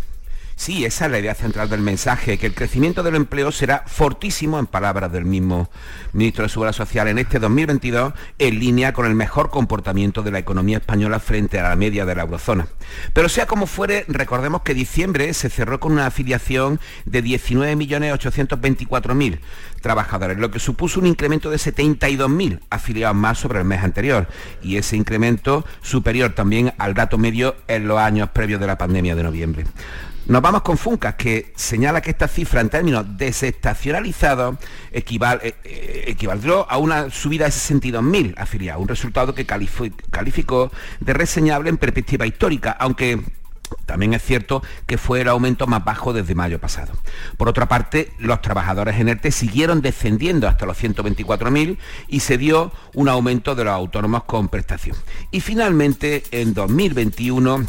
Sí, 0.59 0.85
esa 0.85 1.07
es 1.07 1.13
la 1.13 1.21
idea 1.21 1.37
central 1.37 1.71
del 1.71 1.83
mensaje, 1.83 2.37
que 2.37 2.47
el 2.47 2.55
crecimiento 2.55 3.05
del 3.05 3.15
empleo 3.15 3.53
será 3.53 3.85
fortísimo, 3.87 4.59
en 4.59 4.67
palabras 4.67 5.13
del 5.13 5.25
mismo 5.25 5.71
ministro 6.13 6.43
de 6.43 6.49
Seguridad 6.49 6.73
Social, 6.73 7.07
en 7.07 7.19
este 7.19 7.39
2022, 7.39 8.13
en 8.41 8.59
línea 8.59 8.93
con 8.93 9.07
el 9.07 9.15
mejor 9.15 9.51
comportamiento 9.51 10.25
de 10.25 10.33
la 10.33 10.41
economía 10.41 10.79
española 10.79 11.21
frente 11.21 11.61
a 11.61 11.69
la 11.69 11.77
media 11.77 12.05
de 12.05 12.17
la 12.17 12.23
eurozona. 12.23 12.67
Pero 13.13 13.29
sea 13.29 13.47
como 13.47 13.67
fuere, 13.67 14.05
recordemos 14.09 14.63
que 14.63 14.75
diciembre 14.75 15.33
se 15.33 15.49
cerró 15.49 15.79
con 15.79 15.93
una 15.93 16.07
afiliación 16.07 16.81
de 17.05 17.23
19.824.000 17.23 19.39
trabajadores, 19.81 20.39
lo 20.39 20.51
que 20.51 20.59
supuso 20.59 20.99
un 20.99 21.07
incremento 21.07 21.51
de 21.51 21.59
72.000 21.59 22.63
afiliados 22.69 23.17
más 23.17 23.39
sobre 23.39 23.61
el 23.61 23.65
mes 23.65 23.85
anterior, 23.85 24.27
y 24.61 24.77
ese 24.77 24.97
incremento 24.97 25.65
superior 25.83 26.35
también 26.35 26.75
al 26.79 26.95
dato 26.95 27.17
medio 27.17 27.55
en 27.69 27.87
los 27.87 28.01
años 28.01 28.31
previos 28.31 28.61
de 28.61 28.67
la 28.67 28.77
pandemia 28.77 29.15
de 29.15 29.23
noviembre. 29.23 29.65
Nos 30.29 30.43
vamos 30.43 30.61
con 30.61 30.77
Funcas, 30.77 31.15
que 31.15 31.53
señala 31.57 32.03
que 32.03 32.11
esta 32.11 32.29
cifra 32.29 32.61
en 32.61 32.69
términos 32.69 33.07
desestacionalizados 33.17 34.57
equival- 34.93 35.41
eh, 35.43 35.55
eh, 35.65 36.05
equivaldrá 36.09 36.61
a 36.69 36.77
una 36.77 37.09
subida 37.11 37.47
de 37.47 37.51
62.000 37.51 38.35
afiliados, 38.37 38.83
un 38.83 38.89
resultado 38.89 39.35
que 39.35 39.47
califi- 39.47 39.95
calificó 40.11 40.71
de 41.01 41.15
reseñable 41.15 41.71
en 41.71 41.79
perspectiva 41.79 42.27
histórica, 42.27 42.73
aunque 42.79 43.23
también 43.87 44.13
es 44.15 44.23
cierto 44.23 44.63
que 44.87 44.97
fue 44.99 45.23
el 45.23 45.29
aumento 45.29 45.67
más 45.67 45.83
bajo 45.85 46.13
desde 46.13 46.35
mayo 46.35 46.59
pasado. 46.59 46.93
Por 47.39 47.49
otra 47.49 47.67
parte, 47.67 48.13
los 48.19 48.41
trabajadores 48.43 48.97
en 49.01 49.09
ERTE 49.09 49.31
siguieron 49.31 49.81
descendiendo 49.81 50.47
hasta 50.47 50.67
los 50.67 50.77
124.000 50.77 51.79
y 52.07 52.21
se 52.21 52.37
dio 52.37 52.71
un 52.95 53.09
aumento 53.09 53.55
de 53.55 53.65
los 53.65 53.73
autónomos 53.75 54.25
con 54.25 54.49
prestación. 54.49 54.97
Y 55.31 55.41
finalmente, 55.41 56.23
en 56.33 56.53
2021, 56.55 57.65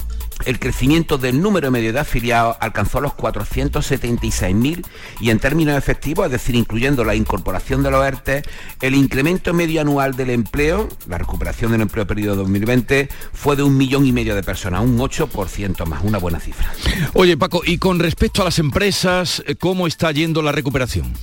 el 0.46 0.60
crecimiento 0.60 1.18
del 1.18 1.42
número 1.42 1.72
medio 1.72 1.94
de 1.94 2.00
afiliados 2.00 2.58
alcanzó 2.60 3.02
los 3.02 3.14
476.000 3.14 4.86
y 5.20 5.30
en 5.30 5.40
términos 5.40 5.78
efectivos, 5.78 6.26
es 6.28 6.32
decir, 6.32 6.56
incluyendo 6.56 7.04
la 7.04 7.16
incorporación 7.16 7.84
de 7.84 7.92
los 7.92 8.06
ERTE, 8.06 8.44
el 8.82 8.96
incremento 8.96 9.54
medio 9.54 9.82
anual 9.82 10.16
del 10.16 10.30
empleo, 10.30 10.88
la 11.08 11.18
recuperación 11.18 11.72
del 11.72 11.82
empleo 11.82 12.08
periodo 12.08 12.38
2020, 12.38 13.10
fue 13.34 13.56
de 13.56 13.64
un 13.64 13.78
millón 13.78 14.06
y 14.06 14.12
medio 14.12 14.36
de 14.36 14.44
personas, 14.44 14.82
un 14.82 14.98
8% 14.98 15.86
más, 15.86 16.04
una 16.04 16.18
buena 16.18 16.40
cifra. 16.40 16.72
Oye 17.14 17.38
Paco, 17.38 17.62
y 17.66 17.78
con 17.78 18.00
respecto 18.00 18.42
a 18.42 18.46
las 18.46 18.60
empresas, 18.60 19.44
¿cómo 19.60 19.88
está 19.88 20.12
yendo 20.12 20.42
la 20.42 20.52
recuperación? 20.52 21.14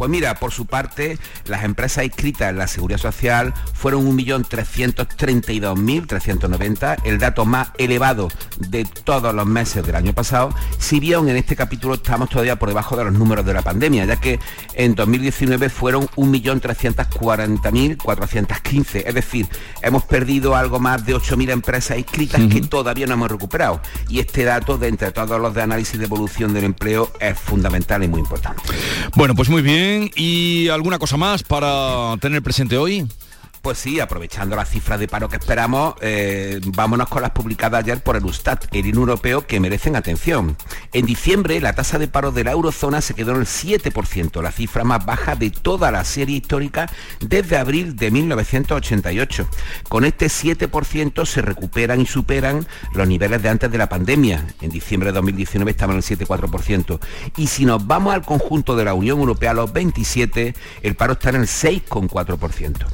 Pues 0.00 0.10
mira, 0.10 0.34
por 0.36 0.50
su 0.50 0.64
parte, 0.64 1.18
las 1.44 1.62
empresas 1.62 2.06
inscritas 2.06 2.48
en 2.48 2.56
la 2.56 2.66
Seguridad 2.68 2.98
Social 2.98 3.52
fueron 3.74 4.10
1.332.390, 4.16 6.96
el 7.04 7.18
dato 7.18 7.44
más 7.44 7.72
elevado 7.76 8.28
de 8.56 8.86
todos 8.86 9.34
los 9.34 9.44
meses 9.44 9.84
del 9.84 9.96
año 9.96 10.14
pasado, 10.14 10.54
si 10.78 11.00
bien 11.00 11.28
en 11.28 11.36
este 11.36 11.54
capítulo 11.54 11.96
estamos 11.96 12.30
todavía 12.30 12.58
por 12.58 12.70
debajo 12.70 12.96
de 12.96 13.04
los 13.04 13.12
números 13.12 13.44
de 13.44 13.52
la 13.52 13.60
pandemia, 13.60 14.06
ya 14.06 14.16
que 14.16 14.40
en 14.72 14.94
2019 14.94 15.68
fueron 15.68 16.08
1.340.415, 16.16 19.02
es 19.04 19.14
decir, 19.14 19.48
hemos 19.82 20.04
perdido 20.04 20.56
algo 20.56 20.80
más 20.80 21.04
de 21.04 21.14
8.000 21.14 21.50
empresas 21.50 21.98
inscritas 21.98 22.40
que 22.50 22.62
todavía 22.62 23.06
no 23.06 23.12
hemos 23.12 23.30
recuperado. 23.30 23.82
Y 24.08 24.20
este 24.20 24.44
dato, 24.44 24.78
de 24.78 24.88
entre 24.88 25.10
todos 25.10 25.38
los 25.38 25.52
de 25.52 25.60
análisis 25.60 25.98
de 25.98 26.06
evolución 26.06 26.54
del 26.54 26.64
empleo, 26.64 27.12
es 27.20 27.38
fundamental 27.38 28.02
y 28.02 28.08
muy 28.08 28.20
importante. 28.20 28.62
Bueno, 29.14 29.34
pues 29.34 29.50
muy 29.50 29.60
bien. 29.60 29.89
¿Y 30.16 30.68
alguna 30.68 30.98
cosa 30.98 31.16
más 31.16 31.42
para 31.42 32.16
tener 32.20 32.42
presente 32.42 32.76
hoy? 32.76 33.06
Pues 33.62 33.76
sí, 33.76 34.00
aprovechando 34.00 34.56
las 34.56 34.70
cifras 34.70 34.98
de 34.98 35.06
paro 35.06 35.28
que 35.28 35.36
esperamos, 35.36 35.94
eh, 36.00 36.60
vámonos 36.64 37.10
con 37.10 37.20
las 37.20 37.32
publicadas 37.32 37.84
ayer 37.84 38.02
por 38.02 38.16
el 38.16 38.24
Ustat, 38.24 38.64
el 38.74 38.86
INU 38.86 39.00
europeo, 39.00 39.46
que 39.46 39.60
merecen 39.60 39.96
atención. 39.96 40.56
En 40.94 41.04
diciembre, 41.04 41.60
la 41.60 41.74
tasa 41.74 41.98
de 41.98 42.08
paro 42.08 42.32
de 42.32 42.42
la 42.42 42.52
eurozona 42.52 43.02
se 43.02 43.12
quedó 43.12 43.32
en 43.32 43.40
el 43.40 43.46
7%, 43.46 44.40
la 44.40 44.50
cifra 44.50 44.82
más 44.82 45.04
baja 45.04 45.36
de 45.36 45.50
toda 45.50 45.90
la 45.90 46.04
serie 46.04 46.38
histórica 46.38 46.90
desde 47.20 47.58
abril 47.58 47.96
de 47.96 48.10
1988. 48.10 49.46
Con 49.90 50.06
este 50.06 50.28
7% 50.28 51.26
se 51.26 51.42
recuperan 51.42 52.00
y 52.00 52.06
superan 52.06 52.66
los 52.94 53.06
niveles 53.06 53.42
de 53.42 53.50
antes 53.50 53.70
de 53.70 53.76
la 53.76 53.90
pandemia. 53.90 54.46
En 54.62 54.70
diciembre 54.70 55.10
de 55.10 55.16
2019 55.16 55.70
estaban 55.70 55.96
en 55.96 56.02
el 56.02 56.18
7,4%. 56.18 56.98
Y 57.36 57.46
si 57.48 57.66
nos 57.66 57.86
vamos 57.86 58.14
al 58.14 58.22
conjunto 58.22 58.74
de 58.74 58.86
la 58.86 58.94
Unión 58.94 59.18
Europea, 59.18 59.52
los 59.52 59.70
27, 59.70 60.54
el 60.80 60.96
paro 60.96 61.12
está 61.12 61.28
en 61.28 61.36
el 61.36 61.46
6,4%. 61.46 62.86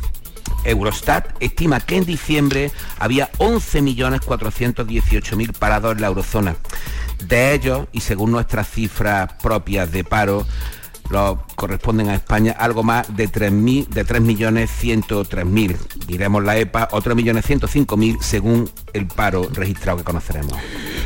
Eurostat 0.65 1.37
estima 1.41 1.81
que 1.81 1.97
en 1.97 2.05
diciembre 2.05 2.71
había 2.99 3.31
11.418.000 3.33 5.53
parados 5.53 5.95
en 5.95 6.01
la 6.01 6.07
eurozona. 6.09 6.57
De 7.27 7.55
ellos, 7.55 7.87
y 7.93 8.01
según 8.01 8.33
nuestras 8.33 8.69
cifras 8.71 9.33
propias 9.43 9.93
de 9.93 10.05
paro, 10.05 10.47
corresponden 11.55 12.09
a 12.09 12.15
España 12.15 12.55
algo 12.59 12.83
más 12.83 13.17
de 13.17 13.29
3.000 13.29 13.89
de 13.89 14.05
3.103.000. 14.05 15.77
Diremos 16.07 16.45
la 16.45 16.59
EPA, 16.59 16.89
otros 16.93 17.17
3.105.000 17.17 18.21
según 18.21 18.71
el 18.93 19.07
paro 19.07 19.49
registrado 19.53 19.99
que 19.99 20.05
conoceremos. 20.05 20.55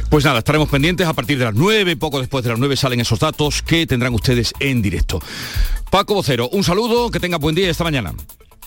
Pues 0.09 0.24
nada, 0.24 0.38
estaremos 0.38 0.68
pendientes 0.68 1.07
a 1.07 1.12
partir 1.12 1.38
de 1.38 1.45
las 1.45 1.55
9, 1.55 1.97
poco 1.97 2.18
después 2.18 2.43
de 2.45 2.51
las 2.51 2.59
9 2.59 2.76
salen 2.76 3.01
esos 3.01 3.20
datos 3.20 3.62
que 3.62 3.86
tendrán 3.86 4.14
ustedes 4.14 4.53
en 4.59 4.82
directo. 4.82 5.20
Paco 5.91 6.14
Vocero, 6.14 6.49
un 6.49 6.64
saludo, 6.64 7.11
que 7.11 7.20
tenga 7.20 7.38
buen 7.38 7.55
día 7.55 7.66
y 7.66 7.70
hasta 7.70 7.84
mañana. 7.84 8.12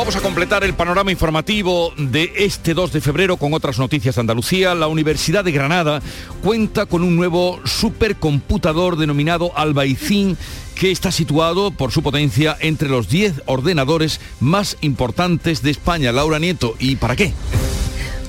Vamos 0.00 0.16
a 0.16 0.22
completar 0.22 0.64
el 0.64 0.72
panorama 0.72 1.12
informativo 1.12 1.92
de 1.98 2.32
este 2.34 2.72
2 2.72 2.90
de 2.90 3.02
febrero 3.02 3.36
con 3.36 3.52
otras 3.52 3.78
noticias 3.78 4.14
de 4.14 4.22
Andalucía. 4.22 4.74
La 4.74 4.86
Universidad 4.86 5.44
de 5.44 5.52
Granada 5.52 6.00
cuenta 6.42 6.86
con 6.86 7.02
un 7.02 7.16
nuevo 7.16 7.60
supercomputador 7.66 8.96
denominado 8.96 9.52
Albaicín 9.58 10.38
que 10.74 10.90
está 10.90 11.12
situado 11.12 11.70
por 11.70 11.92
su 11.92 12.02
potencia 12.02 12.56
entre 12.60 12.88
los 12.88 13.10
10 13.10 13.42
ordenadores 13.44 14.22
más 14.40 14.78
importantes 14.80 15.60
de 15.60 15.70
España. 15.70 16.12
Laura 16.12 16.38
Nieto, 16.38 16.76
¿y 16.78 16.96
para 16.96 17.14
qué? 17.14 17.34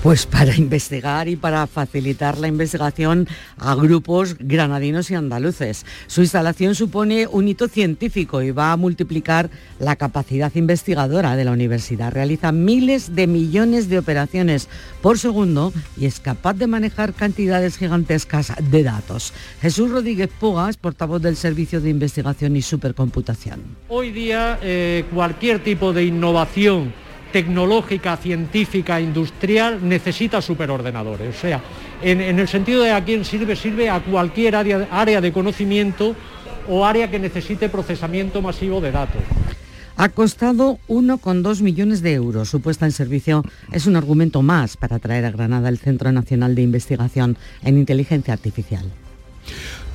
Pues 0.04 0.26
para 0.26 0.56
investigar 0.56 1.28
y 1.28 1.36
para 1.36 1.68
facilitar 1.68 2.40
la 2.40 2.48
investigación 2.48 3.28
a 3.60 3.76
grupos 3.76 4.36
granadinos 4.40 5.12
y 5.12 5.16
andaluces. 5.16 5.86
Su 6.08 6.22
instalación 6.22 6.74
supone 6.74 7.28
un 7.28 7.48
hito 7.48 7.68
científico 7.68 8.42
y 8.42 8.50
va 8.50 8.72
a 8.72 8.78
multiplicar 8.78 9.52
la 9.78 9.96
capacidad 9.98 10.52
investigadora 10.56 11.36
de 11.36 11.46
la 11.46 11.52
universidad. 11.52 12.12
Realiza 12.12 12.52
miles 12.52 13.14
de 13.16 13.28
millones 13.28 13.90
de 13.90 14.00
operaciones 14.00 14.70
por 15.04 15.20
segundo 15.20 15.72
y 15.96 16.08
es 16.08 16.20
capaz 16.20 16.56
de 16.56 16.66
manejar 16.66 17.14
cantidades 17.14 17.78
gigantescas 17.78 18.54
de 18.60 18.82
datos. 18.82 19.34
Jesús 19.62 19.92
Rodríguez 19.92 20.32
Pugas, 20.40 20.78
portavoz 20.78 21.22
del 21.22 21.36
Servicio 21.36 21.80
de 21.80 21.92
Investigación 21.92 22.56
y 22.56 22.64
Supercomputación. 22.64 23.62
Hoy 23.88 24.10
día 24.10 24.58
eh, 24.64 25.06
cualquier 25.14 25.64
tipo 25.64 25.94
de 25.94 26.06
innovación 26.06 26.92
tecnológica, 27.32 28.18
científica, 28.18 29.00
industrial, 29.00 29.80
necesita 29.82 30.42
superordenadores. 30.42 31.36
O 31.36 31.40
sea, 31.40 31.62
en, 32.02 32.22
el 32.22 32.48
sentido 32.48 32.84
de 32.84 32.92
a 32.92 33.04
quién 33.04 33.26
sirve, 33.26 33.56
sirve 33.56 33.90
a 33.90 34.00
cualquier 34.02 34.56
área, 34.56 34.88
área 34.92 35.22
de 35.22 35.32
conocimiento 35.32 36.16
o 36.68 36.86
área 36.86 37.10
que 37.10 37.20
necesite 37.20 37.70
procesamiento 37.70 38.42
masivo 38.42 38.82
de 38.82 38.92
datos. 38.92 39.22
Ha 39.98 40.10
costado 40.10 40.80
1,2 40.88 41.62
millones 41.62 42.02
de 42.02 42.14
euros. 42.14 42.50
Su 42.50 42.62
puesta 42.62 42.86
en 42.86 42.92
servicio 42.92 43.44
es 43.72 43.86
un 43.86 43.96
argumento 43.96 44.42
más 44.42 44.78
para 44.78 45.00
traer 45.00 45.26
a 45.26 45.32
Granada 45.32 45.70
el 45.70 45.78
Centro 45.78 46.12
Nacional 46.12 46.56
de 46.56 46.64
Investigación 46.64 47.38
en 47.64 47.78
Inteligencia 47.78 48.34
Artificial. 48.34 48.86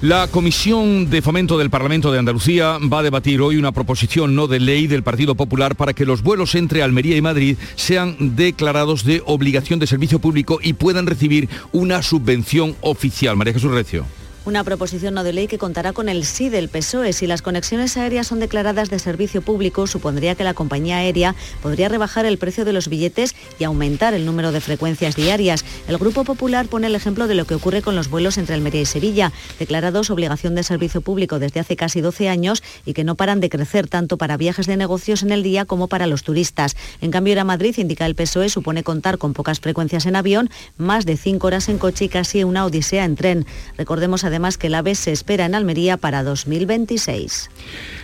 La 0.03 0.27
Comisión 0.27 1.09
de 1.09 1.23
Fomento 1.23 1.57
del 1.57 1.71
Parlamento 1.71 2.13
de 2.13 2.19
Andalucía 2.19 2.77
va 2.93 2.99
a 2.99 3.03
debatir 3.03 3.41
hoy 3.41 3.57
una 3.57 3.73
proposición 3.73 4.35
no 4.35 4.47
de 4.47 4.61
ley 4.61 4.87
del 4.87 5.03
Partido 5.03 5.37
Popular 5.37 5.75
para 5.75 5.95
que 5.95 6.05
los 6.05 6.23
vuelos 6.23 6.55
entre 6.55 6.83
Almería 6.83 7.17
y 7.17 7.23
Madrid 7.23 7.57
sean 7.77 8.37
declarados 8.37 9.05
de 9.05 9.23
obligación 9.25 9.79
de 9.79 9.87
servicio 9.87 10.19
público 10.19 10.59
y 10.63 10.75
puedan 10.75 11.07
recibir 11.07 11.49
una 11.73 12.03
subvención 12.03 12.77
oficial. 12.83 13.37
María 13.37 13.55
Jesús 13.55 13.73
Recio 13.73 14.05
una 14.47 14.63
proposición 14.63 15.15
no 15.15 15.25
de 15.25 15.33
ley 15.33 15.49
que 15.49 15.59
contará 15.59 15.93
con 15.93 16.09
el 16.09 16.25
sí 16.25 16.49
del 16.49 16.69
PSOE. 16.69 17.13
Si 17.13 17.27
las 17.27 17.43
conexiones 17.43 17.97
aéreas 17.97 18.29
son 18.29 18.39
declaradas 18.39 18.89
de 18.91 19.01
servicio 19.01 19.43
público, 19.43 19.89
supondría 19.89 20.37
que 20.37 20.45
la 20.45 20.55
compañía 20.55 20.99
aérea 20.99 21.35
podría 21.63 21.89
rebajar 21.89 22.27
el 22.27 22.39
precio 22.39 22.65
de 22.65 22.73
los 22.73 22.89
billetes 22.89 23.35
y 23.59 23.65
aumentar 23.65 24.15
el 24.15 24.25
número 24.25 24.53
de 24.53 24.61
frecuencias 24.61 25.17
diarias. 25.17 25.65
El 25.89 25.99
Grupo 25.99 26.23
Popular 26.23 26.69
pone 26.69 26.87
el 26.87 26.95
ejemplo 26.95 27.27
de 27.27 27.35
lo 27.35 27.45
que 27.45 27.57
ocurre 27.57 27.83
con 27.83 27.97
los 27.97 28.09
vuelos 28.09 28.39
entre 28.39 28.55
Almería 28.55 28.83
y 28.83 28.87
Sevilla, 28.87 29.33
declarados 29.59 30.11
obligación 30.11 30.55
de 30.55 30.63
servicio 30.63 31.01
público 31.01 31.41
desde 31.41 31.59
hace 31.59 31.75
casi 31.75 32.01
12 32.01 32.29
años 32.29 32.63
y 32.85 32.95
que 32.95 33.03
no 33.03 33.17
paran 33.17 33.41
de 33.41 33.51
crecer 33.51 33.89
tanto 33.89 34.17
para 34.17 34.37
viajes 34.37 34.67
de 34.67 34.77
negocios 34.77 35.25
en 35.25 35.33
el 35.33 35.43
día 35.43 35.65
como 35.65 35.89
para 35.89 36.07
los 36.07 36.23
turistas. 36.23 36.77
En 37.01 37.11
cambio, 37.11 37.33
ir 37.33 37.45
Madrid, 37.45 37.75
indica 37.79 38.07
el 38.07 38.15
PSOE, 38.15 38.49
supone 38.49 38.85
contar 38.85 39.19
con 39.19 39.33
pocas 39.33 39.59
frecuencias 39.59 40.07
en 40.07 40.15
avión, 40.15 40.51
más 40.79 41.05
de 41.05 41.17
5 41.17 41.45
horas 41.45 41.69
en 41.69 41.79
coche 41.79 42.05
y 42.05 42.09
casi 42.09 42.45
una 42.45 42.65
odisea 42.65 43.05
en 43.05 43.17
tren. 43.17 43.47
Recordemos 43.77 44.23
además 44.23 44.36
además 44.37 44.59
que 44.59 44.67
el 44.67 44.75
AVE 44.75 44.95
se 44.95 45.13
espera 45.13 45.47
en 45.47 45.55
Almería 45.55 45.97
para 45.97 46.23
2026. 46.23 47.49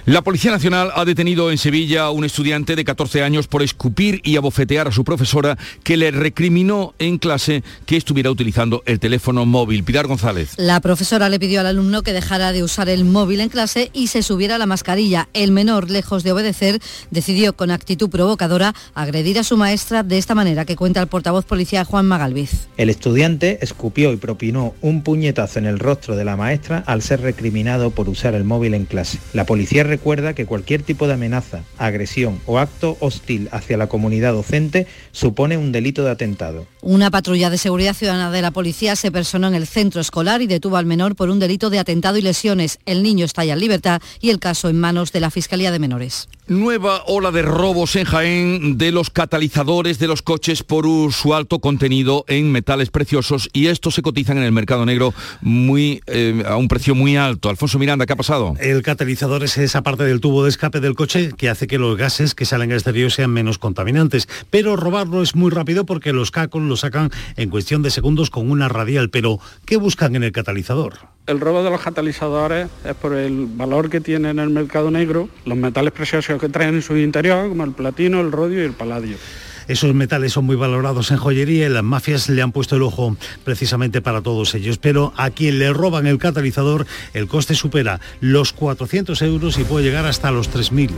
La 0.07 0.23
Policía 0.23 0.51
Nacional 0.51 0.91
ha 0.97 1.05
detenido 1.05 1.51
en 1.51 1.59
Sevilla 1.59 2.05
a 2.05 2.11
un 2.11 2.25
estudiante 2.25 2.75
de 2.75 2.85
14 2.85 3.23
años 3.23 3.47
por 3.47 3.63
escupir 3.63 4.21
y 4.25 4.37
abofetear 4.37 4.89
a 4.89 4.93
su 4.93 5.05
profesora 5.05 5.59
que 5.85 5.97
le 5.97 6.11
recriminó 6.11 6.95
en 6.99 7.19
clase 7.19 7.63
que 7.87 7.97
estuviera 7.97 8.31
utilizando 8.31 8.83
el 8.87 8.99
teléfono 8.99 9.45
móvil. 9.45 9.85
Pilar 9.85 10.07
González. 10.07 10.55
La 10.57 10.81
profesora 10.81 11.29
le 11.29 11.39
pidió 11.39 11.61
al 11.61 11.67
alumno 11.67 12.03
que 12.03 12.15
dejara 12.15 12.53
de 12.53 12.65
usar 12.65 12.89
el 12.89 13.05
móvil 13.05 13.41
en 13.41 13.51
clase 13.51 13.91
y 13.93 14.07
se 14.07 14.23
subiera 14.23 14.59
la 14.59 14.67
mascarilla. 14.67 15.29
El 15.35 15.53
menor, 15.53 15.91
lejos 15.91 16.25
de 16.25 16.33
obedecer, 16.33 16.81
decidió 17.11 17.53
con 17.53 17.71
actitud 17.71 18.09
provocadora 18.09 18.75
agredir 18.95 19.39
a 19.39 19.45
su 19.45 19.59
maestra 19.59 20.03
de 20.03 20.19
esta 20.19 20.35
manera 20.35 20.65
que 20.65 20.77
cuenta 20.77 21.01
el 21.01 21.09
portavoz 21.09 21.45
policía 21.45 21.85
Juan 21.85 22.07
Magalviz. 22.07 22.69
El 22.79 22.91
estudiante 22.91 23.59
escupió 23.61 24.13
y 24.13 24.17
propinó 24.17 24.75
un 24.81 25.03
puñetazo 25.03 25.59
en 25.59 25.67
el 25.67 25.79
rostro 25.79 26.17
de 26.17 26.22
la 26.25 26.37
maestra 26.37 26.83
al 26.87 27.03
ser 27.03 27.21
recriminado 27.21 27.91
por 27.91 28.09
usar 28.09 28.35
el 28.35 28.45
móvil 28.45 28.75
en 28.75 28.85
clase. 28.85 29.19
La 29.33 29.47
policía 29.47 29.85
recuerda 29.85 30.35
que 30.35 30.47
cualquier 30.47 30.83
tipo 30.83 31.07
de 31.07 31.15
amenaza, 31.15 31.65
agresión 31.79 32.41
o 32.47 32.59
acto 32.59 32.97
hostil 33.01 33.49
hacia 33.53 33.77
la 33.77 33.89
comunidad 33.89 34.33
docente 34.33 34.87
supone 35.11 35.57
un 35.57 35.73
delito 35.73 36.05
de 36.05 36.11
atentado. 36.11 36.67
Una 36.85 37.13
patrulla 37.13 37.49
de 37.49 37.59
seguridad 37.59 37.95
ciudadana 37.95 38.33
de 38.33 38.43
la 38.43 38.51
policía 38.51 38.97
se 38.97 39.13
personó 39.13 39.47
en 39.47 39.55
el 39.55 39.69
centro 39.69 40.01
escolar 40.01 40.43
y 40.43 40.49
detuvo 40.49 40.77
al 40.77 40.85
menor 40.85 41.15
por 41.15 41.31
un 41.31 41.39
delito 41.39 41.71
de 41.71 41.79
atentado 41.79 42.19
y 42.19 42.23
lesiones. 42.23 42.81
El 42.87 43.05
niño 43.05 43.25
está 43.25 43.45
ya 43.45 43.53
en 43.53 43.61
libertad 43.61 44.03
y 44.21 44.31
el 44.31 44.41
caso 44.41 44.69
en 44.69 44.81
manos 44.81 45.13
de 45.13 45.21
la 45.21 45.31
Fiscalía 45.31 45.71
de 45.71 45.79
Menores. 45.79 46.29
Nueva 46.49 47.05
ola 47.07 47.31
de 47.31 47.43
robos 47.43 47.95
en 47.95 48.05
Jaén 48.05 48.77
de 48.77 48.91
los 48.91 49.11
catalizadores 49.11 50.01
de 50.01 50.09
los 50.09 50.23
coches 50.23 50.65
por 50.65 50.85
su 51.13 51.35
alto 51.35 51.61
contenido 51.61 52.25
en 52.27 52.51
metales 52.51 52.91
preciosos 52.91 53.49
y 53.53 53.69
estos 53.69 53.95
se 53.95 54.03
cotizan 54.03 54.39
en 54.39 54.43
el 54.43 54.51
mercado 54.51 54.85
negro 54.85 55.15
muy 55.41 56.03
eh, 56.09 56.43
a 56.45 56.57
un 56.57 56.67
precio 56.67 56.97
muy 56.97 57.17
alto. 57.17 57.49
Alfonso 57.49 57.79
Miranda, 57.79 58.07
¿qué 58.07 58.15
ha 58.15 58.17
pasado? 58.17 58.55
El 58.59 58.83
catalizador 58.83 59.45
es 59.45 59.57
esa 59.57 59.83
parte 59.83 60.03
del 60.03 60.21
tubo 60.21 60.43
de 60.43 60.51
escape 60.51 60.81
del 60.81 60.97
coche 60.97 61.31
que 61.37 61.49
hace 61.49 61.69
que 61.69 61.79
los 61.79 61.97
gases 61.97 62.35
que 62.35 62.45
salen 62.45 62.73
al 62.73 62.79
exterior 62.79 63.13
sean 63.13 63.31
menos 63.31 63.59
contaminantes. 63.59 64.29
Pero 64.51 64.75
robarlo 64.75 65.23
es 65.23 65.37
muy 65.37 65.53
rápido 65.53 65.87
porque 65.87 66.13
los 66.13 66.33
cacos 66.33 66.61
lo 66.73 66.77
sacan 66.77 67.11
en 67.37 67.51
cuestión 67.51 67.83
de 67.83 67.91
segundos 67.91 68.31
con 68.31 68.51
una 68.51 68.69
radial. 68.69 69.11
Pero, 69.11 69.39
¿qué 69.65 69.77
buscan 69.77 70.17
en 70.17 70.23
el 70.25 70.33
catalizador? 70.33 70.95
El 71.27 71.39
robo 71.39 71.63
de 71.63 71.71
los 71.71 71.81
catalizadores 71.81 72.69
es 72.85 72.95
por 72.95 73.13
el 73.15 73.47
valor 73.47 73.91
que 73.91 74.01
tiene 74.01 74.31
en 74.31 74.39
el 74.39 74.51
mercado 74.51 74.91
negro 74.91 75.29
los 75.45 75.57
metales 75.57 75.93
preciosos 75.93 76.41
que 76.41 76.49
traen 76.49 76.75
en 76.75 76.83
su 76.83 76.97
interior, 76.97 77.49
como 77.49 77.65
el 77.65 77.73
platino, 77.73 78.21
el 78.21 78.33
rodio 78.33 78.63
y 78.63 78.65
el 78.65 78.73
paladio. 78.73 79.17
Esos 79.69 79.95
metales 79.95 80.33
son 80.33 80.47
muy 80.47 80.57
valorados 80.57 81.11
en 81.11 81.19
joyería 81.19 81.67
y 81.67 81.71
las 81.71 81.85
mafias 81.85 82.29
le 82.29 82.43
han 82.43 82.53
puesto 82.53 82.77
el 82.77 82.83
ojo 82.83 83.17
precisamente 83.45 84.03
para 84.03 84.21
todos 84.21 84.55
ellos. 84.55 84.79
Pero 84.79 85.13
a 85.17 85.31
quien 85.31 85.59
le 85.59 85.73
roban 85.73 86.07
el 86.07 86.19
catalizador, 86.19 86.87
el 87.15 87.29
coste 87.29 87.55
supera 87.55 88.01
los 88.21 88.53
400 88.53 89.21
euros 89.23 89.59
y 89.59 89.65
puede 89.65 89.85
llegar 89.85 90.07
hasta 90.07 90.33
los 90.33 90.51
3.000. 90.51 90.91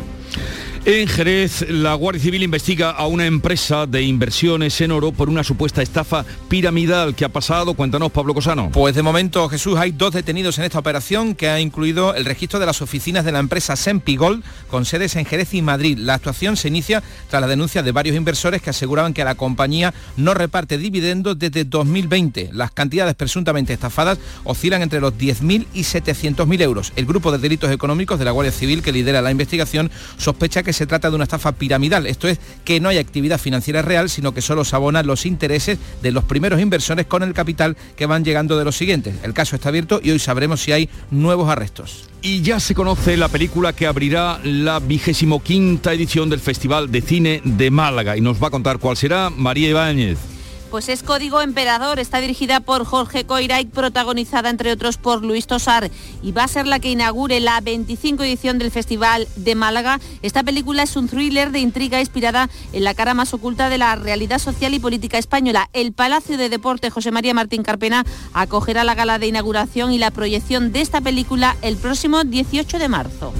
En 0.86 1.08
Jerez, 1.08 1.64
la 1.70 1.94
Guardia 1.94 2.20
Civil 2.20 2.42
investiga 2.42 2.90
a 2.90 3.06
una 3.06 3.24
empresa 3.24 3.86
de 3.86 4.02
inversiones 4.02 4.78
en 4.82 4.92
oro 4.92 5.12
por 5.12 5.30
una 5.30 5.42
supuesta 5.42 5.80
estafa 5.80 6.26
piramidal 6.50 7.14
que 7.14 7.24
ha 7.24 7.30
pasado. 7.30 7.72
Cuéntanos, 7.72 8.12
Pablo 8.12 8.34
Cosano. 8.34 8.70
Pues 8.70 8.94
de 8.94 9.02
momento, 9.02 9.48
Jesús, 9.48 9.78
hay 9.78 9.92
dos 9.92 10.12
detenidos 10.12 10.58
en 10.58 10.64
esta 10.64 10.78
operación 10.78 11.34
que 11.36 11.48
ha 11.48 11.58
incluido 11.58 12.14
el 12.14 12.26
registro 12.26 12.60
de 12.60 12.66
las 12.66 12.82
oficinas 12.82 13.24
de 13.24 13.32
la 13.32 13.38
empresa 13.38 13.76
Sempigol 13.76 14.44
con 14.68 14.84
sedes 14.84 15.16
en 15.16 15.24
Jerez 15.24 15.54
y 15.54 15.62
Madrid. 15.62 15.96
La 15.96 16.14
actuación 16.14 16.58
se 16.58 16.68
inicia 16.68 17.02
tras 17.30 17.40
la 17.40 17.48
denuncia 17.48 17.82
de 17.82 17.92
varios 17.92 18.14
inversores 18.14 18.60
que 18.60 18.68
aseguraban 18.68 19.14
que 19.14 19.24
la 19.24 19.36
compañía 19.36 19.94
no 20.18 20.34
reparte 20.34 20.76
dividendos 20.76 21.38
desde 21.38 21.64
2020. 21.64 22.50
Las 22.52 22.72
cantidades 22.72 23.14
presuntamente 23.14 23.72
estafadas 23.72 24.18
oscilan 24.44 24.82
entre 24.82 25.00
los 25.00 25.14
10.000 25.14 25.66
y 25.72 25.80
700.000 25.80 26.60
euros. 26.60 26.92
El 26.94 27.06
grupo 27.06 27.32
de 27.32 27.38
delitos 27.38 27.70
económicos 27.70 28.18
de 28.18 28.26
la 28.26 28.32
Guardia 28.32 28.52
Civil 28.52 28.82
que 28.82 28.92
lidera 28.92 29.22
la 29.22 29.30
investigación 29.30 29.90
sospecha 30.18 30.62
que 30.62 30.73
se 30.74 30.86
trata 30.86 31.08
de 31.08 31.16
una 31.16 31.24
estafa 31.24 31.52
piramidal, 31.52 32.06
esto 32.06 32.28
es 32.28 32.38
que 32.64 32.80
no 32.80 32.88
hay 32.88 32.98
actividad 32.98 33.38
financiera 33.38 33.82
real, 33.82 34.10
sino 34.10 34.34
que 34.34 34.42
solo 34.42 34.64
se 34.64 34.74
los 35.04 35.24
intereses 35.24 35.78
de 36.02 36.12
los 36.12 36.24
primeros 36.24 36.60
inversores 36.60 37.06
con 37.06 37.22
el 37.22 37.32
capital 37.32 37.76
que 37.96 38.06
van 38.06 38.24
llegando 38.24 38.58
de 38.58 38.64
los 38.64 38.76
siguientes. 38.76 39.14
El 39.22 39.32
caso 39.32 39.56
está 39.56 39.70
abierto 39.70 40.00
y 40.02 40.10
hoy 40.10 40.18
sabremos 40.18 40.60
si 40.60 40.72
hay 40.72 40.88
nuevos 41.10 41.48
arrestos. 41.48 42.08
Y 42.22 42.42
ya 42.42 42.60
se 42.60 42.74
conoce 42.74 43.16
la 43.16 43.28
película 43.28 43.72
que 43.72 43.86
abrirá 43.86 44.40
la 44.42 44.80
vigésimo 44.80 45.42
quinta 45.42 45.92
edición 45.92 46.28
del 46.28 46.40
Festival 46.40 46.90
de 46.90 47.02
Cine 47.02 47.40
de 47.44 47.70
Málaga 47.70 48.16
y 48.16 48.20
nos 48.20 48.42
va 48.42 48.48
a 48.48 48.50
contar 48.50 48.78
cuál 48.78 48.96
será 48.96 49.30
María 49.30 49.68
Ibáñez. 49.68 50.33
Pues 50.74 50.88
es 50.88 51.04
Código 51.04 51.40
Emperador, 51.40 52.00
está 52.00 52.18
dirigida 52.18 52.58
por 52.58 52.84
Jorge 52.84 53.24
Coiraic, 53.24 53.70
protagonizada 53.70 54.50
entre 54.50 54.72
otros 54.72 54.96
por 54.96 55.22
Luis 55.22 55.46
Tosar 55.46 55.88
y 56.20 56.32
va 56.32 56.42
a 56.42 56.48
ser 56.48 56.66
la 56.66 56.80
que 56.80 56.90
inaugure 56.90 57.38
la 57.38 57.60
25 57.60 58.24
edición 58.24 58.58
del 58.58 58.72
Festival 58.72 59.28
de 59.36 59.54
Málaga. 59.54 60.00
Esta 60.22 60.42
película 60.42 60.82
es 60.82 60.96
un 60.96 61.06
thriller 61.06 61.52
de 61.52 61.60
intriga 61.60 62.00
inspirada 62.00 62.50
en 62.72 62.82
la 62.82 62.94
cara 62.94 63.14
más 63.14 63.32
oculta 63.34 63.68
de 63.68 63.78
la 63.78 63.94
realidad 63.94 64.40
social 64.40 64.74
y 64.74 64.80
política 64.80 65.16
española. 65.16 65.70
El 65.74 65.92
Palacio 65.92 66.36
de 66.36 66.48
Deporte 66.48 66.90
José 66.90 67.12
María 67.12 67.34
Martín 67.34 67.62
Carpena 67.62 68.04
acogerá 68.32 68.82
la 68.82 68.96
gala 68.96 69.20
de 69.20 69.28
inauguración 69.28 69.92
y 69.92 69.98
la 69.98 70.10
proyección 70.10 70.72
de 70.72 70.80
esta 70.80 71.00
película 71.00 71.56
el 71.62 71.76
próximo 71.76 72.24
18 72.24 72.80
de 72.80 72.88
marzo. 72.88 73.32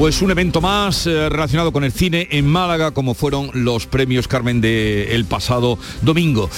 Pues 0.00 0.22
un 0.22 0.30
evento 0.30 0.62
más 0.62 1.06
eh, 1.06 1.28
relacionado 1.28 1.72
con 1.72 1.84
el 1.84 1.92
cine 1.92 2.26
en 2.30 2.46
Málaga, 2.46 2.92
como 2.92 3.12
fueron 3.12 3.50
los 3.52 3.86
premios 3.86 4.28
Carmen 4.28 4.62
del 4.62 5.26
pasado 5.26 5.78
domingo. 6.00 6.48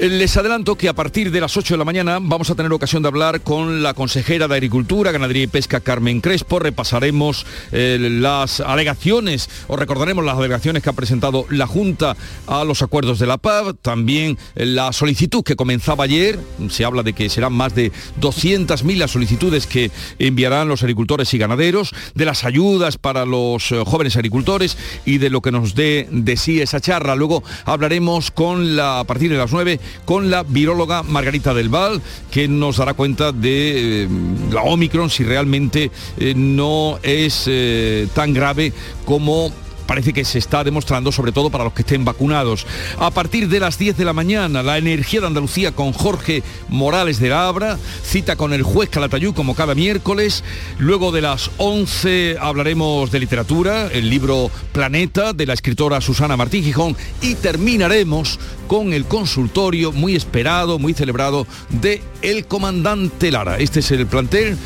Eh, 0.00 0.08
les 0.08 0.34
adelanto 0.38 0.76
que 0.76 0.88
a 0.88 0.94
partir 0.94 1.30
de 1.30 1.42
las 1.42 1.58
8 1.58 1.74
de 1.74 1.78
la 1.78 1.84
mañana 1.84 2.20
vamos 2.22 2.48
a 2.48 2.54
tener 2.54 2.72
ocasión 2.72 3.02
de 3.02 3.08
hablar 3.08 3.42
con 3.42 3.82
la 3.82 3.92
consejera 3.92 4.48
de 4.48 4.54
Agricultura, 4.54 5.12
Ganadería 5.12 5.42
y 5.42 5.46
Pesca, 5.46 5.80
Carmen 5.80 6.22
Crespo. 6.22 6.58
Repasaremos 6.58 7.44
eh, 7.70 7.98
las 8.00 8.60
alegaciones, 8.60 9.50
o 9.68 9.76
recordaremos 9.76 10.24
las 10.24 10.38
alegaciones 10.38 10.82
que 10.82 10.88
ha 10.88 10.94
presentado 10.94 11.44
la 11.50 11.66
Junta 11.66 12.16
a 12.46 12.64
los 12.64 12.80
acuerdos 12.80 13.18
de 13.18 13.26
la 13.26 13.36
PAV, 13.36 13.76
también 13.76 14.38
la 14.54 14.94
solicitud 14.94 15.44
que 15.44 15.54
comenzaba 15.54 16.04
ayer, 16.04 16.38
se 16.70 16.86
habla 16.86 17.02
de 17.02 17.12
que 17.12 17.28
serán 17.28 17.52
más 17.52 17.74
de 17.74 17.92
200.000 18.22 18.96
las 18.96 19.10
solicitudes 19.10 19.66
que 19.66 19.90
enviarán 20.18 20.68
los 20.68 20.82
agricultores 20.82 21.34
y 21.34 21.38
ganaderos, 21.38 21.94
de 22.14 22.24
las 22.24 22.44
ayudas 22.44 22.96
para 22.96 23.26
los 23.26 23.70
eh, 23.70 23.82
jóvenes 23.84 24.16
agricultores 24.16 24.78
y 25.04 25.18
de 25.18 25.28
lo 25.28 25.42
que 25.42 25.52
nos 25.52 25.74
dé 25.74 26.08
de 26.10 26.38
sí 26.38 26.62
esa 26.62 26.80
charla. 26.80 27.16
Luego 27.16 27.44
hablaremos 27.66 28.30
con 28.30 28.76
la, 28.76 29.00
a 29.00 29.04
partir 29.04 29.30
de 29.30 29.36
las 29.36 29.52
9 29.52 29.78
con 30.04 30.30
la 30.30 30.42
viróloga 30.42 31.02
Margarita 31.02 31.54
del 31.54 31.68
Val, 31.68 32.00
que 32.30 32.48
nos 32.48 32.78
dará 32.78 32.94
cuenta 32.94 33.32
de 33.32 34.04
eh, 34.04 34.08
la 34.50 34.62
Omicron, 34.62 35.10
si 35.10 35.24
realmente 35.24 35.90
eh, 36.18 36.34
no 36.36 36.98
es 37.02 37.48
tan 38.14 38.32
grave 38.32 38.72
como 39.04 39.52
parece 39.90 40.12
que 40.12 40.24
se 40.24 40.38
está 40.38 40.62
demostrando, 40.62 41.10
sobre 41.10 41.32
todo 41.32 41.50
para 41.50 41.64
los 41.64 41.72
que 41.72 41.82
estén 41.82 42.04
vacunados. 42.04 42.64
A 43.00 43.10
partir 43.10 43.48
de 43.48 43.58
las 43.58 43.76
10 43.76 43.96
de 43.96 44.04
la 44.04 44.12
mañana, 44.12 44.62
la 44.62 44.78
energía 44.78 45.20
de 45.20 45.26
Andalucía 45.26 45.72
con 45.72 45.92
Jorge 45.92 46.44
Morales 46.68 47.18
de 47.18 47.30
la 47.30 47.48
Abra, 47.48 47.76
cita 48.04 48.36
con 48.36 48.52
el 48.52 48.62
juez 48.62 48.88
Calatayú 48.88 49.34
como 49.34 49.56
cada 49.56 49.74
miércoles. 49.74 50.44
Luego 50.78 51.10
de 51.10 51.22
las 51.22 51.50
11 51.56 52.36
hablaremos 52.40 53.10
de 53.10 53.18
literatura, 53.18 53.88
el 53.88 54.08
libro 54.08 54.52
Planeta 54.70 55.32
de 55.32 55.46
la 55.46 55.54
escritora 55.54 56.00
Susana 56.00 56.36
Martín 56.36 56.62
Gijón 56.62 56.96
y 57.20 57.34
terminaremos 57.34 58.38
con 58.68 58.92
el 58.92 59.06
consultorio 59.06 59.90
muy 59.90 60.14
esperado, 60.14 60.78
muy 60.78 60.94
celebrado 60.94 61.48
de 61.68 62.00
El 62.22 62.46
Comandante 62.46 63.32
Lara. 63.32 63.58
Este 63.58 63.80
es 63.80 63.90
el 63.90 64.06
plantel 64.06 64.56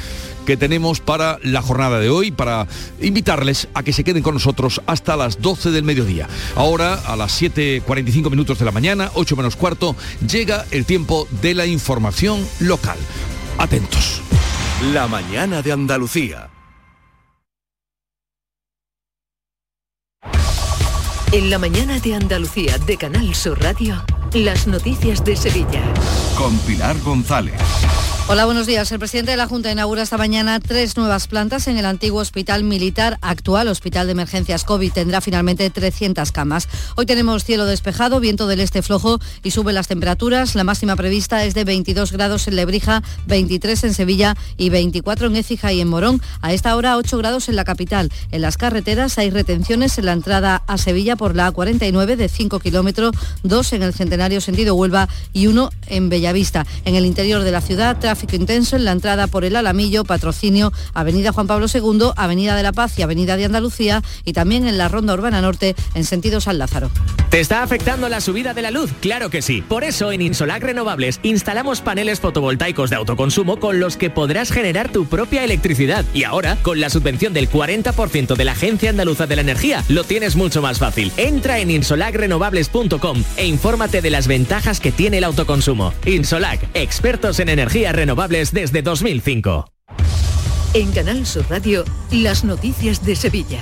que 0.45 0.57
tenemos 0.57 1.01
para 1.01 1.39
la 1.43 1.63
jornada 1.63 1.99
de 1.99 2.11
hoy, 2.11 2.31
para 2.31 2.67
invitarles 3.01 3.69
a 3.75 3.83
que 3.83 3.93
se 3.93 4.05
queden 4.05 4.23
con 4.23 4.35
nosotros 4.35 4.81
hasta 4.87 5.17
las 5.17 5.41
12 5.41 5.71
del 5.71 5.85
mediodía. 5.85 6.29
Ahora, 6.57 6.95
a 7.07 7.17
las 7.17 7.41
7.45 7.41 8.31
minutos 8.31 8.59
de 8.59 8.65
la 8.65 8.73
mañana, 8.73 9.11
8 9.15 9.37
menos 9.37 9.57
cuarto, 9.57 9.97
llega 10.27 10.65
el 10.71 10.85
tiempo 10.85 11.27
de 11.43 11.55
la 11.55 11.67
información 11.67 12.47
local. 12.61 12.99
Atentos. 13.59 14.21
La 14.93 15.07
mañana 15.07 15.63
de 15.63 15.73
Andalucía. 15.73 16.51
En 21.33 21.51
la 21.51 21.59
mañana 21.59 21.99
de 21.99 22.15
Andalucía 22.15 22.79
de 22.79 22.97
Canal 22.97 23.35
Sur 23.35 23.61
Radio, 23.61 24.05
las 24.35 24.69
noticias 24.69 25.25
de 25.25 25.35
Sevilla. 25.35 25.83
Con 26.37 26.57
Pilar 26.59 26.97
González. 27.01 27.61
Hola, 28.27 28.47
buenos 28.47 28.67
días. 28.67 28.91
El 28.91 28.99
presidente 28.99 29.33
de 29.33 29.37
la 29.37 29.47
Junta 29.47 29.71
inaugura 29.71 30.01
esta 30.01 30.17
mañana 30.17 30.59
tres 30.59 30.97
nuevas 30.97 31.29
plantas 31.29 31.69
en 31.69 31.77
el 31.77 31.85
antiguo 31.85 32.23
Hospital 32.23 32.65
Militar 32.65 33.19
actual, 33.21 33.69
Hospital 33.69 34.07
de 34.07 34.13
Emergencias 34.13 34.65
COVID. 34.65 34.93
Tendrá 34.93 35.21
finalmente 35.21 35.69
300 35.69 36.33
camas. 36.33 36.67
Hoy 36.97 37.05
tenemos 37.05 37.45
cielo 37.45 37.67
despejado, 37.67 38.21
viento 38.21 38.47
del 38.47 38.61
este 38.61 38.81
flojo 38.81 39.21
y 39.43 39.51
suben 39.51 39.75
las 39.75 39.89
temperaturas. 39.89 40.55
La 40.55 40.65
máxima 40.65 40.97
prevista 40.97 41.45
es 41.45 41.53
de 41.53 41.65
22 41.65 42.13
grados 42.13 42.49
en 42.49 42.57
Lebrija, 42.57 43.03
23 43.27 43.85
en 43.85 43.93
Sevilla 43.93 44.35
y 44.57 44.71
24 44.71 45.27
en 45.27 45.37
Écija 45.37 45.75
y 45.75 45.83
en 45.83 45.89
Morón. 45.89 46.23
A 46.41 46.55
esta 46.55 46.75
hora 46.77 46.97
8 46.97 47.19
grados 47.19 47.51
en 47.51 47.57
la 47.57 47.65
capital. 47.65 48.11
En 48.33 48.41
las 48.41 48.57
carreteras 48.57 49.19
hay 49.19 49.29
retenciones 49.29 49.99
en 49.99 50.07
la 50.07 50.13
entrada 50.13 50.63
a 50.67 50.79
Sevilla 50.79 51.17
por 51.17 51.37
la 51.37 51.53
A49 51.53 52.17
de 52.17 52.31
5 52.31 52.59
kilómetros, 52.59 53.15
2 53.43 53.73
en 53.75 53.83
el 53.83 53.93
Centenario 53.93 54.41
sentido 54.41 54.75
Huelva 54.75 55.11
y 55.35 55.47
1 55.47 55.69
en 55.89 56.09
Bellavista. 56.09 56.67
En 56.87 56.95
el 56.95 57.05
interior 57.05 57.43
de 57.43 57.53
la 57.53 57.61
ciudad, 57.61 57.99
tráfico 58.15 58.37
intenso 58.37 58.77
en 58.77 58.85
la 58.85 58.93
entrada 58.93 59.27
por 59.27 59.45
el 59.45 59.57
Alamillo, 59.57 60.05
Patrocinio, 60.05 60.73
Avenida 60.93 61.33
Juan 61.33 61.49
Pablo 61.49 61.67
II, 61.67 62.11
Avenida 62.15 62.55
de 62.55 62.63
la 62.63 62.71
Paz 62.71 62.97
y 62.97 63.03
Avenida 63.03 63.37
de 63.37 63.45
Andalucía 63.45 64.03
y 64.25 64.35
también 64.35 64.69
en 64.69 64.79
la 64.79 64.87
Ronda 64.87 65.15
Urbana 65.15 65.41
Norte 65.41 65.75
en 65.95 66.05
sentido 66.05 66.41
San 66.41 66.59
Lázaro. 66.59 66.93
¿Te 67.31 67.41
está 67.41 67.65
afectando 67.65 68.09
la 68.09 68.21
subida 68.21 68.55
de 68.55 68.63
la 68.63 68.71
luz? 68.71 68.93
Claro 69.01 69.31
que 69.31 69.43
sí. 69.43 69.63
Por 69.63 69.83
eso 69.83 70.13
en 70.13 70.23
Insolac 70.23 70.63
Renovables 70.63 71.19
instalamos 71.25 71.81
paneles 71.81 72.21
fotovoltaicos 72.21 72.89
de 72.89 72.95
autoconsumo 72.95 73.59
con 73.59 73.81
los 73.81 73.97
que 73.97 74.11
podrás 74.11 74.53
generar 74.53 74.93
tu 74.93 75.07
propia 75.07 75.43
electricidad. 75.43 76.05
Y 76.15 76.23
ahora, 76.23 76.57
con 76.63 76.79
la 76.79 76.91
subvención 76.91 77.33
del 77.33 77.51
40% 77.51 78.37
de 78.37 78.45
la 78.45 78.53
Agencia 78.53 78.91
Andaluza 78.91 79.27
de 79.27 79.35
la 79.35 79.43
Energía, 79.43 79.83
lo 79.89 80.05
tienes 80.05 80.37
mucho 80.37 80.63
más 80.63 80.79
fácil. 80.79 81.11
Entra 81.17 81.59
en 81.59 81.73
insolacrenovables.com 81.73 83.25
e 83.37 83.47
infórmate 83.47 84.01
de 84.01 84.11
las 84.11 84.29
ventajas 84.29 84.79
que 84.79 84.93
tiene 84.93 85.19
el 85.19 85.25
autoconsumo. 85.25 85.93
Insolac, 86.07 86.61
expertos 86.75 87.41
en 87.41 87.49
energía 87.49 87.91
renovable 87.91 88.04
renovables 88.05 88.53
desde 88.53 88.83
2005. 88.83 89.65
En 90.75 90.93
Canal 90.93 91.25
Sur 91.25 91.47
Radio, 91.49 91.85
las 92.13 92.45
noticias 92.45 93.03
de 93.03 93.17
Sevilla. 93.17 93.61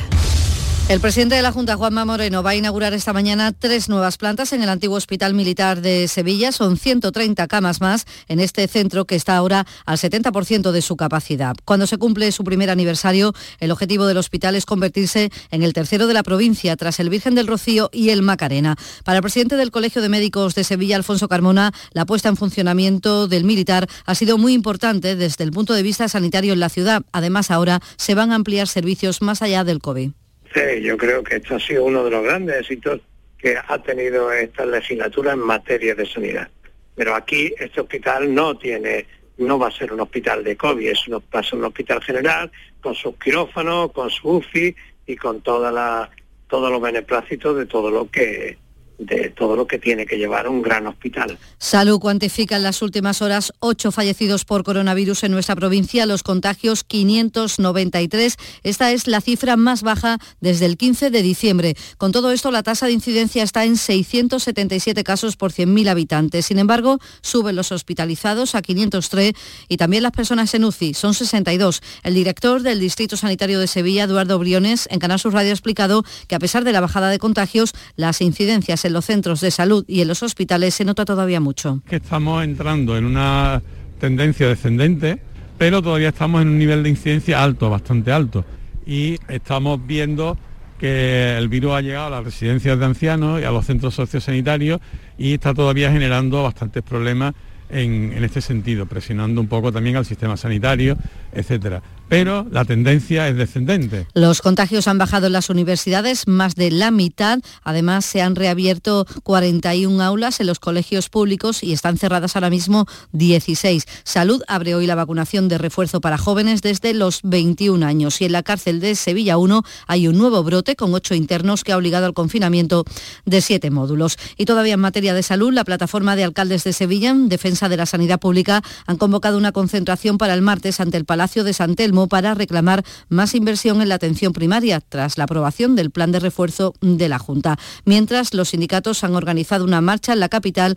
El 0.92 1.00
presidente 1.00 1.36
de 1.36 1.40
la 1.40 1.52
Junta, 1.52 1.76
Juanma 1.76 2.04
Moreno, 2.04 2.42
va 2.42 2.50
a 2.50 2.54
inaugurar 2.54 2.92
esta 2.92 3.14
mañana 3.14 3.52
tres 3.52 3.88
nuevas 3.88 4.18
plantas 4.18 4.52
en 4.52 4.62
el 4.62 4.68
antiguo 4.68 4.98
Hospital 4.98 5.32
Militar 5.32 5.80
de 5.80 6.06
Sevilla. 6.06 6.52
Son 6.52 6.76
130 6.76 7.48
camas 7.48 7.80
más 7.80 8.04
en 8.28 8.40
este 8.40 8.68
centro 8.68 9.06
que 9.06 9.14
está 9.14 9.34
ahora 9.34 9.66
al 9.86 9.96
70% 9.96 10.70
de 10.70 10.82
su 10.82 10.96
capacidad. 10.96 11.56
Cuando 11.64 11.86
se 11.86 11.96
cumple 11.96 12.30
su 12.30 12.44
primer 12.44 12.68
aniversario, 12.68 13.32
el 13.58 13.70
objetivo 13.70 14.04
del 14.04 14.18
hospital 14.18 14.54
es 14.54 14.66
convertirse 14.66 15.30
en 15.50 15.62
el 15.62 15.72
tercero 15.72 16.06
de 16.06 16.12
la 16.12 16.22
provincia, 16.22 16.76
tras 16.76 17.00
el 17.00 17.08
Virgen 17.08 17.34
del 17.34 17.46
Rocío 17.46 17.88
y 17.90 18.10
el 18.10 18.20
Macarena. 18.20 18.76
Para 19.02 19.16
el 19.16 19.22
presidente 19.22 19.56
del 19.56 19.70
Colegio 19.70 20.02
de 20.02 20.10
Médicos 20.10 20.54
de 20.54 20.62
Sevilla, 20.62 20.96
Alfonso 20.96 21.26
Carmona, 21.26 21.72
la 21.92 22.04
puesta 22.04 22.28
en 22.28 22.36
funcionamiento 22.36 23.28
del 23.28 23.44
militar 23.44 23.88
ha 24.04 24.14
sido 24.14 24.36
muy 24.36 24.52
importante 24.52 25.16
desde 25.16 25.42
el 25.44 25.52
punto 25.52 25.72
de 25.72 25.84
vista 25.84 26.06
sanitario 26.10 26.52
en 26.52 26.60
la 26.60 26.68
ciudad. 26.68 27.02
Además, 27.12 27.50
ahora 27.50 27.80
se 27.96 28.14
van 28.14 28.30
a 28.30 28.34
ampliar 28.34 28.68
servicios 28.68 29.22
más 29.22 29.40
allá 29.40 29.64
del 29.64 29.78
COVID. 29.78 30.10
Sí, 30.54 30.82
yo 30.82 30.96
creo 30.96 31.22
que 31.22 31.36
esto 31.36 31.56
ha 31.56 31.60
sido 31.60 31.84
uno 31.84 32.04
de 32.04 32.10
los 32.10 32.22
grandes 32.22 32.56
éxitos 32.56 33.00
que 33.38 33.56
ha 33.56 33.82
tenido 33.82 34.30
esta 34.32 34.66
legislatura 34.66 35.32
en 35.32 35.40
materia 35.40 35.94
de 35.94 36.06
sanidad. 36.06 36.48
Pero 36.94 37.14
aquí 37.14 37.52
este 37.58 37.80
hospital 37.80 38.32
no 38.34 38.56
tiene, 38.56 39.06
no 39.38 39.58
va 39.58 39.68
a 39.68 39.72
ser 39.72 39.92
un 39.92 40.00
hospital 40.00 40.44
de 40.44 40.56
COVID, 40.56 40.86
es 40.86 41.08
un, 41.08 41.22
va 41.34 41.40
a 41.40 41.42
ser 41.42 41.58
un 41.58 41.64
hospital 41.64 42.02
general 42.02 42.52
con 42.80 42.94
sus 42.94 43.16
quirófanos, 43.16 43.92
con 43.92 44.10
su 44.10 44.28
UFI 44.28 44.74
y 45.06 45.16
con 45.16 45.40
toda 45.40 45.72
la, 45.72 46.10
todos 46.48 46.70
los 46.70 46.80
beneplácitos 46.80 47.56
de 47.56 47.66
todo 47.66 47.90
lo 47.90 48.10
que 48.10 48.58
de 48.98 49.30
todo 49.30 49.56
lo 49.56 49.66
que 49.66 49.78
tiene 49.78 50.06
que 50.06 50.16
llevar 50.16 50.48
un 50.48 50.62
gran 50.62 50.86
hospital. 50.86 51.38
Salud 51.58 51.98
cuantifica 51.98 52.56
en 52.56 52.62
las 52.62 52.82
últimas 52.82 53.22
horas 53.22 53.52
ocho 53.58 53.92
fallecidos 53.92 54.44
por 54.44 54.64
coronavirus 54.64 55.24
en 55.24 55.32
nuestra 55.32 55.56
provincia, 55.56 56.06
los 56.06 56.22
contagios 56.22 56.84
593. 56.84 58.36
Esta 58.62 58.92
es 58.92 59.06
la 59.06 59.20
cifra 59.20 59.56
más 59.56 59.82
baja 59.82 60.18
desde 60.40 60.66
el 60.66 60.76
15 60.76 61.10
de 61.10 61.22
diciembre. 61.22 61.76
Con 61.98 62.12
todo 62.12 62.32
esto, 62.32 62.50
la 62.50 62.62
tasa 62.62 62.86
de 62.86 62.92
incidencia 62.92 63.42
está 63.42 63.64
en 63.64 63.76
677 63.76 65.04
casos 65.04 65.36
por 65.36 65.52
100.000 65.52 65.88
habitantes. 65.88 66.46
Sin 66.46 66.58
embargo, 66.58 66.98
suben 67.20 67.56
los 67.56 67.72
hospitalizados 67.72 68.54
a 68.54 68.62
503 68.62 69.32
y 69.68 69.76
también 69.76 70.02
las 70.02 70.12
personas 70.12 70.54
en 70.54 70.64
UCI, 70.64 70.94
son 70.94 71.14
62. 71.14 71.82
El 72.02 72.14
director 72.14 72.62
del 72.62 72.80
Distrito 72.80 73.16
Sanitario 73.16 73.58
de 73.58 73.66
Sevilla, 73.66 74.04
Eduardo 74.04 74.38
Briones, 74.38 74.88
en 74.90 74.98
Canal 74.98 75.18
Sur 75.18 75.32
Radio 75.32 75.50
ha 75.50 75.54
explicado 75.54 76.04
que 76.28 76.34
a 76.34 76.38
pesar 76.38 76.64
de 76.64 76.72
la 76.72 76.80
bajada 76.80 77.10
de 77.10 77.18
contagios, 77.18 77.72
las 77.96 78.20
incidencias 78.20 78.84
en 78.84 78.91
los 78.92 79.06
centros 79.06 79.40
de 79.40 79.50
salud 79.50 79.84
y 79.88 80.00
en 80.00 80.08
los 80.08 80.22
hospitales 80.22 80.74
se 80.74 80.84
nota 80.84 81.04
todavía 81.04 81.40
mucho. 81.40 81.80
Que 81.88 81.96
estamos 81.96 82.44
entrando 82.44 82.96
en 82.96 83.04
una 83.04 83.62
tendencia 83.98 84.48
descendente, 84.48 85.20
pero 85.58 85.82
todavía 85.82 86.08
estamos 86.08 86.42
en 86.42 86.48
un 86.48 86.58
nivel 86.58 86.82
de 86.82 86.90
incidencia 86.90 87.42
alto, 87.42 87.70
bastante 87.70 88.12
alto. 88.12 88.44
Y 88.86 89.18
estamos 89.28 89.84
viendo 89.86 90.36
que 90.78 91.36
el 91.38 91.48
virus 91.48 91.72
ha 91.72 91.80
llegado 91.80 92.06
a 92.06 92.10
las 92.10 92.24
residencias 92.24 92.78
de 92.78 92.84
ancianos 92.84 93.40
y 93.40 93.44
a 93.44 93.52
los 93.52 93.64
centros 93.64 93.94
sociosanitarios 93.94 94.80
y 95.16 95.34
está 95.34 95.54
todavía 95.54 95.92
generando 95.92 96.42
bastantes 96.42 96.82
problemas 96.82 97.34
en, 97.70 98.12
en, 98.12 98.24
este 98.24 98.40
sentido, 98.40 98.86
presionando 98.86 99.40
un 99.40 99.46
poco 99.46 99.70
también 99.72 99.96
al 99.96 100.04
sistema 100.04 100.36
sanitario, 100.36 100.98
etcétera 101.32 101.80
pero 102.12 102.46
la 102.50 102.66
tendencia 102.66 103.26
es 103.26 103.38
descendente. 103.38 104.06
Los 104.12 104.42
contagios 104.42 104.86
han 104.86 104.98
bajado 104.98 105.28
en 105.28 105.32
las 105.32 105.48
universidades 105.48 106.28
más 106.28 106.54
de 106.56 106.70
la 106.70 106.90
mitad. 106.90 107.38
Además, 107.62 108.04
se 108.04 108.20
han 108.20 108.36
reabierto 108.36 109.06
41 109.22 110.04
aulas 110.04 110.38
en 110.38 110.46
los 110.46 110.58
colegios 110.58 111.08
públicos 111.08 111.62
y 111.62 111.72
están 111.72 111.96
cerradas 111.96 112.36
ahora 112.36 112.50
mismo 112.50 112.84
16. 113.12 113.86
Salud 114.04 114.42
abre 114.46 114.74
hoy 114.74 114.86
la 114.86 114.94
vacunación 114.94 115.48
de 115.48 115.56
refuerzo 115.56 116.02
para 116.02 116.18
jóvenes 116.18 116.60
desde 116.60 116.92
los 116.92 117.20
21 117.22 117.86
años. 117.86 118.20
Y 118.20 118.26
en 118.26 118.32
la 118.32 118.42
cárcel 118.42 118.80
de 118.80 118.94
Sevilla 118.94 119.38
1 119.38 119.62
hay 119.86 120.06
un 120.06 120.18
nuevo 120.18 120.42
brote 120.42 120.76
con 120.76 120.92
ocho 120.92 121.14
internos 121.14 121.64
que 121.64 121.72
ha 121.72 121.78
obligado 121.78 122.04
al 122.04 122.12
confinamiento 122.12 122.84
de 123.24 123.40
siete 123.40 123.70
módulos. 123.70 124.18
Y 124.36 124.44
todavía 124.44 124.74
en 124.74 124.80
materia 124.80 125.14
de 125.14 125.22
salud, 125.22 125.50
la 125.50 125.64
plataforma 125.64 126.14
de 126.14 126.24
alcaldes 126.24 126.62
de 126.64 126.74
Sevilla, 126.74 127.08
en 127.08 127.30
defensa 127.30 127.70
de 127.70 127.78
la 127.78 127.86
sanidad 127.86 128.20
pública, 128.20 128.60
han 128.86 128.98
convocado 128.98 129.38
una 129.38 129.52
concentración 129.52 130.18
para 130.18 130.34
el 130.34 130.42
martes 130.42 130.78
ante 130.78 130.98
el 130.98 131.06
Palacio 131.06 131.42
de 131.42 131.54
San 131.54 131.74
Telmo 131.74 132.01
para 132.08 132.34
reclamar 132.34 132.84
más 133.08 133.34
inversión 133.34 133.82
en 133.82 133.88
la 133.88 133.96
atención 133.96 134.32
primaria 134.32 134.80
tras 134.80 135.18
la 135.18 135.24
aprobación 135.24 135.76
del 135.76 135.90
plan 135.90 136.12
de 136.12 136.20
refuerzo 136.20 136.74
de 136.80 137.08
la 137.08 137.18
Junta. 137.18 137.58
Mientras, 137.84 138.34
los 138.34 138.50
sindicatos 138.50 139.04
han 139.04 139.14
organizado 139.14 139.64
una 139.64 139.80
marcha 139.80 140.12
en 140.12 140.20
la 140.20 140.28
capital 140.28 140.76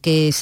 que, 0.00 0.32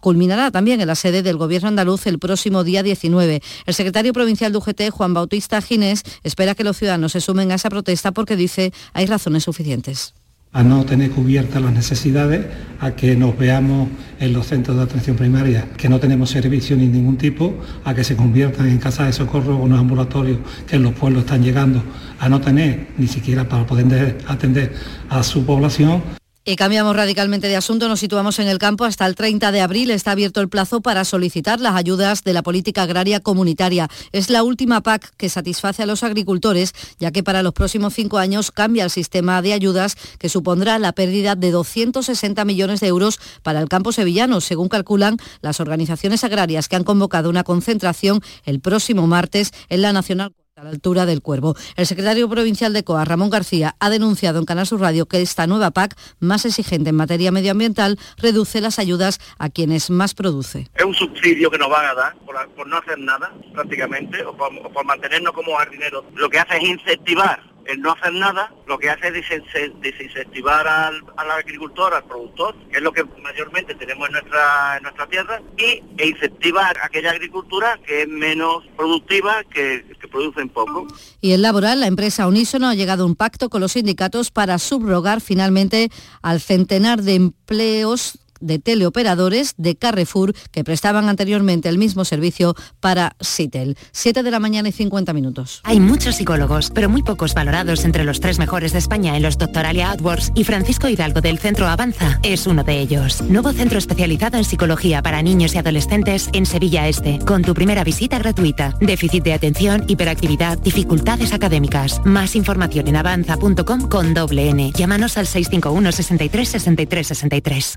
culminará 0.00 0.50
también 0.50 0.80
en 0.80 0.86
la 0.86 0.94
sede 0.94 1.22
del 1.22 1.36
Gobierno 1.36 1.68
andaluz 1.68 2.06
el 2.06 2.18
próximo 2.18 2.64
día 2.64 2.82
19. 2.82 3.42
El 3.66 3.74
secretario 3.74 4.12
provincial 4.12 4.52
de 4.52 4.58
UGT, 4.58 4.90
Juan 4.90 5.14
Bautista 5.14 5.60
Ginés, 5.60 6.02
espera 6.22 6.54
que 6.54 6.64
los 6.64 6.76
ciudadanos 6.76 7.12
se 7.12 7.20
sumen 7.20 7.52
a 7.52 7.56
esa 7.56 7.70
protesta 7.70 8.12
porque 8.12 8.36
dice 8.36 8.72
hay 8.92 9.06
razones 9.06 9.44
suficientes 9.44 10.14
a 10.52 10.62
no 10.62 10.84
tener 10.84 11.10
cubiertas 11.10 11.62
las 11.62 11.72
necesidades, 11.72 12.46
a 12.78 12.90
que 12.92 13.16
nos 13.16 13.38
veamos 13.38 13.88
en 14.20 14.32
los 14.34 14.46
centros 14.46 14.76
de 14.76 14.82
atención 14.82 15.16
primaria 15.16 15.68
que 15.78 15.88
no 15.88 15.98
tenemos 15.98 16.28
servicio 16.28 16.76
ni 16.76 16.86
ningún 16.86 17.16
tipo, 17.16 17.54
a 17.84 17.94
que 17.94 18.04
se 18.04 18.16
conviertan 18.16 18.68
en 18.68 18.78
casas 18.78 19.06
de 19.06 19.12
socorro 19.14 19.56
o 19.56 19.66
en 19.66 19.72
ambulatorios 19.72 20.38
que 20.66 20.76
en 20.76 20.82
los 20.82 20.92
pueblos 20.92 21.24
están 21.24 21.42
llegando 21.42 21.82
a 22.18 22.28
no 22.28 22.40
tener 22.40 22.88
ni 22.98 23.06
siquiera 23.06 23.48
para 23.48 23.66
poder 23.66 24.18
atender 24.28 24.74
a 25.08 25.22
su 25.22 25.46
población. 25.46 26.21
Y 26.44 26.56
cambiamos 26.56 26.96
radicalmente 26.96 27.46
de 27.46 27.54
asunto, 27.54 27.88
nos 27.88 28.00
situamos 28.00 28.40
en 28.40 28.48
el 28.48 28.58
campo. 28.58 28.84
Hasta 28.84 29.06
el 29.06 29.14
30 29.14 29.52
de 29.52 29.60
abril 29.60 29.92
está 29.92 30.10
abierto 30.10 30.40
el 30.40 30.48
plazo 30.48 30.80
para 30.80 31.04
solicitar 31.04 31.60
las 31.60 31.76
ayudas 31.76 32.24
de 32.24 32.32
la 32.32 32.42
política 32.42 32.82
agraria 32.82 33.20
comunitaria. 33.20 33.88
Es 34.10 34.28
la 34.28 34.42
última 34.42 34.80
PAC 34.80 35.14
que 35.16 35.28
satisface 35.28 35.84
a 35.84 35.86
los 35.86 36.02
agricultores, 36.02 36.74
ya 36.98 37.12
que 37.12 37.22
para 37.22 37.44
los 37.44 37.52
próximos 37.52 37.94
cinco 37.94 38.18
años 38.18 38.50
cambia 38.50 38.82
el 38.82 38.90
sistema 38.90 39.40
de 39.40 39.52
ayudas 39.52 39.96
que 40.18 40.28
supondrá 40.28 40.80
la 40.80 40.92
pérdida 40.92 41.36
de 41.36 41.52
260 41.52 42.44
millones 42.44 42.80
de 42.80 42.88
euros 42.88 43.20
para 43.44 43.60
el 43.60 43.68
campo 43.68 43.92
sevillano, 43.92 44.40
según 44.40 44.68
calculan 44.68 45.18
las 45.42 45.60
organizaciones 45.60 46.24
agrarias 46.24 46.68
que 46.68 46.74
han 46.74 46.82
convocado 46.82 47.30
una 47.30 47.44
concentración 47.44 48.20
el 48.44 48.58
próximo 48.58 49.06
martes 49.06 49.52
en 49.68 49.82
la 49.82 49.92
Nacional 49.92 50.32
a 50.62 50.66
la 50.66 50.70
altura 50.70 51.06
del 51.06 51.22
cuervo. 51.22 51.56
El 51.76 51.86
secretario 51.86 52.28
provincial 52.28 52.72
de 52.72 52.84
COA, 52.84 53.04
Ramón 53.04 53.30
García, 53.30 53.74
ha 53.80 53.90
denunciado 53.90 54.38
en 54.38 54.44
Canal 54.44 54.66
Sur 54.66 54.80
Radio 54.80 55.06
que 55.06 55.20
esta 55.20 55.48
nueva 55.48 55.72
PAC, 55.72 55.96
más 56.20 56.44
exigente 56.44 56.90
en 56.90 56.96
materia 56.96 57.32
medioambiental, 57.32 57.98
reduce 58.16 58.60
las 58.60 58.78
ayudas 58.78 59.18
a 59.38 59.50
quienes 59.50 59.90
más 59.90 60.14
produce. 60.14 60.68
Es 60.76 60.84
un 60.84 60.94
subsidio 60.94 61.50
que 61.50 61.58
nos 61.58 61.68
van 61.68 61.86
a 61.86 61.94
dar 61.94 62.14
por, 62.54 62.66
no 62.66 62.76
hacer 62.76 62.98
nada, 62.98 63.32
prácticamente, 63.52 64.24
o 64.24 64.36
por, 64.36 64.54
o 64.54 64.72
por 64.72 64.84
mantenernos 64.84 65.32
como 65.32 65.56
jardineros. 65.56 66.04
Lo 66.14 66.30
que 66.30 66.38
hace 66.38 66.56
es 66.58 66.62
incentivar 66.62 67.51
el 67.66 67.80
no 67.80 67.92
hacer 67.92 68.12
nada 68.12 68.52
lo 68.66 68.78
que 68.78 68.90
hace 68.90 69.08
es 69.08 69.80
desincentivar 69.80 70.66
al, 70.66 71.02
agricultor, 71.30 71.94
al 71.94 72.04
productor, 72.04 72.54
que 72.70 72.78
es 72.78 72.82
lo 72.82 72.92
que 72.92 73.04
mayormente 73.22 73.74
tenemos 73.74 74.08
en 74.08 74.12
nuestra, 74.14 74.76
en 74.76 74.82
nuestra 74.82 75.06
tierra, 75.08 75.42
y, 75.56 75.82
e 75.98 76.08
incentivar 76.08 76.76
aquella 76.82 77.10
agricultura 77.10 77.78
que 77.84 78.02
es 78.02 78.08
menos 78.08 78.64
productiva, 78.76 79.44
que, 79.44 79.84
que 80.00 80.08
producen 80.08 80.48
poco. 80.48 80.86
Y 81.20 81.32
en 81.32 81.42
laboral, 81.42 81.80
la 81.80 81.86
empresa 81.86 82.26
Unísono 82.26 82.68
ha 82.68 82.74
llegado 82.74 83.04
a 83.04 83.06
un 83.06 83.16
pacto 83.16 83.48
con 83.48 83.60
los 83.60 83.72
sindicatos 83.72 84.30
para 84.30 84.58
subrogar 84.58 85.20
finalmente 85.20 85.90
al 86.22 86.40
centenar 86.40 87.02
de 87.02 87.14
empleos 87.14 88.18
de 88.42 88.58
teleoperadores 88.58 89.54
de 89.56 89.76
Carrefour 89.76 90.34
que 90.50 90.64
prestaban 90.64 91.08
anteriormente 91.08 91.68
el 91.68 91.78
mismo 91.78 92.04
servicio 92.04 92.54
para 92.80 93.16
Citel. 93.22 93.76
7 93.92 94.22
de 94.22 94.30
la 94.30 94.40
mañana 94.40 94.68
y 94.68 94.72
50 94.72 95.12
minutos. 95.12 95.60
Hay 95.64 95.80
muchos 95.80 96.16
psicólogos, 96.16 96.70
pero 96.74 96.88
muy 96.88 97.02
pocos 97.02 97.34
valorados 97.34 97.84
entre 97.84 98.04
los 98.04 98.20
tres 98.20 98.38
mejores 98.38 98.72
de 98.72 98.78
España 98.78 99.16
en 99.16 99.22
los 99.22 99.38
Doctoralia 99.38 99.90
AdWords 99.92 100.32
y 100.34 100.44
Francisco 100.44 100.88
Hidalgo 100.88 101.20
del 101.20 101.38
Centro 101.38 101.68
Avanza 101.68 102.20
es 102.22 102.46
uno 102.46 102.64
de 102.64 102.80
ellos. 102.80 103.22
Nuevo 103.22 103.52
centro 103.52 103.78
especializado 103.78 104.36
en 104.36 104.44
psicología 104.44 105.02
para 105.02 105.22
niños 105.22 105.54
y 105.54 105.58
adolescentes 105.58 106.28
en 106.32 106.46
Sevilla 106.46 106.88
Este, 106.88 107.18
con 107.20 107.42
tu 107.42 107.54
primera 107.54 107.84
visita 107.84 108.18
gratuita. 108.18 108.74
Déficit 108.80 109.24
de 109.24 109.34
atención, 109.34 109.84
hiperactividad, 109.88 110.58
dificultades 110.58 111.32
académicas. 111.32 112.00
Más 112.04 112.36
información 112.36 112.88
en 112.88 112.96
avanza.com 112.96 113.88
con 113.88 114.14
doble 114.14 114.48
N. 114.48 114.72
Llámanos 114.74 115.16
al 115.16 115.26
651 115.26 115.92
63 115.92 116.48
63 116.48 117.06
63. 117.06 117.76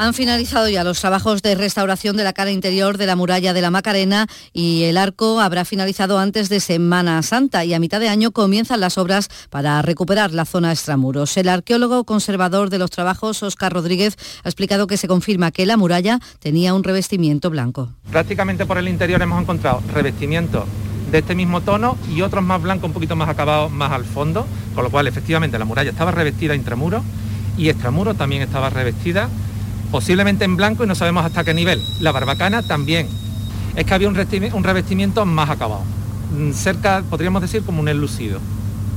Han 0.00 0.14
finalizado 0.14 0.66
ya 0.70 0.82
los 0.82 0.98
trabajos 0.98 1.42
de 1.42 1.54
restauración 1.54 2.16
de 2.16 2.24
la 2.24 2.32
cara 2.32 2.50
interior 2.50 2.96
de 2.96 3.04
la 3.04 3.16
muralla 3.16 3.52
de 3.52 3.60
la 3.60 3.70
Macarena 3.70 4.28
y 4.54 4.84
el 4.84 4.96
arco 4.96 5.40
habrá 5.40 5.66
finalizado 5.66 6.18
antes 6.18 6.48
de 6.48 6.60
Semana 6.60 7.22
Santa 7.22 7.66
y 7.66 7.74
a 7.74 7.78
mitad 7.78 8.00
de 8.00 8.08
año 8.08 8.30
comienzan 8.30 8.80
las 8.80 8.96
obras 8.96 9.28
para 9.50 9.82
recuperar 9.82 10.32
la 10.32 10.46
zona 10.46 10.72
extramuros. 10.72 11.36
El 11.36 11.50
arqueólogo 11.50 12.04
conservador 12.04 12.70
de 12.70 12.78
los 12.78 12.88
trabajos, 12.88 13.42
Óscar 13.42 13.74
Rodríguez, 13.74 14.16
ha 14.42 14.48
explicado 14.48 14.86
que 14.86 14.96
se 14.96 15.06
confirma 15.06 15.50
que 15.50 15.66
la 15.66 15.76
muralla 15.76 16.18
tenía 16.38 16.72
un 16.72 16.82
revestimiento 16.82 17.50
blanco. 17.50 17.90
Prácticamente 18.10 18.64
por 18.64 18.78
el 18.78 18.88
interior 18.88 19.20
hemos 19.20 19.42
encontrado 19.42 19.82
revestimiento 19.92 20.64
de 21.10 21.18
este 21.18 21.34
mismo 21.34 21.60
tono 21.60 21.98
y 22.10 22.22
otros 22.22 22.42
más 22.42 22.62
blancos, 22.62 22.86
un 22.86 22.94
poquito 22.94 23.16
más 23.16 23.28
acabados 23.28 23.70
más 23.70 23.92
al 23.92 24.06
fondo, 24.06 24.46
con 24.74 24.82
lo 24.82 24.90
cual 24.90 25.08
efectivamente 25.08 25.58
la 25.58 25.66
muralla 25.66 25.90
estaba 25.90 26.10
revestida 26.10 26.54
intramuro 26.54 27.04
y 27.58 27.68
extramuro 27.68 28.14
también 28.14 28.40
estaba 28.40 28.70
revestida 28.70 29.28
posiblemente 29.90 30.44
en 30.44 30.56
blanco 30.56 30.84
y 30.84 30.86
no 30.86 30.94
sabemos 30.94 31.24
hasta 31.24 31.44
qué 31.44 31.54
nivel. 31.54 31.82
La 32.00 32.12
barbacana 32.12 32.62
también. 32.62 33.08
Es 33.76 33.84
que 33.84 33.94
había 33.94 34.08
un 34.08 34.14
revestimiento 34.64 35.24
más 35.26 35.48
acabado, 35.50 35.82
mm, 36.36 36.52
cerca, 36.52 37.02
podríamos 37.08 37.42
decir, 37.42 37.62
como 37.62 37.80
un 37.80 37.88
enlucido, 37.88 38.40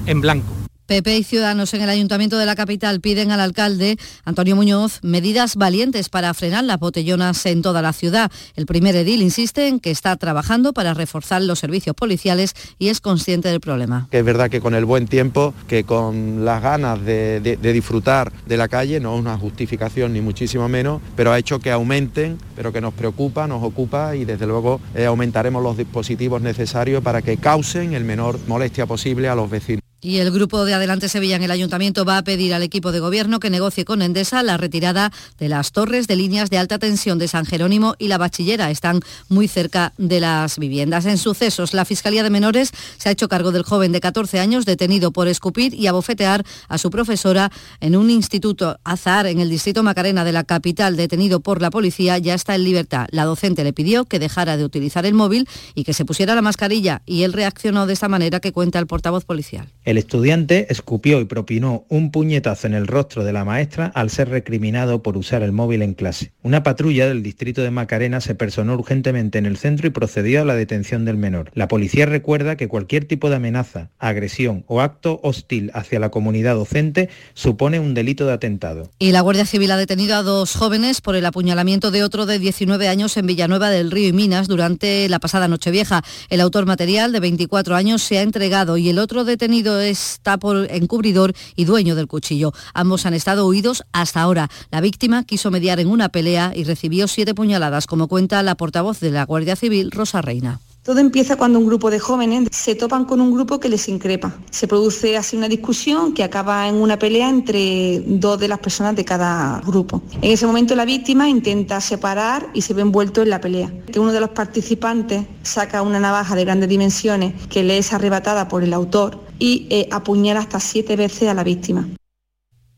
en 0.05 0.21
blanco. 0.21 0.62
PP 0.93 1.17
y 1.17 1.23
Ciudadanos 1.23 1.73
en 1.73 1.81
el 1.81 1.89
Ayuntamiento 1.89 2.37
de 2.37 2.45
la 2.45 2.55
capital 2.55 3.01
piden 3.01 3.31
al 3.31 3.39
alcalde 3.39 3.97
Antonio 4.25 4.55
Muñoz 4.55 4.99
medidas 5.01 5.55
valientes 5.55 6.07
para 6.07 6.31
frenar 6.35 6.65
las 6.65 6.77
botellonas 6.77 7.47
en 7.47 7.63
toda 7.63 7.81
la 7.81 7.93
ciudad. 7.93 8.31
El 8.55 8.67
primer 8.67 8.95
edil 8.95 9.23
insiste 9.23 9.67
en 9.67 9.79
que 9.79 9.89
está 9.89 10.15
trabajando 10.17 10.71
para 10.71 10.93
reforzar 10.93 11.41
los 11.41 11.57
servicios 11.57 11.95
policiales 11.95 12.53
y 12.77 12.89
es 12.89 13.01
consciente 13.01 13.49
del 13.49 13.59
problema. 13.59 14.07
es 14.11 14.23
verdad 14.23 14.51
que 14.51 14.61
con 14.61 14.75
el 14.75 14.85
buen 14.85 15.07
tiempo, 15.07 15.55
que 15.67 15.83
con 15.83 16.45
las 16.45 16.61
ganas 16.61 17.03
de, 17.03 17.57
disfrutar 17.59 18.31
de 18.45 18.57
la 18.57 18.67
calle, 18.67 18.99
no 18.99 19.15
es 19.15 19.19
una 19.19 19.35
justificación 19.35 20.13
ni 20.13 20.21
muchísimo 20.21 20.69
menos, 20.69 21.01
pero 21.15 21.31
ha 21.31 21.39
hecho 21.39 21.57
que 21.57 21.71
aumenten, 21.71 22.37
pero 22.55 22.71
que 22.71 22.81
nos 22.81 22.93
preocupa, 22.93 23.47
nos 23.47 23.63
ocupa 23.63 24.15
y 24.15 24.25
desde 24.25 24.45
luego 24.45 24.79
eh, 24.93 25.05
aumentaremos 25.05 25.63
los 25.63 25.75
dispositivos 25.75 26.43
necesarios 26.43 27.01
para 27.01 27.23
que 27.23 27.37
causen 27.37 27.95
el 27.95 28.03
menor 28.03 28.37
molestia 28.47 28.85
posible 28.85 29.27
a 29.27 29.33
los 29.33 29.49
vecinos. 29.49 29.82
Y 30.03 30.17
el 30.17 30.31
grupo 30.31 30.65
de 30.65 30.73
Adelante 30.73 31.07
Sevilla 31.07 31.37
en 31.37 31.43
el 31.43 31.51
Ayuntamiento 31.51 32.03
va 32.03 32.17
a 32.17 32.23
pedir 32.25 32.53
al 32.53 32.61
equipo 32.61 32.91
de 32.91 32.99
gobierno 32.99 33.39
que 33.39 33.49
negocie 33.49 33.85
con 33.85 34.01
Endesa 34.01 34.43
la 34.43 34.57
retirada 34.57 35.13
de 35.39 35.47
las 35.47 35.71
torres 35.71 36.07
de 36.07 36.17
líneas 36.17 36.49
de 36.49 36.57
alta 36.57 36.77
tensión 36.77 37.19
de 37.19 37.29
San 37.29 37.45
Jerónimo 37.45 37.95
y 37.97 38.09
la 38.09 38.17
Bachillera. 38.17 38.69
Están 38.69 38.99
muy 39.29 39.47
cerca 39.47 39.93
de 39.97 40.19
las 40.19 40.59
viviendas. 40.59 41.05
En 41.05 41.17
sucesos, 41.17 41.73
la 41.73 41.85
Fiscalía 41.85 42.21
de 42.21 42.29
Menores 42.29 42.71
se 42.97 43.07
ha 43.07 43.13
hecho 43.13 43.29
cargo 43.29 43.53
del 43.53 43.63
joven 43.63 43.93
de 43.93 44.01
14 44.01 44.41
años 44.41 44.65
detenido 44.65 45.11
por 45.11 45.29
escupir 45.29 45.73
y 45.73 45.87
abofetear 45.87 46.43
a 46.67 46.77
su 46.77 46.89
profesora 46.89 47.49
en 47.79 47.95
un 47.95 48.09
instituto 48.09 48.77
azar 48.83 49.25
en 49.25 49.39
el 49.39 49.49
distrito 49.49 49.83
Macarena 49.83 50.25
de 50.25 50.33
la 50.33 50.43
capital, 50.43 50.97
detenido 50.97 51.39
por 51.39 51.61
la 51.61 51.69
policía, 51.69 52.17
ya 52.17 52.33
está 52.33 52.55
en 52.55 52.65
libertad. 52.65 53.07
La 53.11 53.23
docente 53.23 53.63
le 53.63 53.71
pidió 53.71 54.03
que 54.03 54.19
dejara 54.19 54.57
de 54.57 54.65
utilizar 54.65 55.05
el 55.05 55.13
móvil 55.13 55.47
y 55.75 55.85
que 55.85 55.93
se 55.93 56.03
pusiera 56.03 56.35
la 56.35 56.41
mascarilla 56.41 57.03
y 57.05 57.23
él 57.23 57.31
reaccionó 57.31 57.87
de 57.87 57.93
esta 57.93 58.09
manera 58.09 58.41
que 58.41 58.51
cuenta 58.51 58.79
el 58.79 58.87
portavoz 58.87 59.23
policial 59.23 59.71
estudiante 59.97 60.67
escupió 60.69 61.19
y 61.19 61.25
propinó 61.25 61.85
un 61.89 62.11
puñetazo 62.11 62.67
en 62.67 62.73
el 62.73 62.87
rostro 62.87 63.23
de 63.23 63.33
la 63.33 63.45
maestra 63.45 63.91
al 63.95 64.09
ser 64.09 64.29
recriminado 64.29 65.03
por 65.03 65.17
usar 65.17 65.43
el 65.43 65.51
móvil 65.51 65.81
en 65.81 65.93
clase. 65.93 66.31
Una 66.41 66.63
patrulla 66.63 67.07
del 67.07 67.23
distrito 67.23 67.61
de 67.61 67.71
Macarena 67.71 68.21
se 68.21 68.35
personó 68.35 68.73
urgentemente 68.75 69.37
en 69.37 69.45
el 69.45 69.57
centro 69.57 69.87
y 69.87 69.91
procedió 69.91 70.41
a 70.41 70.45
la 70.45 70.55
detención 70.55 71.05
del 71.05 71.17
menor. 71.17 71.51
La 71.53 71.67
policía 71.67 72.05
recuerda 72.05 72.57
que 72.57 72.67
cualquier 72.67 73.05
tipo 73.05 73.29
de 73.29 73.37
amenaza, 73.37 73.89
agresión 73.99 74.63
o 74.67 74.81
acto 74.81 75.19
hostil 75.23 75.71
hacia 75.73 75.99
la 75.99 76.09
comunidad 76.09 76.55
docente 76.55 77.09
supone 77.33 77.79
un 77.79 77.93
delito 77.93 78.25
de 78.25 78.33
atentado. 78.33 78.91
Y 78.99 79.11
la 79.11 79.21
Guardia 79.21 79.45
Civil 79.45 79.71
ha 79.71 79.77
detenido 79.77 80.15
a 80.15 80.23
dos 80.23 80.55
jóvenes 80.55 81.01
por 81.01 81.15
el 81.15 81.25
apuñalamiento 81.25 81.91
de 81.91 82.03
otro 82.03 82.25
de 82.25 82.39
19 82.39 82.87
años 82.87 83.17
en 83.17 83.27
Villanueva 83.27 83.69
del 83.69 83.91
Río 83.91 84.09
y 84.09 84.13
Minas 84.13 84.47
durante 84.47 85.07
la 85.09 85.19
pasada 85.19 85.47
Nochevieja. 85.47 86.03
El 86.29 86.41
autor 86.41 86.65
material 86.65 87.11
de 87.11 87.19
24 87.19 87.75
años 87.75 88.01
se 88.01 88.17
ha 88.17 88.21
entregado 88.21 88.77
y 88.77 88.89
el 88.89 88.99
otro 88.99 89.23
detenido 89.23 89.82
está 89.83 90.37
por 90.37 90.71
encubridor 90.71 91.33
y 91.55 91.65
dueño 91.65 91.95
del 91.95 92.07
cuchillo. 92.07 92.53
Ambos 92.73 93.05
han 93.05 93.13
estado 93.13 93.47
huidos 93.47 93.83
hasta 93.91 94.21
ahora. 94.21 94.49
La 94.71 94.81
víctima 94.81 95.23
quiso 95.23 95.51
mediar 95.51 95.79
en 95.79 95.87
una 95.87 96.09
pelea 96.09 96.53
y 96.55 96.63
recibió 96.63 97.07
siete 97.07 97.33
puñaladas, 97.33 97.87
como 97.87 98.07
cuenta 98.07 98.43
la 98.43 98.55
portavoz 98.55 98.99
de 98.99 99.11
la 99.11 99.25
Guardia 99.25 99.55
Civil, 99.55 99.91
Rosa 99.91 100.21
Reina. 100.21 100.59
Todo 100.83 100.99
empieza 100.99 101.37
cuando 101.37 101.59
un 101.59 101.65
grupo 101.65 101.89
de 101.89 101.97
jóvenes 101.97 102.49
se 102.51 102.75
topan 102.75 103.05
con 103.05 103.21
un 103.21 103.31
grupo 103.31 103.57
que 103.57 103.69
les 103.69 103.87
increpa. 103.87 104.35
Se 104.51 104.67
produce 104.67 105.15
así 105.15 105.37
una 105.37 105.47
discusión 105.47 106.13
que 106.13 106.25
acaba 106.25 106.67
en 106.67 106.75
una 106.75 106.99
pelea 106.99 107.29
entre 107.29 108.01
dos 108.05 108.37
de 108.37 108.49
las 108.49 108.59
personas 108.59 108.93
de 108.93 109.05
cada 109.05 109.61
grupo. 109.65 110.01
En 110.21 110.31
ese 110.31 110.45
momento 110.45 110.75
la 110.75 110.83
víctima 110.83 111.29
intenta 111.29 111.79
separar 111.79 112.49
y 112.53 112.63
se 112.63 112.73
ve 112.73 112.81
envuelto 112.81 113.21
en 113.21 113.29
la 113.29 113.39
pelea. 113.39 113.71
Uno 113.95 114.11
de 114.11 114.19
los 114.19 114.31
participantes 114.31 115.25
saca 115.41 115.81
una 115.83 116.01
navaja 116.01 116.35
de 116.35 116.43
grandes 116.43 116.67
dimensiones 116.67 117.33
que 117.47 117.63
le 117.63 117.77
es 117.77 117.93
arrebatada 117.93 118.49
por 118.49 118.61
el 118.61 118.73
autor 118.73 119.21
y 119.39 119.67
eh, 119.69 119.87
apuñala 119.89 120.41
hasta 120.41 120.59
siete 120.59 120.97
veces 120.97 121.29
a 121.29 121.33
la 121.33 121.45
víctima. 121.45 121.87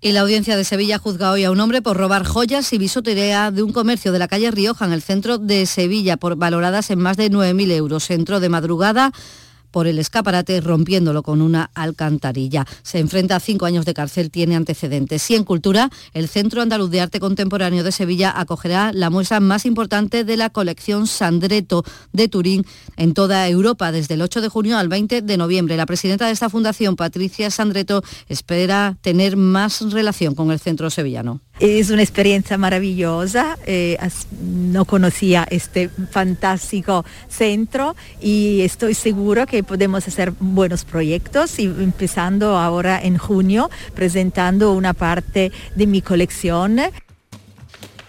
Y 0.01 0.11
la 0.11 0.21
audiencia 0.21 0.55
de 0.57 0.63
Sevilla 0.63 0.99
juzga 0.99 1.31
hoy 1.31 1.45
a 1.45 1.51
un 1.51 1.59
hombre 1.59 1.81
por 1.81 1.97
robar 1.97 2.25
joyas 2.25 2.71
y 2.73 2.77
bisotería 2.77 3.49
de 3.49 3.63
un 3.63 3.71
comercio 3.71 4.11
de 4.11 4.19
la 4.19 4.27
calle 4.27 4.51
Rioja 4.51 4.85
en 4.85 4.91
el 4.91 5.01
centro 5.01 5.37
de 5.37 5.65
Sevilla, 5.65 6.17
por 6.17 6.35
valoradas 6.35 6.91
en 6.91 6.99
más 6.99 7.17
de 7.17 7.31
9.000 7.31 7.71
euros. 7.71 8.09
Entró 8.11 8.39
de 8.39 8.49
madrugada 8.49 9.11
por 9.75 9.87
el 9.87 9.99
escaparate 9.99 10.61
rompiéndolo 10.61 11.21
con 11.21 11.41
una 11.41 11.69
alcantarilla. 11.73 12.65
Se 12.81 12.99
enfrenta 12.99 13.35
a 13.35 13.41
cinco 13.41 13.65
años 13.65 13.83
de 13.83 13.93
cárcel, 13.93 14.31
tiene 14.31 14.55
antecedentes. 14.55 15.29
Y 15.29 15.35
en 15.35 15.43
cultura, 15.43 15.89
el 16.13 16.29
Centro 16.29 16.61
Andaluz 16.61 16.89
de 16.91 17.01
Arte 17.01 17.19
Contemporáneo 17.19 17.83
de 17.83 17.91
Sevilla 17.91 18.31
acogerá 18.39 18.93
la 18.93 19.09
muestra 19.09 19.41
más 19.41 19.65
importante 19.65 20.23
de 20.23 20.37
la 20.37 20.49
colección 20.49 21.07
Sandreto 21.07 21.83
de 22.13 22.29
Turín 22.29 22.65
en 22.95 23.13
toda 23.13 23.49
Europa 23.49 23.91
desde 23.91 24.13
el 24.13 24.21
8 24.21 24.39
de 24.39 24.47
junio 24.47 24.77
al 24.77 24.87
20 24.87 25.21
de 25.21 25.35
noviembre. 25.35 25.75
La 25.75 25.85
presidenta 25.85 26.27
de 26.27 26.31
esta 26.31 26.49
fundación, 26.49 26.95
Patricia 26.95 27.51
Sandreto, 27.51 28.01
espera 28.29 28.97
tener 29.01 29.35
más 29.35 29.81
relación 29.91 30.35
con 30.35 30.51
el 30.51 30.59
centro 30.61 30.89
sevillano. 30.89 31.41
Es 31.59 31.89
una 31.89 32.01
experiencia 32.01 32.57
maravillosa, 32.57 33.57
eh, 33.65 33.97
no 34.41 34.83
conocía 34.83 35.47
este 35.49 35.89
fantástico 36.11 37.05
centro 37.29 37.95
y 38.21 38.61
estoy 38.61 38.93
seguro 38.93 39.45
que 39.45 39.63
podemos 39.63 40.05
hacer 40.05 40.33
buenos 40.37 40.83
proyectos 40.83 41.57
y 41.59 41.63
empezando 41.63 42.57
ahora 42.57 43.01
en 43.01 43.17
junio 43.17 43.69
presentando 43.93 44.73
una 44.73 44.93
parte 44.93 45.53
de 45.75 45.87
mi 45.87 46.01
colección. 46.01 46.81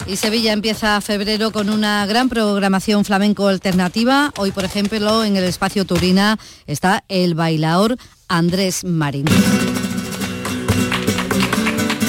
Y 0.09 0.17
Sevilla 0.17 0.53
empieza 0.53 1.01
febrero 1.01 1.53
con 1.53 1.71
una 1.71 2.05
gran 2.07 2.29
programación 2.29 3.05
flamenco 3.05 3.47
alternativa. 3.47 4.33
Hoy, 4.39 4.51
por 4.51 4.65
ejemplo, 4.65 5.25
en 5.25 5.37
el 5.37 5.45
espacio 5.45 5.85
Turina 5.85 6.39
está 6.67 7.05
el 7.09 7.35
bailador 7.35 7.97
Andrés 8.29 8.85
Marín. 8.85 9.27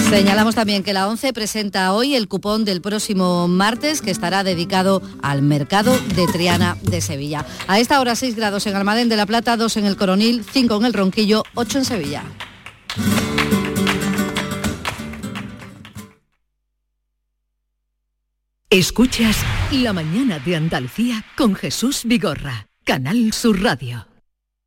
Señalamos 0.09 0.55
también 0.55 0.83
que 0.83 0.93
la 0.93 1.09
ONCE 1.09 1.33
presenta 1.33 1.91
hoy 1.91 2.15
el 2.15 2.29
cupón 2.29 2.63
del 2.63 2.81
próximo 2.81 3.49
martes 3.49 4.01
que 4.01 4.09
estará 4.09 4.45
dedicado 4.45 5.01
al 5.21 5.41
mercado 5.41 5.99
de 6.15 6.25
Triana 6.27 6.77
de 6.81 7.01
Sevilla. 7.01 7.45
A 7.67 7.79
esta 7.79 7.99
hora 7.99 8.15
6 8.15 8.37
grados 8.37 8.65
en 8.67 8.75
Almadén 8.77 9.09
de 9.09 9.17
la 9.17 9.25
Plata, 9.25 9.57
2 9.57 9.77
en 9.77 9.85
el 9.85 9.97
Coronil, 9.97 10.45
5 10.49 10.77
en 10.77 10.85
el 10.85 10.93
Ronquillo, 10.93 11.43
8 11.55 11.79
en 11.79 11.85
Sevilla. 11.85 12.23
Escuchas 18.69 19.37
La 19.71 19.91
mañana 19.91 20.39
de 20.39 20.55
Andalucía 20.55 21.25
con 21.35 21.53
Jesús 21.53 22.03
Vigorra, 22.05 22.67
Canal 22.85 23.33
Sur 23.33 23.61
Radio. 23.61 24.16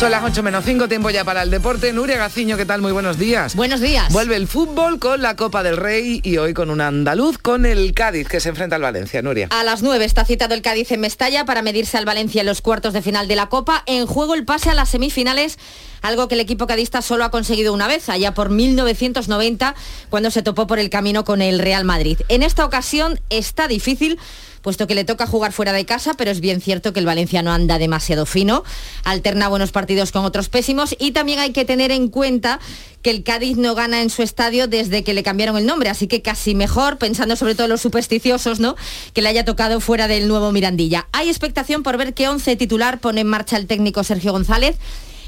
Son 0.00 0.10
las 0.10 0.24
8 0.24 0.42
menos 0.42 0.64
5, 0.64 0.88
tiempo 0.88 1.10
ya 1.10 1.24
para 1.24 1.42
el 1.42 1.50
deporte. 1.50 1.92
Nuria 1.92 2.16
Gaciño, 2.16 2.56
¿qué 2.56 2.64
tal? 2.64 2.80
Muy 2.80 2.90
buenos 2.90 3.18
días. 3.18 3.54
Buenos 3.54 3.82
días. 3.82 4.10
Vuelve 4.10 4.34
el 4.34 4.48
fútbol 4.48 4.98
con 4.98 5.20
la 5.20 5.36
Copa 5.36 5.62
del 5.62 5.76
Rey 5.76 6.22
y 6.24 6.38
hoy 6.38 6.54
con 6.54 6.70
un 6.70 6.80
andaluz 6.80 7.36
con 7.36 7.66
el 7.66 7.92
Cádiz 7.92 8.26
que 8.26 8.40
se 8.40 8.48
enfrenta 8.48 8.76
al 8.76 8.82
Valencia. 8.82 9.20
Nuria. 9.20 9.48
A 9.50 9.62
las 9.62 9.82
9 9.82 10.02
está 10.02 10.24
citado 10.24 10.54
el 10.54 10.62
Cádiz 10.62 10.90
en 10.92 11.00
Mestalla 11.00 11.44
para 11.44 11.60
medirse 11.60 11.98
al 11.98 12.06
Valencia 12.06 12.40
en 12.40 12.46
los 12.46 12.62
cuartos 12.62 12.94
de 12.94 13.02
final 13.02 13.28
de 13.28 13.36
la 13.36 13.50
Copa. 13.50 13.82
En 13.84 14.06
juego 14.06 14.32
el 14.32 14.46
pase 14.46 14.70
a 14.70 14.74
las 14.74 14.88
semifinales 14.88 15.58
algo 16.00 16.28
que 16.28 16.34
el 16.34 16.40
equipo 16.40 16.66
cadista 16.66 17.02
solo 17.02 17.24
ha 17.24 17.30
conseguido 17.30 17.74
una 17.74 17.86
vez, 17.86 18.08
allá 18.08 18.32
por 18.32 18.48
1990, 18.48 19.74
cuando 20.08 20.30
se 20.30 20.42
topó 20.42 20.66
por 20.66 20.78
el 20.78 20.88
camino 20.88 21.24
con 21.24 21.42
el 21.42 21.58
Real 21.58 21.84
Madrid. 21.84 22.18
En 22.28 22.42
esta 22.42 22.64
ocasión 22.64 23.20
está 23.28 23.68
difícil 23.68 24.18
puesto 24.62 24.86
que 24.86 24.94
le 24.94 25.04
toca 25.04 25.26
jugar 25.26 25.52
fuera 25.52 25.72
de 25.72 25.84
casa, 25.84 26.14
pero 26.14 26.30
es 26.30 26.40
bien 26.40 26.60
cierto 26.60 26.92
que 26.92 27.00
el 27.00 27.06
Valencia 27.06 27.42
no 27.42 27.52
anda 27.52 27.78
demasiado 27.78 28.26
fino, 28.26 28.64
alterna 29.04 29.48
buenos 29.48 29.72
partidos 29.72 30.12
con 30.12 30.24
otros 30.24 30.48
pésimos 30.48 30.94
y 30.98 31.12
también 31.12 31.38
hay 31.38 31.52
que 31.52 31.64
tener 31.64 31.90
en 31.90 32.08
cuenta 32.08 32.60
que 33.02 33.10
el 33.10 33.22
Cádiz 33.22 33.56
no 33.56 33.74
gana 33.74 34.02
en 34.02 34.10
su 34.10 34.22
estadio 34.22 34.68
desde 34.68 35.02
que 35.02 35.14
le 35.14 35.22
cambiaron 35.22 35.56
el 35.56 35.66
nombre, 35.66 35.88
así 35.88 36.06
que 36.06 36.20
casi 36.22 36.54
mejor, 36.54 36.98
pensando 36.98 37.36
sobre 37.36 37.54
todo 37.54 37.64
en 37.64 37.70
los 37.70 37.80
supersticiosos, 37.80 38.60
¿no? 38.60 38.76
Que 39.14 39.22
le 39.22 39.28
haya 39.30 39.44
tocado 39.44 39.80
fuera 39.80 40.06
del 40.06 40.28
nuevo 40.28 40.52
Mirandilla. 40.52 41.06
Hay 41.12 41.28
expectación 41.28 41.82
por 41.82 41.96
ver 41.96 42.12
qué 42.12 42.28
once 42.28 42.56
titular 42.56 43.00
pone 43.00 43.22
en 43.22 43.26
marcha 43.26 43.56
el 43.56 43.66
técnico 43.66 44.04
Sergio 44.04 44.32
González 44.32 44.76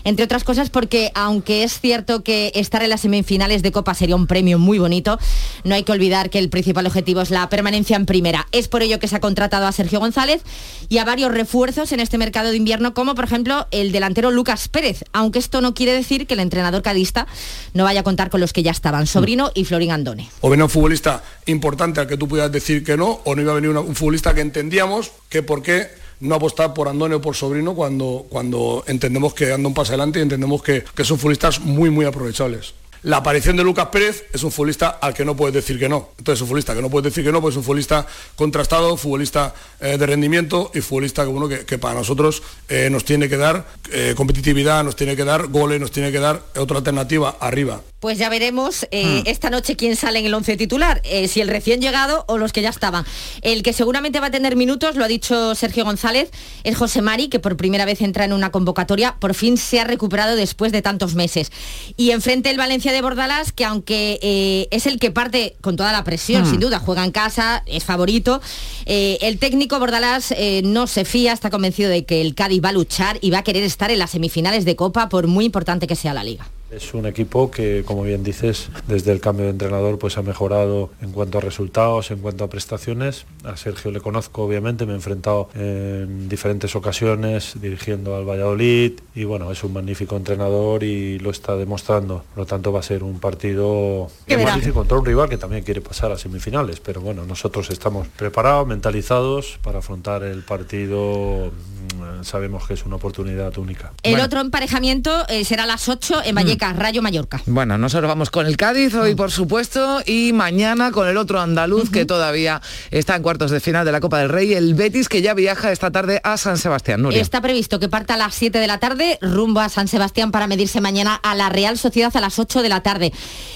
entre 0.04 0.24
otras 0.24 0.44
cosas 0.44 0.70
porque 0.70 1.10
aunque 1.14 1.64
es 1.64 1.80
cierto 1.80 2.22
que 2.22 2.52
estar 2.54 2.82
en 2.82 2.90
las 2.90 3.02
semifinales 3.02 3.62
de 3.62 3.72
Copa 3.72 3.94
sería 3.94 4.16
un 4.16 4.26
premio 4.26 4.58
muy 4.58 4.78
bonito, 4.78 5.18
no 5.64 5.74
hay 5.74 5.84
que 5.84 5.92
olvidar 5.92 6.30
que 6.30 6.38
el 6.38 6.48
principal 6.48 6.86
objetivo 6.86 7.20
es 7.20 7.30
la 7.30 7.48
permanencia 7.48 7.96
en 7.96 8.06
primera. 8.06 8.46
Es 8.52 8.68
por 8.68 8.82
ello 8.82 8.98
que 8.98 9.08
se 9.08 9.16
ha 9.16 9.20
contratado 9.20 9.66
a 9.66 9.72
Sergio 9.72 10.00
González 10.00 10.42
y 10.88 10.98
a 10.98 11.04
varios 11.04 11.32
refuerzos 11.32 11.92
en 11.92 12.00
este 12.00 12.18
mercado 12.18 12.50
de 12.50 12.56
invierno, 12.56 12.94
como 12.94 13.14
por 13.14 13.24
ejemplo 13.24 13.66
el 13.70 13.92
delantero 13.92 14.30
Lucas 14.30 14.68
Pérez, 14.68 15.04
aunque 15.12 15.38
esto 15.38 15.60
no 15.60 15.74
quiere 15.74 15.92
decir 15.92 16.26
que 16.26 16.34
el 16.34 16.40
entrenador 16.40 16.82
cadista 16.82 17.26
no 17.74 17.84
vaya 17.84 18.00
a 18.00 18.04
contar 18.04 18.30
con 18.30 18.40
los 18.40 18.52
que 18.52 18.62
ya 18.62 18.70
estaban, 18.70 19.06
Sobrino 19.06 19.50
y 19.54 19.64
Florín 19.64 19.92
Andone. 19.92 20.28
O 20.40 20.50
venía 20.50 20.64
un 20.64 20.70
futbolista 20.70 21.22
importante 21.46 22.00
al 22.00 22.06
que 22.06 22.16
tú 22.16 22.28
pudieras 22.28 22.52
decir 22.52 22.84
que 22.84 22.96
no, 22.96 23.20
o 23.24 23.34
no 23.34 23.42
iba 23.42 23.52
a 23.52 23.54
venir 23.54 23.70
un 23.70 23.94
futbolista 23.94 24.34
que 24.34 24.40
entendíamos 24.40 25.12
que 25.28 25.42
por 25.42 25.62
qué 25.62 26.01
no 26.22 26.36
apostar 26.36 26.72
por 26.72 26.88
Andone 26.88 27.16
o 27.16 27.20
por 27.20 27.34
Sobrino 27.34 27.74
cuando, 27.74 28.26
cuando 28.28 28.84
entendemos 28.86 29.34
que 29.34 29.52
anda 29.52 29.68
un 29.68 29.74
paso 29.74 29.92
adelante 29.92 30.18
y 30.18 30.22
entendemos 30.22 30.62
que, 30.62 30.84
que 30.94 31.04
son 31.04 31.18
futbolistas 31.18 31.60
muy, 31.60 31.90
muy 31.90 32.06
aprovechables. 32.06 32.74
La 33.02 33.16
aparición 33.16 33.56
de 33.56 33.64
Lucas 33.64 33.88
Pérez 33.88 34.26
es 34.32 34.44
un 34.44 34.52
futbolista 34.52 34.90
al 35.00 35.12
que 35.12 35.24
no 35.24 35.34
puedes 35.34 35.52
decir 35.52 35.76
que 35.76 35.88
no. 35.88 36.10
Entonces, 36.18 36.38
es 36.38 36.42
un 36.42 36.46
futbolista 36.46 36.72
que 36.72 36.80
no 36.80 36.88
puedes 36.88 37.12
decir 37.12 37.24
que 37.24 37.32
no, 37.32 37.40
pues 37.40 37.54
es 37.54 37.56
un 37.56 37.64
futbolista 37.64 38.06
contrastado, 38.36 38.96
futbolista 38.96 39.52
eh, 39.80 39.98
de 39.98 40.06
rendimiento 40.06 40.70
y 40.72 40.80
futbolista 40.82 41.26
que, 41.48 41.66
que, 41.66 41.78
para 41.78 41.94
nosotros 41.94 42.44
eh, 42.68 42.88
nos 42.90 43.04
tiene 43.04 43.28
que 43.28 43.36
dar 43.36 43.66
eh, 43.90 44.14
competitividad, 44.16 44.84
nos 44.84 44.94
tiene 44.94 45.16
que 45.16 45.24
dar 45.24 45.48
goles, 45.48 45.80
nos 45.80 45.90
tiene 45.90 46.12
que 46.12 46.20
dar 46.20 46.44
otra 46.54 46.76
alternativa 46.76 47.38
arriba. 47.40 47.80
Pues 48.02 48.18
ya 48.18 48.28
veremos 48.28 48.84
hmm. 48.90 49.22
esta 49.26 49.48
noche 49.48 49.76
quién 49.76 49.94
sale 49.94 50.18
en 50.18 50.26
el 50.26 50.34
once 50.34 50.56
titular, 50.56 51.00
si 51.28 51.40
el 51.40 51.46
recién 51.46 51.80
llegado 51.80 52.24
o 52.26 52.36
los 52.36 52.52
que 52.52 52.60
ya 52.60 52.70
estaban. 52.70 53.04
El 53.42 53.62
que 53.62 53.72
seguramente 53.72 54.18
va 54.18 54.26
a 54.26 54.30
tener 54.32 54.56
minutos, 54.56 54.96
lo 54.96 55.04
ha 55.04 55.08
dicho 55.08 55.54
Sergio 55.54 55.84
González, 55.84 56.32
es 56.64 56.76
José 56.76 57.00
Mari, 57.00 57.28
que 57.28 57.38
por 57.38 57.56
primera 57.56 57.84
vez 57.84 58.00
entra 58.00 58.24
en 58.24 58.32
una 58.32 58.50
convocatoria, 58.50 59.14
por 59.20 59.34
fin 59.34 59.56
se 59.56 59.78
ha 59.78 59.84
recuperado 59.84 60.34
después 60.34 60.72
de 60.72 60.82
tantos 60.82 61.14
meses. 61.14 61.52
Y 61.96 62.10
enfrente 62.10 62.50
el 62.50 62.56
Valencia 62.56 62.90
de 62.90 63.02
Bordalás, 63.02 63.52
que 63.52 63.64
aunque 63.64 64.18
eh, 64.20 64.66
es 64.72 64.86
el 64.86 64.98
que 64.98 65.12
parte 65.12 65.54
con 65.60 65.76
toda 65.76 65.92
la 65.92 66.02
presión, 66.02 66.44
sin 66.44 66.56
hmm. 66.56 66.62
duda, 66.62 66.78
juega 66.80 67.04
en 67.04 67.12
casa, 67.12 67.62
es 67.66 67.84
favorito, 67.84 68.40
eh, 68.84 69.18
el 69.20 69.38
técnico 69.38 69.78
Bordalás 69.78 70.32
eh, 70.32 70.62
no 70.64 70.88
se 70.88 71.04
fía, 71.04 71.32
está 71.32 71.50
convencido 71.50 71.88
de 71.88 72.04
que 72.04 72.20
el 72.20 72.34
Cádiz 72.34 72.64
va 72.64 72.70
a 72.70 72.72
luchar 72.72 73.18
y 73.20 73.30
va 73.30 73.38
a 73.38 73.44
querer 73.44 73.62
estar 73.62 73.92
en 73.92 74.00
las 74.00 74.10
semifinales 74.10 74.64
de 74.64 74.74
Copa, 74.74 75.08
por 75.08 75.28
muy 75.28 75.44
importante 75.44 75.86
que 75.86 75.94
sea 75.94 76.14
la 76.14 76.24
liga. 76.24 76.48
Es 76.72 76.94
un 76.94 77.04
equipo 77.04 77.50
que, 77.50 77.84
como 77.84 78.02
bien 78.02 78.24
dices, 78.24 78.70
desde 78.86 79.12
el 79.12 79.20
cambio 79.20 79.44
de 79.44 79.50
entrenador 79.50 79.98
pues 79.98 80.16
ha 80.16 80.22
mejorado 80.22 80.90
en 81.02 81.12
cuanto 81.12 81.36
a 81.36 81.40
resultados, 81.42 82.10
en 82.10 82.20
cuanto 82.20 82.44
a 82.44 82.48
prestaciones. 82.48 83.26
A 83.44 83.58
Sergio 83.58 83.90
le 83.90 84.00
conozco, 84.00 84.42
obviamente, 84.42 84.86
me 84.86 84.92
he 84.92 84.96
enfrentado 84.96 85.50
en 85.54 86.30
diferentes 86.30 86.74
ocasiones 86.74 87.52
dirigiendo 87.60 88.16
al 88.16 88.24
Valladolid 88.24 88.92
y 89.14 89.24
bueno, 89.24 89.52
es 89.52 89.62
un 89.64 89.74
magnífico 89.74 90.16
entrenador 90.16 90.82
y 90.82 91.18
lo 91.18 91.30
está 91.30 91.56
demostrando. 91.56 92.24
Por 92.34 92.38
lo 92.38 92.46
tanto, 92.46 92.72
va 92.72 92.80
a 92.80 92.82
ser 92.82 93.02
un 93.04 93.20
partido 93.20 94.10
difícil 94.26 94.72
contra 94.72 94.96
un 94.96 95.04
rival 95.04 95.28
que 95.28 95.36
también 95.36 95.64
quiere 95.64 95.82
pasar 95.82 96.10
a 96.10 96.16
semifinales, 96.16 96.80
pero 96.80 97.02
bueno, 97.02 97.26
nosotros 97.26 97.68
estamos 97.68 98.08
preparados, 98.08 98.66
mentalizados 98.66 99.58
para 99.62 99.80
afrontar 99.80 100.22
el 100.22 100.42
partido. 100.42 101.52
Mm, 101.98 102.24
Sabemos 102.24 102.66
que 102.66 102.74
es 102.74 102.86
una 102.86 102.96
oportunidad 102.96 103.58
única. 103.58 103.92
El 104.02 104.20
otro 104.20 104.40
emparejamiento 104.40 105.26
eh, 105.28 105.44
será 105.44 105.64
a 105.64 105.66
las 105.66 105.88
8 105.88 106.22
en 106.24 106.34
Vallecas, 106.36 106.61
Rayo 106.72 107.02
Mallorca. 107.02 107.42
Bueno, 107.46 107.76
nosotros 107.76 108.08
vamos 108.08 108.30
con 108.30 108.46
el 108.46 108.56
Cádiz 108.56 108.94
hoy, 108.94 109.16
por 109.16 109.32
supuesto, 109.32 110.00
y 110.06 110.32
mañana 110.32 110.92
con 110.92 111.08
el 111.08 111.16
otro 111.16 111.40
andaluz 111.40 111.90
que 111.90 112.04
todavía 112.04 112.62
está 112.92 113.16
en 113.16 113.22
cuartos 113.22 113.50
de 113.50 113.58
final 113.58 113.84
de 113.84 113.90
la 113.90 114.00
Copa 114.00 114.20
del 114.20 114.28
Rey, 114.28 114.54
el 114.54 114.74
Betis, 114.74 115.08
que 115.08 115.22
ya 115.22 115.34
viaja 115.34 115.72
esta 115.72 115.90
tarde 115.90 116.20
a 116.22 116.36
San 116.36 116.58
Sebastián. 116.58 117.02
Nuria. 117.02 117.20
Está 117.20 117.40
previsto 117.40 117.80
que 117.80 117.88
parta 117.88 118.14
a 118.14 118.16
las 118.16 118.34
7 118.34 118.58
de 118.58 118.66
la 118.66 118.78
tarde 118.78 119.18
rumbo 119.20 119.60
a 119.60 119.68
San 119.68 119.88
Sebastián 119.88 120.30
para 120.30 120.46
medirse 120.46 120.80
mañana 120.80 121.14
a 121.16 121.34
la 121.34 121.48
Real 121.48 121.78
Sociedad 121.78 122.16
a 122.16 122.20
las 122.20 122.38
8 122.38 122.62
de 122.62 122.68
la 122.68 122.82
tarde. 122.82 123.12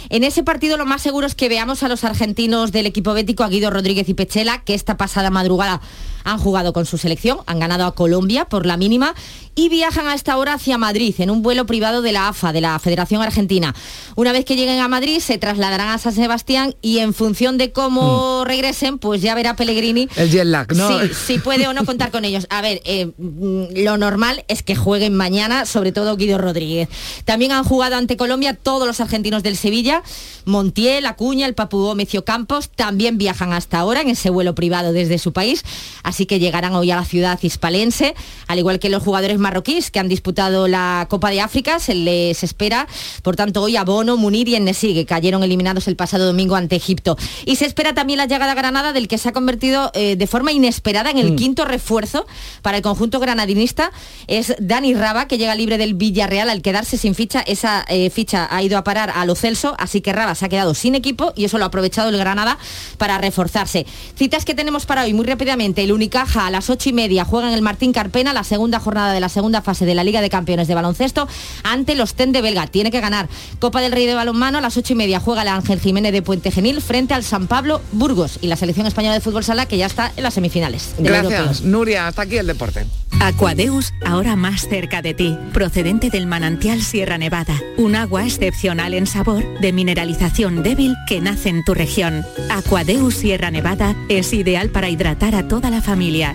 En 0.08 0.24
ese 0.24 0.42
partido 0.42 0.76
lo 0.76 0.86
más 0.86 1.02
seguro 1.02 1.26
es 1.26 1.34
que 1.34 1.48
veamos 1.48 1.82
a 1.82 1.88
los 1.88 2.02
argentinos 2.02 2.72
del 2.72 2.86
equipo 2.86 3.14
bético, 3.14 3.44
a 3.44 3.48
Guido 3.48 3.70
Rodríguez 3.70 4.08
y 4.08 4.14
Pechela, 4.14 4.62
que 4.64 4.74
esta 4.74 4.96
pasada 4.96 5.30
madrugada 5.30 5.80
han 6.26 6.38
jugado 6.38 6.72
con 6.72 6.84
su 6.84 6.98
selección, 6.98 7.38
han 7.46 7.60
ganado 7.60 7.86
a 7.86 7.94
Colombia 7.94 8.46
por 8.46 8.66
la 8.66 8.76
mínima 8.76 9.14
y 9.54 9.70
viajan 9.70 10.06
a 10.06 10.14
esta 10.14 10.36
hora 10.36 10.54
hacia 10.54 10.76
Madrid 10.76 11.14
en 11.18 11.30
un 11.30 11.42
vuelo 11.42 11.64
privado 11.66 12.02
de 12.02 12.12
la 12.12 12.28
AFA, 12.28 12.52
de 12.52 12.60
la 12.60 12.78
Federación 12.78 13.22
Argentina. 13.22 13.74
Una 14.16 14.32
vez 14.32 14.44
que 14.44 14.56
lleguen 14.56 14.80
a 14.80 14.88
Madrid 14.88 15.20
se 15.20 15.38
trasladarán 15.38 15.88
a 15.88 15.98
San 15.98 16.12
Sebastián 16.12 16.74
y 16.82 16.98
en 16.98 17.14
función 17.14 17.56
de 17.58 17.72
cómo 17.72 18.44
regresen, 18.44 18.98
pues 18.98 19.22
ya 19.22 19.34
verá 19.34 19.56
Pellegrini 19.56 20.08
El 20.16 20.30
jet 20.30 20.44
lag, 20.44 20.74
¿no? 20.74 20.90
Si 21.14 21.38
puede 21.38 21.68
o 21.68 21.72
no 21.72 21.86
contar 21.86 22.10
con 22.10 22.24
ellos. 22.24 22.46
A 22.50 22.60
ver, 22.60 22.82
eh, 22.84 23.12
mm, 23.16 23.84
lo 23.84 23.96
normal 23.96 24.44
es 24.48 24.62
que 24.62 24.74
jueguen 24.74 25.14
mañana, 25.14 25.64
sobre 25.64 25.92
todo 25.92 26.16
Guido 26.16 26.38
Rodríguez. 26.38 26.88
También 27.24 27.52
han 27.52 27.64
jugado 27.64 27.96
ante 27.96 28.16
Colombia 28.16 28.54
todos 28.54 28.86
los 28.86 29.00
argentinos 29.00 29.42
del 29.42 29.56
Sevilla, 29.56 30.02
Montiel, 30.44 31.06
Acuña, 31.06 31.46
el 31.46 31.54
Papu 31.54 31.78
Gómez 31.78 32.12
y 32.14 32.18
Ocampos, 32.18 32.68
también 32.70 33.16
viajan 33.16 33.52
hasta 33.52 33.78
ahora 33.78 34.00
en 34.00 34.10
ese 34.10 34.28
vuelo 34.30 34.54
privado 34.54 34.92
desde 34.92 35.18
su 35.18 35.32
país, 35.32 35.64
así 36.02 36.15
que 36.24 36.38
llegarán 36.38 36.74
hoy 36.74 36.90
a 36.90 36.96
la 36.96 37.04
ciudad 37.04 37.38
hispalense, 37.42 38.14
al 38.46 38.58
igual 38.58 38.78
que 38.78 38.88
los 38.88 39.02
jugadores 39.02 39.38
marroquíes 39.38 39.90
que 39.90 39.98
han 39.98 40.08
disputado 40.08 40.68
la 40.68 41.06
Copa 41.10 41.28
de 41.28 41.42
África, 41.42 41.78
se 41.80 41.94
les 41.94 42.42
espera, 42.42 42.88
por 43.22 43.36
tanto, 43.36 43.60
hoy 43.60 43.76
a 43.76 43.84
Bono, 43.84 44.16
Munir 44.16 44.48
y 44.48 44.54
Enesí, 44.54 44.94
que 44.94 45.04
cayeron 45.04 45.42
eliminados 45.44 45.88
el 45.88 45.96
pasado 45.96 46.24
domingo 46.24 46.56
ante 46.56 46.76
Egipto. 46.76 47.18
Y 47.44 47.56
se 47.56 47.66
espera 47.66 47.92
también 47.92 48.16
la 48.16 48.26
llegada 48.26 48.52
a 48.52 48.54
Granada 48.54 48.94
del 48.94 49.08
que 49.08 49.18
se 49.18 49.28
ha 49.28 49.32
convertido 49.32 49.90
eh, 49.92 50.16
de 50.16 50.26
forma 50.26 50.52
inesperada 50.52 51.10
en 51.10 51.18
el 51.18 51.32
Mm. 51.32 51.36
quinto 51.36 51.64
refuerzo 51.64 52.26
para 52.62 52.76
el 52.76 52.82
conjunto 52.82 53.18
granadinista. 53.20 53.90
Es 54.28 54.54
Dani 54.60 54.94
Raba, 54.94 55.26
que 55.26 55.38
llega 55.38 55.54
libre 55.54 55.76
del 55.76 55.94
Villarreal 55.94 56.48
al 56.48 56.62
quedarse 56.62 56.96
sin 56.96 57.14
ficha. 57.16 57.40
Esa 57.40 57.84
eh, 57.88 58.10
ficha 58.10 58.46
ha 58.50 58.62
ido 58.62 58.78
a 58.78 58.84
parar 58.84 59.10
a 59.14 59.24
Lo 59.24 59.34
Celso, 59.34 59.74
así 59.78 60.00
que 60.00 60.12
Raba 60.12 60.34
se 60.36 60.44
ha 60.46 60.48
quedado 60.48 60.74
sin 60.74 60.94
equipo 60.94 61.32
y 61.34 61.44
eso 61.44 61.58
lo 61.58 61.64
ha 61.64 61.68
aprovechado 61.68 62.08
el 62.10 62.16
Granada 62.16 62.58
para 62.98 63.18
reforzarse. 63.18 63.86
Citas 64.16 64.44
que 64.44 64.54
tenemos 64.54 64.86
para 64.86 65.02
hoy 65.02 65.14
muy 65.14 65.24
rápidamente. 65.26 65.82
El 65.82 65.92
Unicaja 66.06 66.46
a 66.46 66.52
las 66.52 66.70
ocho 66.70 66.88
y 66.88 66.92
media 66.92 67.24
juega 67.24 67.48
en 67.48 67.54
el 67.54 67.62
Martín 67.62 67.92
Carpena 67.92 68.32
la 68.32 68.44
segunda 68.44 68.78
jornada 68.78 69.12
de 69.12 69.18
la 69.18 69.28
segunda 69.28 69.60
fase 69.60 69.84
de 69.86 69.92
la 69.96 70.04
Liga 70.04 70.20
de 70.20 70.30
Campeones 70.30 70.68
de 70.68 70.74
Baloncesto 70.76 71.26
ante 71.64 71.96
los 71.96 72.14
TEN 72.14 72.30
de 72.30 72.42
Belga. 72.42 72.68
Tiene 72.68 72.92
que 72.92 73.00
ganar. 73.00 73.28
Copa 73.58 73.80
del 73.80 73.90
Rey 73.90 74.06
de 74.06 74.14
Balonmano 74.14 74.58
a 74.58 74.60
las 74.60 74.76
ocho 74.76 74.92
y 74.92 74.96
media 74.96 75.18
juega 75.18 75.42
el 75.42 75.48
Ángel 75.48 75.80
Jiménez 75.80 76.12
de 76.12 76.22
Puente 76.22 76.52
Genil 76.52 76.80
frente 76.80 77.12
al 77.12 77.24
San 77.24 77.48
Pablo 77.48 77.80
Burgos 77.90 78.38
y 78.40 78.46
la 78.46 78.54
selección 78.54 78.86
española 78.86 79.14
de 79.14 79.20
fútbol 79.20 79.42
sala 79.42 79.66
que 79.66 79.78
ya 79.78 79.86
está 79.86 80.12
en 80.16 80.22
las 80.22 80.34
semifinales. 80.34 80.94
Gracias. 80.96 81.62
Nuria. 81.62 82.06
Hasta 82.06 82.22
aquí 82.22 82.36
el 82.36 82.46
deporte. 82.46 82.86
Aquadeus, 83.20 83.94
ahora 84.04 84.36
más 84.36 84.68
cerca 84.68 85.00
de 85.00 85.14
ti, 85.14 85.36
procedente 85.52 86.10
del 86.10 86.26
manantial 86.26 86.82
Sierra 86.82 87.18
Nevada, 87.18 87.58
un 87.78 87.96
agua 87.96 88.24
excepcional 88.24 88.94
en 88.94 89.06
sabor, 89.06 89.42
de 89.60 89.72
mineralización 89.72 90.62
débil 90.62 90.94
que 91.08 91.20
nace 91.20 91.48
en 91.48 91.64
tu 91.64 91.72
región. 91.72 92.24
Aquadeus 92.50 93.14
Sierra 93.14 93.50
Nevada 93.50 93.96
es 94.08 94.32
ideal 94.32 94.68
para 94.68 94.90
hidratar 94.90 95.34
a 95.34 95.48
toda 95.48 95.70
la 95.70 95.80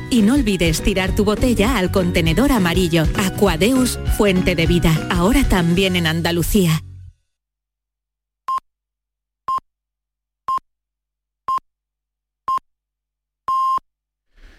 y 0.09 0.24
no 0.24 0.34
olvides 0.34 0.82
tirar 0.82 1.16
tu 1.16 1.24
botella 1.24 1.78
al 1.78 1.91
contenedor 1.91 2.51
amarillo. 2.51 3.03
Aquadeus, 3.16 3.99
fuente 4.18 4.55
de 4.55 4.66
vida, 4.66 5.07
ahora 5.12 5.43
también 5.43 5.95
en 5.95 6.07
Andalucía. 6.07 6.82